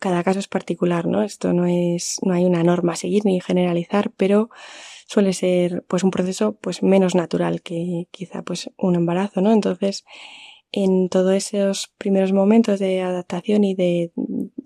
cada 0.00 0.22
caso 0.24 0.38
es 0.40 0.48
particular, 0.48 1.06
¿no? 1.06 1.22
Esto 1.22 1.52
no 1.52 1.66
es, 1.66 2.18
no 2.22 2.34
hay 2.34 2.44
una 2.44 2.62
norma 2.64 2.94
a 2.94 2.96
seguir 2.96 3.24
ni 3.24 3.40
generalizar, 3.40 4.10
pero 4.16 4.50
suele 5.06 5.32
ser 5.32 5.84
pues 5.88 6.02
un 6.04 6.10
proceso 6.10 6.56
pues 6.60 6.82
menos 6.82 7.14
natural 7.14 7.62
que 7.62 8.08
quizá 8.10 8.42
pues 8.42 8.70
un 8.78 8.94
embarazo, 8.96 9.40
¿no? 9.42 9.52
Entonces, 9.52 10.04
en 10.72 11.08
todos 11.08 11.34
esos 11.34 11.92
primeros 11.98 12.32
momentos 12.32 12.80
de 12.80 13.02
adaptación 13.02 13.64
y 13.64 13.74
de, 13.74 14.12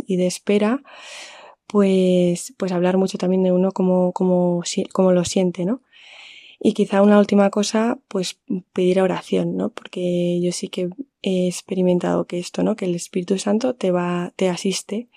y 0.06 0.16
de 0.16 0.26
espera, 0.26 0.82
pues, 1.66 2.54
pues 2.56 2.72
hablar 2.72 2.96
mucho 2.96 3.18
también 3.18 3.42
de 3.42 3.52
uno 3.52 3.72
como, 3.72 4.12
como, 4.12 4.62
como 4.92 5.12
lo 5.12 5.24
siente, 5.24 5.64
¿no? 5.64 5.82
Y 6.58 6.72
quizá 6.72 7.02
una 7.02 7.18
última 7.18 7.50
cosa, 7.50 7.98
pues 8.08 8.40
pedir 8.72 9.00
oración, 9.00 9.56
¿no? 9.56 9.70
Porque 9.70 10.40
yo 10.40 10.52
sí 10.52 10.68
que 10.68 10.88
he 11.22 11.48
experimentado 11.48 12.26
que 12.26 12.38
esto, 12.38 12.62
¿no? 12.62 12.76
Que 12.76 12.86
el 12.86 12.94
Espíritu 12.94 13.38
Santo 13.38 13.74
te 13.74 13.90
va, 13.90 14.32
te 14.36 14.48
asiste 14.48 15.08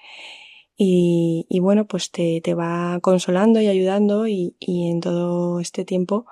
y, 0.76 1.46
y 1.50 1.60
bueno, 1.60 1.86
pues 1.86 2.12
te, 2.12 2.42
te, 2.42 2.56
va 2.56 3.00
consolando 3.02 3.62
y 3.62 3.68
ayudando 3.68 4.28
y, 4.28 4.56
y 4.60 4.90
en 4.90 5.02
todo 5.02 5.60
este 5.60 5.86
tiempo 5.86 6.26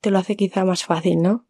te 0.00 0.10
lo 0.10 0.18
hace 0.18 0.36
quizá 0.36 0.64
más 0.64 0.84
fácil, 0.84 1.22
¿no? 1.22 1.46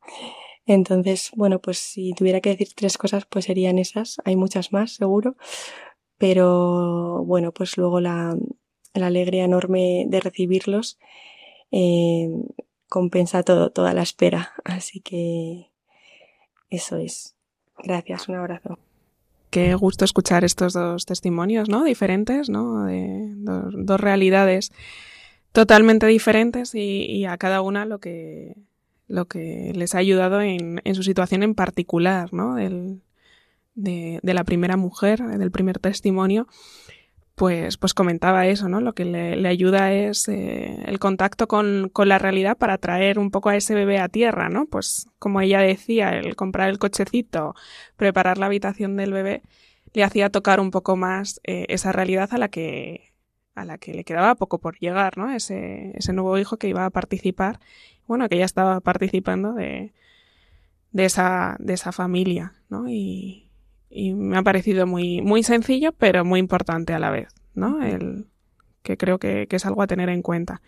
Entonces, 0.67 1.31
bueno, 1.35 1.61
pues 1.61 1.79
si 1.79 2.15
tuviera 2.15 2.41
que 2.41 2.51
decir 2.51 2.69
tres 2.75 2.97
cosas, 2.99 3.27
pues 3.27 3.47
serían 3.47 3.79
esas. 3.79 4.17
Hay 4.25 4.37
muchas 4.37 4.73
más, 4.73 4.93
seguro. 4.93 5.37
Pero 6.19 7.25
bueno, 7.25 7.53
pues 7.53 7.77
luego 7.77 8.01
la, 8.01 8.37
la 8.95 9.07
alegría 9.07 9.45
enorme 9.45 10.07
de 10.09 10.21
recibirlos 10.21 10.99
eh, 11.71 12.31
compensa 12.89 13.43
todo, 13.43 13.71
toda 13.71 13.93
la 13.93 14.03
espera. 14.03 14.53
Así 14.65 15.01
que 15.01 15.71
eso 16.71 16.97
es. 16.97 17.35
Gracias, 17.83 18.29
un 18.29 18.37
abrazo. 18.37 18.79
Qué 19.51 19.75
gusto 19.75 20.05
escuchar 20.05 20.45
estos 20.45 20.73
dos 20.73 21.07
testimonios, 21.07 21.69
¿no? 21.69 21.85
Diferentes, 21.85 22.49
¿no? 22.49 22.85
De 22.85 23.29
dos, 23.37 24.01
realidades 24.01 24.73
totalmente 25.53 26.07
diferentes 26.07 26.75
y, 26.75 27.25
a 27.25 27.37
cada 27.39 27.63
una 27.63 27.87
lo 27.87 28.01
que, 28.01 28.57
lo 29.07 29.27
que 29.27 29.73
les 29.75 29.95
ha 29.95 29.99
ayudado 29.99 30.41
en, 30.41 30.81
en 30.85 30.95
su 30.95 31.03
situación 31.03 31.43
en 31.43 31.55
particular, 31.55 32.33
¿no? 32.33 32.57
de, 32.57 33.01
de, 33.75 34.35
la 34.35 34.45
primera 34.45 34.77
mujer, 34.77 35.21
del 35.23 35.51
primer 35.51 35.79
testimonio 35.79 36.47
pues, 37.35 37.79
pues 37.79 37.95
comentaba 37.95 38.47
eso, 38.47 38.69
¿no? 38.69 38.81
Lo 38.81 38.95
que 38.95 39.05
le, 39.05 39.49
ayuda 39.49 39.93
es 39.93 40.29
eh, 40.29 40.85
el 40.87 40.99
contacto 40.99 41.49
con, 41.49 41.91
con, 41.93 42.09
la 42.09 42.19
realidad 42.19 42.57
para 42.57 42.79
traer 42.79 43.19
un 43.19 43.31
poco 43.31 43.49
a 43.49 43.57
ese 43.57 43.75
bebé 43.75 43.99
a 43.99 44.09
tierra, 44.09 44.49
¿no? 44.49 44.67
Pues 44.67 45.09
como 45.19 45.41
ella 45.41 45.61
decía, 45.61 46.11
el 46.11 46.37
comprar 46.37 46.71
el 46.71 46.79
cochecito, 46.79 47.55
preparar 47.97 48.39
la 48.39 48.47
habitación 48.47 48.97
del 48.97 49.13
bebé, 49.13 49.43
le 49.93 50.05
hacía 50.05 50.31
tocar 50.31 50.61
un 50.61 50.71
poco 50.71 50.97
más 50.97 51.41
eh, 51.45 51.67
esa 51.69 51.93
realidad 51.93 52.29
a 52.33 52.39
la 52.39 52.49
que 52.49 53.14
a 53.55 53.65
la 53.65 53.79
que 53.79 53.95
le 53.95 54.05
quedaba 54.05 54.35
poco 54.35 54.59
por 54.59 54.79
llegar, 54.79 55.17
¿no? 55.17 55.33
Ese, 55.33 55.93
ese 55.95 56.13
nuevo 56.13 56.39
hijo 56.39 56.57
que 56.57 56.69
iba 56.69 56.85
a 56.85 56.91
participar, 56.91 57.61
bueno, 58.07 58.29
que 58.29 58.39
ya 58.39 58.45
estaba 58.45 58.81
participando 58.81 59.53
de, 59.53 59.93
de 60.91 61.05
esa, 61.05 61.57
de 61.59 61.75
esa 61.75 61.93
familia, 61.93 62.55
¿no? 62.69 62.89
Y, 62.89 63.49
y 63.91 64.15
me 64.15 64.37
ha 64.37 64.43
parecido 64.43 64.87
muy, 64.87 65.23
muy 65.23 65.43
sencillo, 65.43 65.93
pero 65.93 66.25
muy 66.25 66.41
importante 66.41 66.93
a 66.95 66.99
la 66.99 67.11
vez, 67.11 67.29
¿no? 67.55 67.83
El, 67.83 68.27
que 68.83 68.97
creo 68.97 69.19
que, 69.19 69.49
es 69.49 69.67
algo 69.67 69.83
a 69.83 69.87
tener 69.87 70.09
en 70.09 70.23
cuenta. 70.23 70.61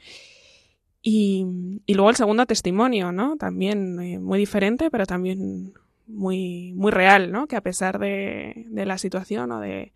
Y, 1.03 1.47
y 1.87 1.95
luego 1.95 2.11
el 2.11 2.16
segundo 2.16 2.47
testimonio, 2.47 3.12
¿no? 3.12 3.37
También 3.37 4.01
eh, 4.01 4.18
muy 4.18 4.39
diferente, 4.39 4.91
pero 4.91 5.07
también 5.07 5.74
muy, 6.07 6.72
muy 6.74 6.91
real, 6.91 7.30
¿no? 7.30 7.47
Que 7.47 7.57
a 7.57 7.61
pesar 7.61 7.99
de, 7.99 8.66
de 8.68 8.87
la 8.87 8.99
situación 8.99 9.53
o 9.53 9.61
de, 9.61 9.93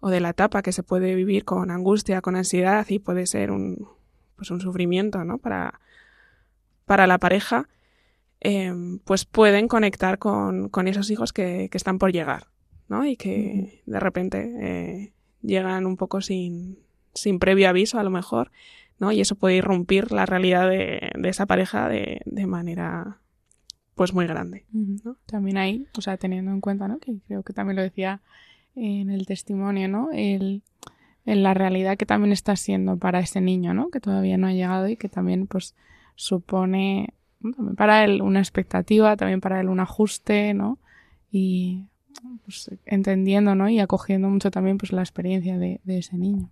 o 0.00 0.10
de 0.10 0.20
la 0.20 0.30
etapa 0.30 0.62
que 0.62 0.72
se 0.72 0.82
puede 0.82 1.14
vivir 1.14 1.44
con 1.44 1.70
angustia, 1.70 2.22
con 2.22 2.36
ansiedad 2.36 2.86
y 2.88 2.98
puede 2.98 3.26
ser 3.26 3.50
un, 3.50 3.88
pues 4.36 4.50
un 4.50 4.60
sufrimiento, 4.60 5.24
¿no? 5.24 5.38
Para, 5.38 5.80
para 6.86 7.06
la 7.06 7.18
pareja, 7.18 7.68
eh, 8.40 8.72
pues 9.04 9.26
pueden 9.26 9.68
conectar 9.68 10.18
con, 10.18 10.70
con 10.70 10.88
esos 10.88 11.10
hijos 11.10 11.32
que, 11.32 11.68
que, 11.70 11.76
están 11.76 11.98
por 11.98 12.10
llegar, 12.10 12.46
¿no? 12.88 13.04
Y 13.04 13.16
que 13.16 13.82
de 13.84 14.00
repente 14.00 14.54
eh, 14.60 15.12
llegan 15.42 15.84
un 15.84 15.98
poco 15.98 16.22
sin, 16.22 16.78
sin 17.12 17.38
previo 17.38 17.68
aviso 17.68 17.98
a 17.98 18.02
lo 18.02 18.10
mejor, 18.10 18.50
¿no? 18.98 19.12
Y 19.12 19.20
eso 19.20 19.34
puede 19.34 19.56
irrumpir 19.56 20.10
la 20.10 20.24
realidad 20.24 20.68
de, 20.70 21.10
de 21.14 21.28
esa 21.28 21.44
pareja 21.44 21.88
de, 21.90 22.22
de, 22.24 22.46
manera 22.46 23.18
pues 23.94 24.14
muy 24.14 24.26
grande. 24.26 24.64
¿no? 24.72 25.18
También 25.26 25.58
ahí, 25.58 25.86
o 25.98 26.00
sea, 26.00 26.16
teniendo 26.16 26.50
en 26.52 26.62
cuenta, 26.62 26.88
¿no? 26.88 26.98
Que 26.98 27.18
creo 27.26 27.42
que 27.42 27.52
también 27.52 27.76
lo 27.76 27.82
decía 27.82 28.22
en 28.74 29.10
el 29.10 29.26
testimonio, 29.26 29.88
¿no? 29.88 30.10
El, 30.12 30.62
en 31.26 31.42
la 31.42 31.54
realidad 31.54 31.96
que 31.96 32.06
también 32.06 32.32
está 32.32 32.56
siendo 32.56 32.96
para 32.96 33.20
ese 33.20 33.40
niño, 33.40 33.74
¿no? 33.74 33.90
Que 33.90 34.00
todavía 34.00 34.38
no 34.38 34.46
ha 34.46 34.52
llegado 34.52 34.88
y 34.88 34.96
que 34.96 35.08
también 35.08 35.46
pues 35.46 35.74
supone 36.14 37.14
para 37.76 38.04
él 38.04 38.22
una 38.22 38.40
expectativa, 38.40 39.16
también 39.16 39.40
para 39.40 39.60
él 39.60 39.68
un 39.68 39.80
ajuste, 39.80 40.54
¿no? 40.54 40.78
Y 41.30 41.86
pues, 42.44 42.70
entendiendo 42.86 43.54
¿no? 43.54 43.68
y 43.68 43.78
acogiendo 43.78 44.28
mucho 44.28 44.50
también 44.50 44.78
pues, 44.78 44.92
la 44.92 45.02
experiencia 45.02 45.58
de, 45.58 45.80
ese 45.86 46.16
niño. 46.16 46.50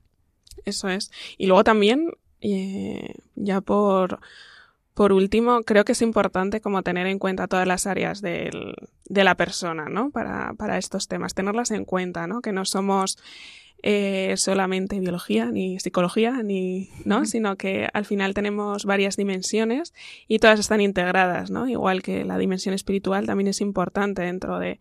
Eso 0.65 0.89
es. 0.89 1.11
Y 1.37 1.47
luego 1.47 1.65
también, 1.65 2.11
eh, 2.41 3.15
ya 3.35 3.61
por, 3.61 4.21
por 4.99 5.13
último, 5.13 5.63
creo 5.63 5.85
que 5.85 5.93
es 5.93 6.03
importante 6.03 6.61
como 6.61 6.83
tener 6.83 7.07
en 7.07 7.21
cuenta 7.21 7.47
todas 7.47 7.69
las 7.69 7.87
áreas 7.87 8.21
del, 8.21 8.75
de 9.05 9.23
la 9.23 9.37
persona, 9.37 9.89
¿no? 9.89 10.11
Para, 10.11 10.55
para 10.55 10.77
estos 10.77 11.07
temas, 11.07 11.35
tenerlas 11.35 11.71
en 11.71 11.85
cuenta, 11.85 12.27
¿no? 12.27 12.41
Que 12.41 12.51
no 12.51 12.65
somos 12.65 13.17
eh, 13.85 14.35
solamente 14.37 14.99
biología 14.99 15.53
ni 15.53 15.79
psicología 15.79 16.43
ni 16.43 16.91
no 17.05 17.27
sino 17.27 17.55
que 17.55 17.87
al 17.93 18.07
final 18.07 18.35
tenemos 18.35 18.87
varias 18.87 19.17
dimensiones 19.17 19.95
y 20.27 20.41
todas 20.41 20.59
están 20.59 20.81
integradas 20.81 21.53
no 21.53 21.69
igual 21.69 22.03
que 22.03 22.25
la 22.25 22.37
dimensión 22.37 22.75
espiritual 22.75 23.25
también 23.25 23.47
es 23.47 23.61
importante 23.61 24.23
dentro 24.23 24.59
de 24.59 24.81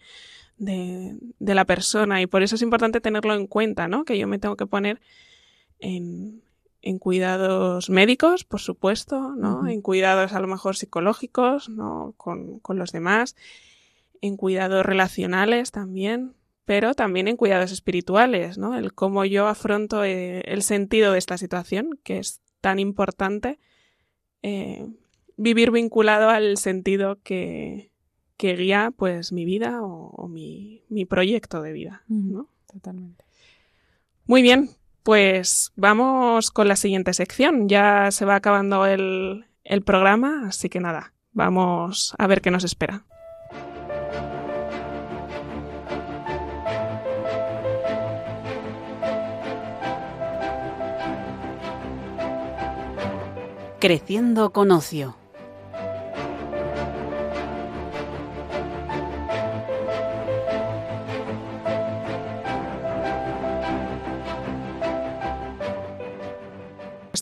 de, 0.57 1.15
de, 1.38 1.53
la 1.53 1.65
persona 1.65 2.24
y 2.24 2.26
por 2.26 2.41
eso 2.41 2.55
es 2.55 2.63
importante 2.63 2.99
tenerlo 2.99 3.36
en 3.36 3.45
cuenta, 3.45 3.88
¿no? 3.88 4.03
Que 4.03 4.18
yo 4.18 4.26
me 4.26 4.39
tengo 4.39 4.55
que 4.55 4.65
poner 4.65 4.99
en, 5.80 6.41
en 6.88 6.99
cuidados 6.99 7.89
médicos, 7.89 8.45
por 8.45 8.61
supuesto, 8.61 9.35
¿no? 9.35 9.67
En 9.67 9.81
cuidados 9.81 10.31
a 10.31 10.39
lo 10.39 10.47
mejor 10.47 10.77
psicológicos, 10.77 11.67
¿no? 11.67 12.13
Con, 12.15 12.59
con, 12.59 12.79
los 12.79 12.93
demás, 12.93 13.35
en 14.21 14.38
cuidados 14.38 14.85
relacionales 14.85 15.71
también, 15.71 16.33
pero 16.63 16.93
también 16.93 17.27
en 17.27 17.35
cuidados 17.35 17.73
espirituales, 17.73 18.57
¿no? 18.57 18.77
El 18.77 18.93
cómo 18.93 19.25
yo 19.25 19.47
afronto 19.47 20.05
eh, 20.05 20.39
el 20.45 20.61
sentido 20.61 21.11
de 21.11 21.19
esta 21.19 21.38
situación, 21.38 21.99
que 22.03 22.19
es 22.19 22.39
tan 22.61 22.79
importante, 22.79 23.59
eh, 24.41 24.88
vivir 25.35 25.71
vinculado 25.71 26.29
al 26.29 26.55
sentido 26.55 27.19
que, 27.21 27.91
que 28.38 28.55
guía 28.55 28.93
pues 28.95 29.33
mi 29.33 29.43
vida 29.43 29.81
o, 29.81 30.29
mi, 30.29 30.83
mi, 30.88 31.03
proyecto 31.03 31.61
de 31.61 31.73
vida. 31.73 32.03
¿no? 32.07 32.47
Totalmente. 32.71 33.25
Muy 34.25 34.41
bien, 34.41 34.69
pues 35.07 35.71
vamos 35.77 36.51
con 36.51 36.67
la 36.67 36.75
siguiente 36.75 37.13
sección. 37.13 37.69
Ya 37.69 38.11
se 38.11 38.25
va 38.25 38.35
acabando 38.35 38.85
el, 38.85 39.45
el 39.63 39.81
programa, 39.81 40.43
así 40.49 40.67
que 40.67 40.81
nada, 40.81 41.13
vamos 41.31 42.13
a 42.17 42.27
ver 42.27 42.41
qué 42.41 42.51
nos 42.51 42.65
espera. 42.65 43.05
Creciendo 53.79 54.51
con 54.51 54.71
ocio. 54.71 55.15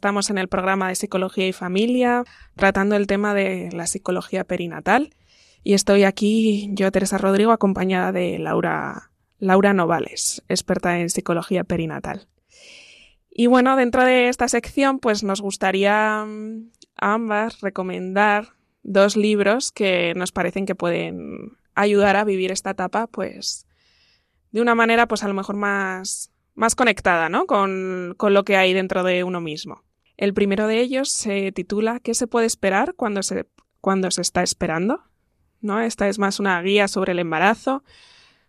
Estamos 0.05 0.29
en 0.29 0.37
el 0.37 0.49
programa 0.49 0.87
de 0.87 0.93
Psicología 0.93 1.47
y 1.47 1.51
Familia, 1.51 2.25
tratando 2.55 2.95
el 2.95 3.07
tema 3.07 3.33
de 3.33 3.71
la 3.73 3.87
psicología 3.87 4.43
perinatal. 4.43 5.15
Y 5.63 5.73
estoy 5.73 6.03
aquí, 6.03 6.69
yo, 6.73 6.91
Teresa 6.91 7.17
Rodrigo, 7.17 7.51
acompañada 7.51 8.11
de 8.11 8.37
Laura, 8.37 9.09
Laura 9.39 9.73
Novales, 9.73 10.43
experta 10.47 10.99
en 10.99 11.09
psicología 11.09 11.63
perinatal. 11.63 12.27
Y 13.31 13.47
bueno, 13.47 13.75
dentro 13.75 14.05
de 14.05 14.29
esta 14.29 14.47
sección, 14.47 14.99
pues 14.99 15.23
nos 15.23 15.41
gustaría 15.41 16.23
mm, 16.23 16.69
a 16.97 17.13
ambas 17.13 17.61
recomendar 17.61 18.49
dos 18.83 19.17
libros 19.17 19.71
que 19.71 20.13
nos 20.15 20.31
parecen 20.31 20.67
que 20.67 20.75
pueden 20.75 21.57
ayudar 21.73 22.15
a 22.15 22.25
vivir 22.25 22.51
esta 22.51 22.69
etapa, 22.69 23.07
pues, 23.07 23.65
de 24.51 24.61
una 24.61 24.75
manera, 24.75 25.07
pues 25.07 25.23
a 25.23 25.27
lo 25.27 25.33
mejor 25.33 25.55
más, 25.55 26.31
más 26.53 26.75
conectada, 26.75 27.27
¿no? 27.27 27.47
Con, 27.47 28.13
con 28.17 28.35
lo 28.35 28.45
que 28.45 28.55
hay 28.55 28.73
dentro 28.73 29.01
de 29.01 29.23
uno 29.23 29.41
mismo. 29.41 29.83
El 30.17 30.33
primero 30.33 30.67
de 30.67 30.79
ellos 30.79 31.09
se 31.09 31.51
titula 31.51 31.99
¿Qué 31.99 32.13
se 32.13 32.27
puede 32.27 32.45
esperar 32.45 32.93
cuando 32.95 33.23
se, 33.23 33.47
cuando 33.81 34.11
se 34.11 34.21
está 34.21 34.43
esperando? 34.43 35.01
¿No? 35.61 35.81
Esta 35.81 36.07
es 36.07 36.19
más 36.19 36.39
una 36.39 36.61
guía 36.61 36.87
sobre 36.87 37.13
el 37.13 37.19
embarazo, 37.19 37.83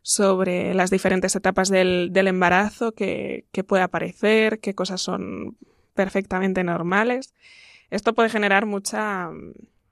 sobre 0.02 0.74
las 0.74 0.90
diferentes 0.90 1.34
etapas 1.34 1.68
del, 1.68 2.12
embarazo 2.14 2.92
que, 2.92 3.46
puede 3.66 3.82
aparecer, 3.82 4.60
qué 4.60 4.74
cosas 4.74 5.00
son 5.00 5.56
perfectamente 5.94 6.62
normales. 6.62 7.34
Esto 7.90 8.14
puede 8.14 8.28
generar 8.28 8.66
mucha, 8.66 9.30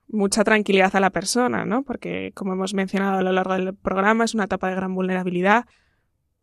mucha 0.07 0.43
tranquilidad 0.43 0.95
a 0.95 0.99
la 0.99 1.09
persona, 1.09 1.65
¿no? 1.65 1.83
Porque, 1.83 2.31
como 2.33 2.53
hemos 2.53 2.73
mencionado 2.73 3.17
a 3.17 3.23
lo 3.23 3.31
largo 3.31 3.53
del 3.53 3.73
programa, 3.73 4.23
es 4.23 4.33
una 4.33 4.45
etapa 4.45 4.69
de 4.69 4.75
gran 4.75 4.93
vulnerabilidad. 4.93 5.65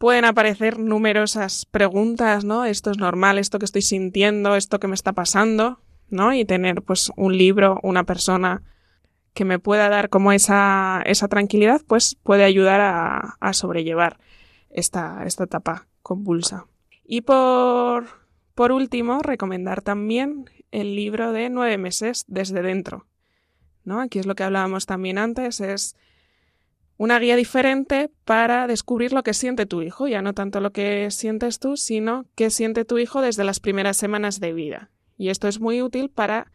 Pueden 0.02 0.24
aparecer 0.24 0.80
numerosas 0.80 1.64
preguntas, 1.64 2.44
¿no? 2.44 2.64
Esto 2.64 2.90
es 2.90 2.98
normal, 2.98 3.38
esto 3.38 3.60
que 3.60 3.66
estoy 3.66 3.82
sintiendo, 3.82 4.56
esto 4.56 4.80
que 4.80 4.88
me 4.88 4.96
está 4.96 5.12
pasando, 5.12 5.78
¿no? 6.08 6.34
Y 6.34 6.44
tener, 6.44 6.82
pues, 6.82 7.12
un 7.14 7.38
libro, 7.38 7.78
una 7.84 8.02
persona 8.02 8.64
que 9.32 9.44
me 9.44 9.60
pueda 9.60 9.88
dar 9.88 10.08
como 10.08 10.32
esa, 10.32 11.02
esa 11.06 11.28
tranquilidad, 11.28 11.82
pues 11.86 12.16
puede 12.20 12.42
ayudar 12.42 12.80
a, 12.80 13.36
a 13.38 13.52
sobrellevar 13.52 14.18
esta, 14.70 15.22
esta 15.24 15.44
etapa 15.44 15.86
convulsa. 16.02 16.66
Y 17.04 17.20
por, 17.20 18.06
por 18.56 18.72
último, 18.72 19.20
recomendar 19.22 19.82
también 19.82 20.50
el 20.72 20.96
libro 20.96 21.30
de 21.30 21.48
nueve 21.48 21.78
meses 21.78 22.24
desde 22.26 22.62
dentro. 22.62 23.06
¿no? 23.84 24.00
Aquí 24.00 24.18
es 24.18 24.26
lo 24.26 24.34
que 24.34 24.42
hablábamos 24.42 24.84
también 24.84 25.18
antes, 25.18 25.60
es 25.60 25.94
una 27.02 27.18
guía 27.18 27.34
diferente 27.34 28.12
para 28.24 28.68
descubrir 28.68 29.12
lo 29.12 29.24
que 29.24 29.34
siente 29.34 29.66
tu 29.66 29.82
hijo, 29.82 30.06
ya 30.06 30.22
no 30.22 30.34
tanto 30.34 30.60
lo 30.60 30.70
que 30.70 31.10
sientes 31.10 31.58
tú, 31.58 31.76
sino 31.76 32.26
qué 32.36 32.48
siente 32.48 32.84
tu 32.84 32.96
hijo 32.96 33.20
desde 33.20 33.42
las 33.42 33.58
primeras 33.58 33.96
semanas 33.96 34.38
de 34.38 34.52
vida. 34.52 34.88
Y 35.18 35.30
esto 35.30 35.48
es 35.48 35.58
muy 35.58 35.82
útil 35.82 36.10
para 36.10 36.52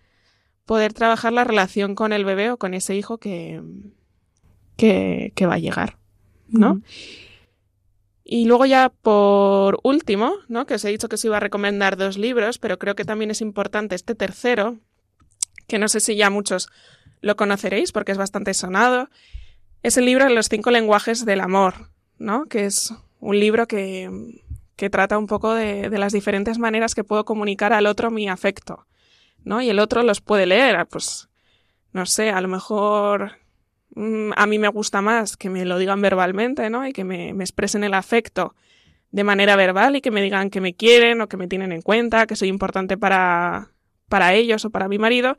poder 0.65 0.93
trabajar 0.93 1.33
la 1.33 1.43
relación 1.43 1.95
con 1.95 2.13
el 2.13 2.23
bebé 2.23 2.49
o 2.49 2.55
con 2.55 2.73
ese 2.73 2.95
hijo 2.95 3.17
que, 3.17 3.61
que, 4.77 5.45
va 5.45 5.55
a 5.55 5.59
llegar, 5.59 5.97
¿no? 6.47 6.81
Y 8.23 8.45
luego 8.45 8.65
ya 8.65 8.87
por 8.87 9.81
último, 9.83 10.31
¿no? 10.47 10.65
Que 10.65 10.75
os 10.75 10.85
he 10.85 10.89
dicho 10.89 11.09
que 11.09 11.15
os 11.15 11.25
iba 11.25 11.35
a 11.35 11.41
recomendar 11.41 11.97
dos 11.97 12.17
libros, 12.17 12.57
pero 12.57 12.79
creo 12.79 12.95
que 12.95 13.03
también 13.03 13.31
es 13.31 13.41
importante 13.41 13.95
este 13.95 14.15
tercero, 14.15 14.77
que 15.67 15.77
no 15.77 15.89
sé 15.89 15.99
si 15.99 16.15
ya 16.15 16.29
muchos 16.29 16.69
lo 17.19 17.35
conoceréis 17.35 17.91
porque 17.91 18.13
es 18.13 18.17
bastante 18.17 18.53
sonado. 18.53 19.09
Es 19.83 19.97
el 19.97 20.05
libro 20.05 20.25
de 20.25 20.33
los 20.33 20.49
cinco 20.49 20.71
lenguajes 20.71 21.25
del 21.25 21.41
amor, 21.41 21.89
¿no? 22.17 22.45
Que 22.45 22.65
es 22.65 22.93
un 23.19 23.39
libro 23.39 23.67
que, 23.67 24.09
que 24.75 24.89
trata 24.89 25.17
un 25.17 25.27
poco 25.27 25.53
de, 25.53 25.89
de 25.89 25.97
las 25.97 26.13
diferentes 26.13 26.57
maneras 26.57 26.95
que 26.95 27.03
puedo 27.03 27.25
comunicar 27.25 27.73
al 27.73 27.85
otro 27.85 28.11
mi 28.11 28.27
afecto. 28.27 28.87
¿no? 29.47 29.61
Y 29.61 29.69
el 29.69 29.79
otro 29.79 30.03
los 30.03 30.21
puede 30.21 30.45
leer, 30.45 30.75
ah, 30.75 30.85
pues, 30.85 31.29
no 31.93 32.05
sé, 32.05 32.29
a 32.29 32.41
lo 32.41 32.47
mejor 32.47 33.37
mm, 33.95 34.31
a 34.35 34.45
mí 34.45 34.59
me 34.59 34.67
gusta 34.67 35.01
más 35.01 35.37
que 35.37 35.49
me 35.49 35.65
lo 35.65 35.77
digan 35.79 36.01
verbalmente, 36.01 36.69
¿no? 36.69 36.85
Y 36.85 36.93
que 36.93 37.03
me, 37.03 37.33
me 37.33 37.43
expresen 37.43 37.83
el 37.83 37.93
afecto 37.93 38.55
de 39.11 39.23
manera 39.23 39.55
verbal 39.55 39.95
y 39.95 40.01
que 40.01 40.11
me 40.11 40.21
digan 40.21 40.49
que 40.49 40.61
me 40.61 40.75
quieren 40.75 41.21
o 41.21 41.29
que 41.29 41.37
me 41.37 41.47
tienen 41.47 41.71
en 41.71 41.81
cuenta, 41.81 42.27
que 42.27 42.35
soy 42.35 42.49
importante 42.49 42.97
para, 42.97 43.71
para 44.09 44.33
ellos 44.33 44.65
o 44.65 44.69
para 44.69 44.89
mi 44.89 44.99
marido. 44.99 45.37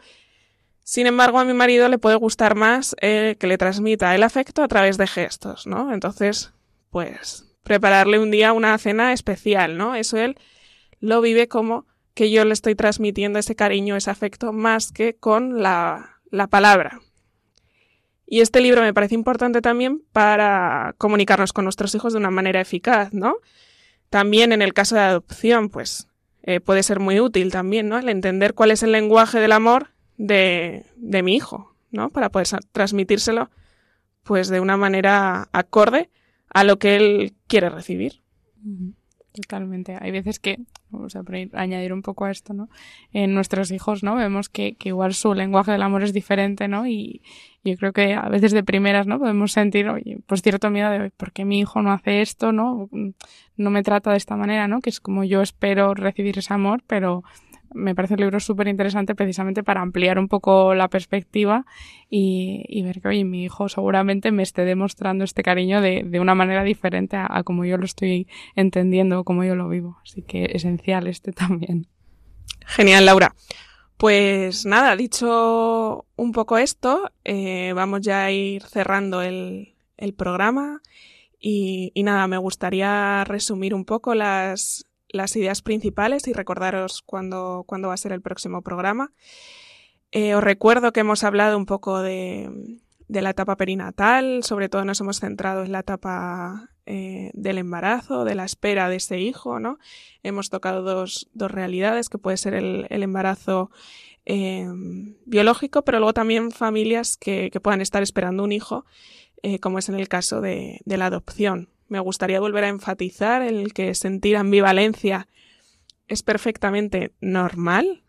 Sin 0.88 1.06
embargo, 1.06 1.38
a 1.38 1.44
mi 1.44 1.52
marido 1.52 1.86
le 1.90 1.98
puede 1.98 2.16
gustar 2.16 2.54
más 2.54 2.96
eh, 3.02 3.36
que 3.38 3.46
le 3.46 3.58
transmita 3.58 4.14
el 4.14 4.22
afecto 4.22 4.62
a 4.62 4.68
través 4.68 4.96
de 4.96 5.06
gestos, 5.06 5.66
¿no? 5.66 5.92
Entonces, 5.92 6.54
pues, 6.88 7.44
prepararle 7.62 8.18
un 8.18 8.30
día 8.30 8.54
una 8.54 8.78
cena 8.78 9.12
especial, 9.12 9.76
¿no? 9.76 9.94
Eso 9.94 10.16
él 10.16 10.38
lo 10.98 11.20
vive 11.20 11.46
como 11.46 11.84
que 12.14 12.30
yo 12.30 12.42
le 12.46 12.54
estoy 12.54 12.74
transmitiendo 12.74 13.38
ese 13.38 13.54
cariño, 13.54 13.96
ese 13.96 14.10
afecto, 14.10 14.54
más 14.54 14.90
que 14.90 15.14
con 15.14 15.62
la, 15.62 16.20
la 16.30 16.46
palabra. 16.46 17.02
Y 18.24 18.40
este 18.40 18.62
libro 18.62 18.80
me 18.80 18.94
parece 18.94 19.14
importante 19.14 19.60
también 19.60 20.02
para 20.14 20.94
comunicarnos 20.96 21.52
con 21.52 21.64
nuestros 21.64 21.94
hijos 21.94 22.14
de 22.14 22.18
una 22.18 22.30
manera 22.30 22.62
eficaz, 22.62 23.12
¿no? 23.12 23.36
También 24.08 24.52
en 24.52 24.62
el 24.62 24.72
caso 24.72 24.94
de 24.94 25.02
adopción, 25.02 25.68
pues 25.68 26.08
eh, 26.42 26.60
puede 26.60 26.82
ser 26.82 26.98
muy 26.98 27.20
útil 27.20 27.52
también, 27.52 27.90
¿no? 27.90 27.98
El 27.98 28.08
entender 28.08 28.54
cuál 28.54 28.70
es 28.70 28.82
el 28.82 28.92
lenguaje 28.92 29.38
del 29.38 29.52
amor 29.52 29.90
de, 30.18 30.84
de 30.96 31.22
mi 31.22 31.36
hijo, 31.36 31.74
¿no? 31.90 32.10
Para 32.10 32.28
poder 32.28 32.48
transmitírselo, 32.72 33.50
pues 34.24 34.48
de 34.48 34.60
una 34.60 34.76
manera 34.76 35.48
acorde 35.52 36.10
a 36.50 36.64
lo 36.64 36.78
que 36.78 36.96
él 36.96 37.34
quiere 37.46 37.70
recibir. 37.70 38.20
Totalmente. 39.32 39.96
Hay 40.00 40.10
veces 40.10 40.40
que, 40.40 40.58
vamos 40.90 41.14
a 41.14 41.22
añadir 41.52 41.92
un 41.92 42.02
poco 42.02 42.24
a 42.24 42.30
esto, 42.30 42.54
¿no? 42.54 42.68
En 43.12 43.34
nuestros 43.34 43.70
hijos, 43.70 44.02
¿no? 44.02 44.16
Vemos 44.16 44.48
que, 44.48 44.76
igual 44.84 45.14
su 45.14 45.34
lenguaje 45.34 45.72
del 45.72 45.82
amor 45.82 46.02
es 46.02 46.12
diferente, 46.12 46.66
¿no? 46.66 46.86
Y 46.86 47.22
yo 47.62 47.76
creo 47.76 47.92
que 47.92 48.14
a 48.14 48.28
veces 48.28 48.52
de 48.52 48.64
primeras, 48.64 49.06
¿no? 49.06 49.18
Podemos 49.18 49.52
sentir, 49.52 49.88
oye, 49.88 50.18
pues 50.26 50.42
cierto 50.42 50.70
miedo 50.70 50.90
de, 50.90 51.10
¿por 51.10 51.32
qué 51.32 51.44
mi 51.44 51.60
hijo 51.60 51.82
no 51.82 51.92
hace 51.92 52.20
esto, 52.20 52.52
¿no? 52.52 52.88
No 53.56 53.70
me 53.70 53.82
trata 53.82 54.10
de 54.10 54.16
esta 54.16 54.36
manera, 54.36 54.66
¿no? 54.66 54.80
Que 54.80 54.90
es 54.90 55.00
como 55.00 55.24
yo 55.24 55.42
espero 55.42 55.94
recibir 55.94 56.38
ese 56.38 56.52
amor, 56.52 56.82
pero 56.86 57.22
me 57.74 57.94
parece 57.94 58.14
el 58.14 58.20
libro 58.20 58.40
súper 58.40 58.68
interesante 58.68 59.14
precisamente 59.14 59.62
para 59.62 59.80
ampliar 59.80 60.18
un 60.18 60.28
poco 60.28 60.74
la 60.74 60.88
perspectiva 60.88 61.64
y, 62.10 62.82
ver 62.82 63.00
que, 63.00 63.08
oye, 63.08 63.24
mi 63.24 63.44
hijo 63.44 63.68
seguramente 63.68 64.32
me 64.32 64.42
esté 64.42 64.64
demostrando 64.64 65.24
este 65.24 65.42
cariño 65.42 65.80
de, 65.80 66.02
de 66.04 66.20
una 66.20 66.34
manera 66.34 66.64
diferente 66.64 67.16
a, 67.16 67.42
como 67.44 67.64
yo 67.64 67.76
lo 67.76 67.84
estoy 67.84 68.28
entendiendo, 68.56 69.24
como 69.24 69.44
yo 69.44 69.54
lo 69.54 69.68
vivo. 69.68 69.98
Así 70.02 70.22
que 70.22 70.50
esencial 70.52 71.06
este 71.06 71.32
también. 71.32 71.86
Genial, 72.66 73.06
Laura. 73.06 73.34
Pues 73.96 74.64
nada, 74.64 74.94
dicho 74.94 76.06
un 76.14 76.32
poco 76.32 76.56
esto, 76.58 77.10
eh, 77.24 77.72
vamos 77.74 78.02
ya 78.02 78.26
a 78.26 78.30
ir 78.30 78.62
cerrando 78.62 79.22
el, 79.22 79.74
el 79.96 80.14
programa 80.14 80.80
y, 81.40 81.92
nada, 82.02 82.26
me 82.26 82.38
gustaría 82.38 83.24
resumir 83.24 83.74
un 83.74 83.84
poco 83.84 84.14
las, 84.14 84.86
las 85.08 85.34
ideas 85.36 85.62
principales 85.62 86.28
y 86.28 86.32
recordaros 86.32 87.02
cuándo, 87.02 87.64
va 87.68 87.94
a 87.94 87.96
ser 87.96 88.12
el 88.12 88.22
próximo 88.22 88.62
programa. 88.62 89.12
Eh, 90.10 90.34
os 90.34 90.42
recuerdo 90.42 90.92
que 90.92 91.00
hemos 91.00 91.24
hablado 91.24 91.56
un 91.56 91.66
poco 91.66 92.00
de, 92.00 92.78
la 93.08 93.30
etapa 93.30 93.56
perinatal, 93.56 94.42
sobre 94.42 94.68
todo 94.68 94.84
nos 94.84 95.00
hemos 95.00 95.20
centrado 95.20 95.64
en 95.64 95.72
la 95.72 95.80
etapa 95.80 96.70
eh, 96.86 97.30
del 97.34 97.58
embarazo, 97.58 98.24
de 98.24 98.34
la 98.34 98.44
espera 98.44 98.88
de 98.88 98.96
ese 98.96 99.18
hijo, 99.18 99.60
¿no? 99.60 99.78
Hemos 100.22 100.50
tocado 100.50 100.82
dos, 100.82 101.28
realidades, 101.34 102.08
que 102.08 102.18
puede 102.18 102.36
ser 102.36 102.54
el, 102.54 102.86
embarazo 102.90 103.70
eh, 104.24 104.66
biológico, 105.24 105.84
pero 105.84 105.98
luego 105.98 106.14
también 106.14 106.50
familias 106.50 107.16
que, 107.16 107.50
puedan 107.62 107.80
estar 107.80 108.02
esperando 108.02 108.44
un 108.44 108.52
hijo, 108.52 108.84
como 109.60 109.78
es 109.78 109.88
en 109.88 109.94
el 109.94 110.08
caso 110.08 110.40
de 110.40 110.80
la 110.84 111.06
adopción 111.06 111.68
me 111.88 112.00
gustaría 112.00 112.40
volver 112.40 112.64
a 112.64 112.68
enfatizar 112.68 113.42
el 113.42 113.72
que 113.72 113.94
sentir 113.94 114.36
ambivalencia 114.36 115.28
es 116.06 116.22
perfectamente 116.22 117.12
normal, 117.20 118.02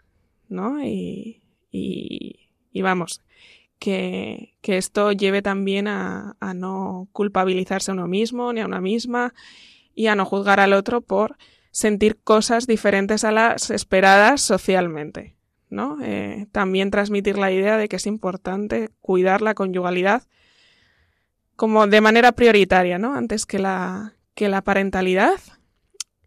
¿no? 0.47 0.83
Y, 0.83 1.41
y, 1.71 2.81
vamos, 2.81 3.21
que, 3.77 4.55
que, 4.61 4.77
esto 4.77 5.11
lleve 5.11 5.41
también 5.41 5.87
a, 5.87 6.37
a, 6.39 6.53
no 6.53 7.09
culpabilizarse 7.11 7.91
a 7.91 7.93
uno 7.93 8.07
mismo 8.07 8.53
ni 8.53 8.61
a 8.61 8.65
una 8.65 8.79
misma 8.79 9.33
y 9.93 10.07
a 10.07 10.15
no 10.15 10.25
juzgar 10.25 10.59
al 10.61 10.73
otro 10.73 11.01
por 11.01 11.37
sentir 11.71 12.17
cosas 12.23 12.67
diferentes 12.67 13.23
a 13.23 13.31
las 13.31 13.69
esperadas 13.69 14.41
socialmente, 14.41 15.35
¿no? 15.69 15.97
Eh, 16.01 16.47
también 16.51 16.89
transmitir 16.89 17.37
la 17.37 17.51
idea 17.51 17.77
de 17.77 17.87
que 17.87 17.97
es 17.97 18.07
importante 18.07 18.89
cuidar 19.01 19.41
la 19.41 19.53
conyugalidad 19.53 20.23
como 21.59 21.87
de 21.87 21.99
manera 21.99 22.31
prioritaria, 22.31 22.97
¿no? 22.99 23.15
Antes 23.15 23.45
que 23.45 23.59
la, 23.59 24.13
que 24.33 24.47
la 24.47 24.61
parentalidad 24.61 25.41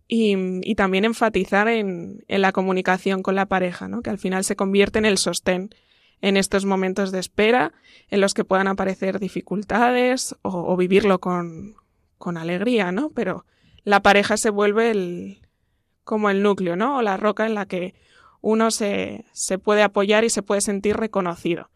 y, 0.06 0.74
también 0.74 1.06
enfatizar 1.06 1.68
en, 1.68 2.22
la 2.28 2.52
comunicación 2.52 3.22
con 3.22 3.34
la 3.34 3.46
pareja, 3.46 3.88
¿no? 3.88 4.02
Que 4.02 4.10
al 4.10 4.18
final 4.18 4.44
se 4.44 4.56
convierte 4.56 4.98
en 4.98 5.06
el 5.06 5.16
sostén 5.16 5.74
en 6.20 6.36
estos 6.36 6.66
momentos 6.66 7.12
de 7.12 7.18
espera 7.18 7.72
en 8.10 8.20
los 8.20 8.34
que 8.34 8.44
puedan 8.44 8.68
aparecer 8.68 9.20
dificultades 9.20 10.36
o, 10.42 10.76
vivirlo 10.76 11.18
con, 11.18 11.76
con, 12.18 12.36
alegría, 12.36 12.92
¿no? 12.92 13.08
Pero 13.08 13.46
la 13.84 14.00
pareja 14.00 14.36
se 14.36 14.50
vuelve 14.50 14.90
el, 14.90 15.48
como 16.04 16.28
el 16.28 16.42
núcleo, 16.42 16.76
¿no? 16.76 16.98
O 16.98 17.02
la 17.02 17.16
roca 17.16 17.46
en 17.46 17.54
la 17.54 17.64
que 17.64 17.94
uno 18.42 18.70
se, 18.70 19.24
se 19.32 19.56
puede 19.56 19.82
apoyar 19.82 20.24
y 20.24 20.28
se 20.28 20.42
puede 20.42 20.60
sentir 20.60 20.98
reconocido. 20.98 21.70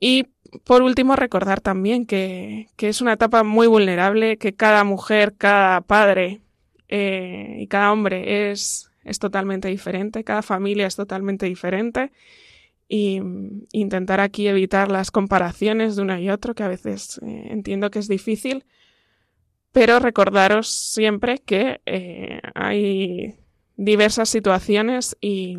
Y 0.00 0.26
por 0.64 0.82
último, 0.82 1.14
recordar 1.14 1.60
también 1.60 2.06
que, 2.06 2.66
es 2.78 3.00
una 3.00 3.12
etapa 3.12 3.44
muy 3.44 3.66
vulnerable, 3.66 4.36
que 4.38 4.54
cada 4.54 4.82
mujer, 4.84 5.34
cada 5.36 5.80
padre 5.82 6.40
eh, 6.88 7.58
y 7.60 7.66
cada 7.68 7.92
hombre 7.92 8.50
es, 8.50 8.90
totalmente 9.20 9.68
diferente, 9.68 10.24
cada 10.24 10.42
familia 10.42 10.86
es 10.86 10.96
totalmente 10.96 11.46
diferente. 11.46 12.10
Y 12.88 13.20
intentar 13.72 14.18
aquí 14.18 14.48
evitar 14.48 14.90
las 14.90 15.12
comparaciones 15.12 15.94
de 15.94 16.02
uno 16.02 16.18
y 16.18 16.30
otro, 16.30 16.54
que 16.54 16.64
a 16.64 16.68
veces 16.68 17.20
eh, 17.24 17.48
entiendo 17.50 17.90
que 17.90 18.00
es 18.00 18.08
difícil, 18.08 18.64
pero 19.70 20.00
recordaros 20.00 20.68
siempre 20.68 21.38
que 21.38 21.80
eh, 21.86 22.40
hay 22.54 23.36
diversas 23.76 24.28
situaciones 24.28 25.16
y, 25.20 25.56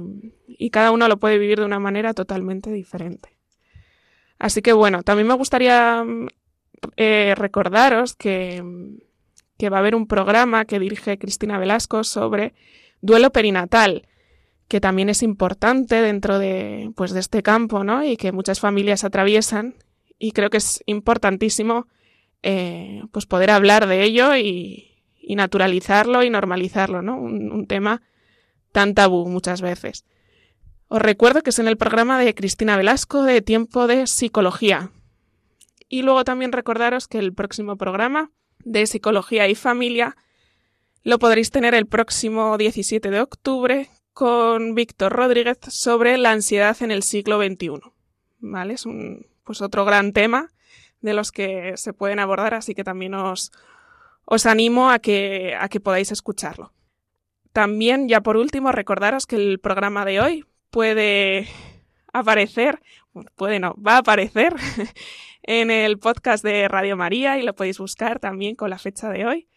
cada 0.72 0.92
uno 0.92 1.08
lo 1.08 1.18
puede 1.18 1.39
vivir 1.39 1.60
de 1.60 1.66
una 1.66 1.80
manera 1.80 2.14
totalmente 2.14 2.72
diferente. 2.72 3.41
Así 4.42 4.64
que 4.64 4.74
bueno, 4.74 5.04
también 5.04 5.28
me 5.28 5.36
gustaría 5.36 6.04
eh, 6.98 7.36
recordaros 7.38 8.16
que, 8.16 8.64
que, 9.60 9.70
va 9.70 9.78
a 9.78 9.80
haber 9.82 9.94
un 9.94 10.08
programa 10.08 10.66
que 10.66 10.80
dirige 10.80 11.20
Cristina 11.20 11.60
Velasco 11.60 12.04
sobre 12.04 12.56
duelo 13.02 13.32
perinatal, 13.32 14.08
que 14.68 14.82
también 14.82 15.10
es 15.10 15.22
importante 15.22 16.02
dentro 16.02 16.39
de, 16.39 16.92
pues, 16.96 17.12
de 17.12 17.20
este 17.20 17.44
campo, 17.44 17.84
¿no? 17.84 18.04
Y 18.04 18.18
que 18.18 18.32
muchas 18.32 18.60
familias 18.60 19.04
atraviesan. 19.04 19.76
Y 20.18 20.32
creo 20.32 20.50
que 20.50 20.58
es 20.58 20.82
importantísimo 20.88 21.86
eh, 22.42 23.04
pues 23.12 23.28
poder 23.28 23.52
hablar 23.52 23.86
de 23.86 24.02
ello 24.02 24.36
y, 24.36 24.88
naturalizarlo 25.36 26.24
y 26.24 26.32
normalizarlo, 26.32 27.04
¿no? 27.04 27.16
un, 27.16 27.68
tema 27.68 28.02
tan 28.72 28.96
tabú 28.96 29.30
muchas 29.30 29.62
veces. 29.62 30.04
Os 30.94 31.02
recuerdo 31.02 31.42
que 31.42 31.52
es 31.52 31.60
en 31.60 31.70
el 31.70 31.78
programa 31.78 32.20
de 32.20 32.36
Cristina 32.36 32.76
Velasco 32.76 33.24
de 33.24 33.42
Tiempo 33.42 33.88
de 33.88 34.08
Psicología. 34.08 34.92
Y 35.88 36.02
luego 36.02 36.26
también 36.26 36.52
recordaros 36.52 37.08
que 37.08 37.18
el 37.18 37.34
próximo 37.34 37.78
programa 37.78 38.30
de 38.66 38.86
Psicología 38.86 39.48
y 39.48 39.56
Familia 39.56 40.18
lo 41.04 41.18
podréis 41.18 41.50
tener 41.50 41.76
el 41.76 41.86
próximo 41.86 42.58
17 42.58 43.10
de 43.10 43.22
octubre 43.22 43.89
con 44.12 44.76
Víctor 44.76 45.14
Rodríguez 45.14 45.60
sobre 45.70 46.18
la 46.18 46.32
ansiedad 46.32 46.76
en 46.82 46.92
el 46.92 47.04
siglo 47.04 47.42
XXI. 47.42 47.80
¿Vale? 48.39 48.74
Es 48.74 48.86
un, 48.86 49.28
pues 49.46 49.62
otro 49.62 49.86
gran 49.86 50.12
tema 50.12 50.52
de 51.00 51.14
los 51.14 51.32
que 51.32 51.72
se 51.78 51.94
pueden 51.94 52.20
abordar, 52.20 52.54
así 52.54 52.76
que 52.76 52.84
también 52.84 53.14
os, 53.14 53.54
os 54.26 54.46
animo 54.46 54.89
a 54.89 55.00
que, 55.00 55.56
a 55.58 55.70
que 55.70 55.80
podáis 55.80 56.12
escucharlo. 56.12 56.74
También, 57.54 58.10
ya 58.10 58.20
por 58.20 58.36
último, 58.36 58.74
recordaros 58.74 59.26
que 59.26 59.38
el 59.38 59.60
programa 59.60 60.04
de 60.04 60.20
hoy 60.20 60.46
puede 60.72 61.48
aparecer, 62.14 62.82
puede 63.36 63.60
no, 63.60 63.76
va 63.76 63.96
a 63.96 64.00
aparecer 64.00 64.56
en 65.44 65.70
el 65.70 66.00
podcast 66.00 66.44
de 66.44 66.68
Radio 66.68 66.98
María 66.98 67.38
y 67.38 67.44
lo 67.44 67.54
podéis 67.54 67.78
buscar 67.78 68.20
también 68.20 68.56
con 68.56 68.70
la 68.70 68.80
fecha 68.80 69.10
de 69.10 69.26
hoy. 69.26 69.48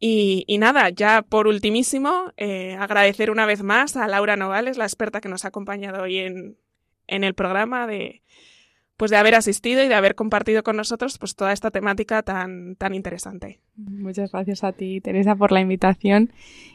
Y, 0.00 0.44
nada, 0.60 0.90
ya 0.90 1.22
por 1.22 1.48
ultimísimo, 1.48 2.32
eh, 2.36 2.76
agradecer 2.78 3.32
una 3.32 3.46
vez 3.46 3.64
más 3.64 3.96
a 3.96 4.06
Laura 4.06 4.36
Novales, 4.36 4.78
la 4.78 4.84
experta 4.84 5.20
que 5.20 5.28
nos 5.28 5.44
ha 5.44 5.48
acompañado 5.48 6.04
hoy 6.04 6.18
en, 6.18 6.56
en 7.08 7.24
el 7.24 7.34
programa 7.34 7.88
de, 7.88 8.22
pues 8.98 9.12
de 9.12 9.16
haber 9.16 9.36
asistido 9.36 9.82
y 9.84 9.88
de 9.88 9.94
haber 9.94 10.16
compartido 10.16 10.64
con 10.64 10.76
nosotros 10.76 11.18
pues 11.18 11.36
toda 11.36 11.52
esta 11.52 11.70
temática 11.70 12.22
tan, 12.24 12.74
tan 12.74 12.94
interesante. 12.94 13.60
Muchas 13.76 14.32
gracias 14.32 14.64
a 14.64 14.72
ti, 14.72 15.00
Teresa, 15.00 15.36
por 15.36 15.52
la 15.52 15.60
invitación 15.60 16.32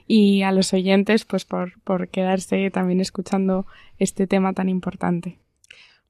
y 0.07 0.41
a 0.43 0.53
los 0.53 0.73
oyentes 0.73 1.25
pues 1.25 1.43
por, 1.43 1.79
por 1.81 2.07
quedarse 2.07 2.71
también 2.71 3.01
escuchando 3.01 3.67
este 3.99 4.25
tema 4.25 4.53
tan 4.53 4.69
importante. 4.69 5.37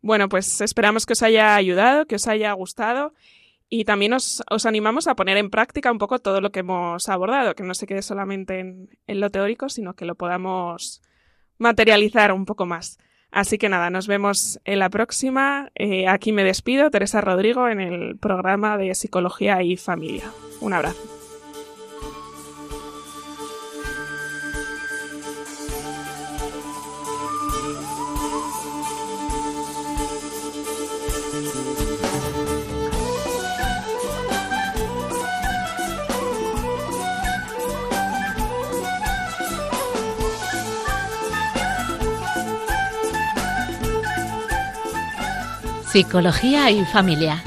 Bueno, 0.02 0.30
pues 0.30 0.62
esperamos 0.62 1.08
que 1.08 1.14
os 1.14 1.24
haya 1.24 1.56
ayudado, 1.56 2.06
que 2.06 2.16
os 2.16 2.28
haya 2.28 2.54
gustado 2.54 3.16
y 3.68 3.86
también 3.86 4.14
os, 4.14 4.44
os, 4.52 4.68
animamos 4.68 5.08
a 5.08 5.16
poner 5.16 5.38
en 5.38 5.50
práctica 5.50 5.92
un 5.92 5.98
poco 5.98 6.20
todo 6.20 6.42
lo 6.42 6.52
que 6.52 6.60
hemos 6.60 7.10
abordado, 7.10 7.56
que 7.56 7.64
no 7.64 7.74
se 7.74 7.88
quede 7.88 8.04
solamente 8.04 8.60
en, 8.60 8.90
en 9.08 9.20
lo 9.20 9.32
teórico, 9.32 9.68
sino 9.68 9.96
que 9.96 10.06
lo 10.06 10.14
podamos 10.14 11.02
materializar 11.58 12.34
un 12.34 12.46
poco 12.46 12.68
más. 12.68 13.00
Así 13.34 13.58
que 13.58 13.68
nada, 13.68 13.90
nos 13.90 14.06
vemos 14.06 14.60
en 14.64 14.78
la 14.78 14.92
próxima. 14.92 15.72
Eh, 15.74 16.08
aquí 16.08 16.32
me 16.32 16.44
despido, 16.44 16.92
Teresa 16.92 17.20
Rodrigo, 17.20 17.68
en 17.68 17.82
el 17.82 18.16
programa 18.16 18.78
de 18.78 18.94
Psicología 18.94 19.64
y 19.64 19.76
Familia. 19.76 20.32
Un 20.62 20.74
abrazo. 20.74 21.23
Psicología 45.94 46.72
y 46.72 46.84
Familia 46.86 47.44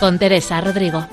con 0.00 0.18
Teresa 0.18 0.62
Rodrigo. 0.62 1.06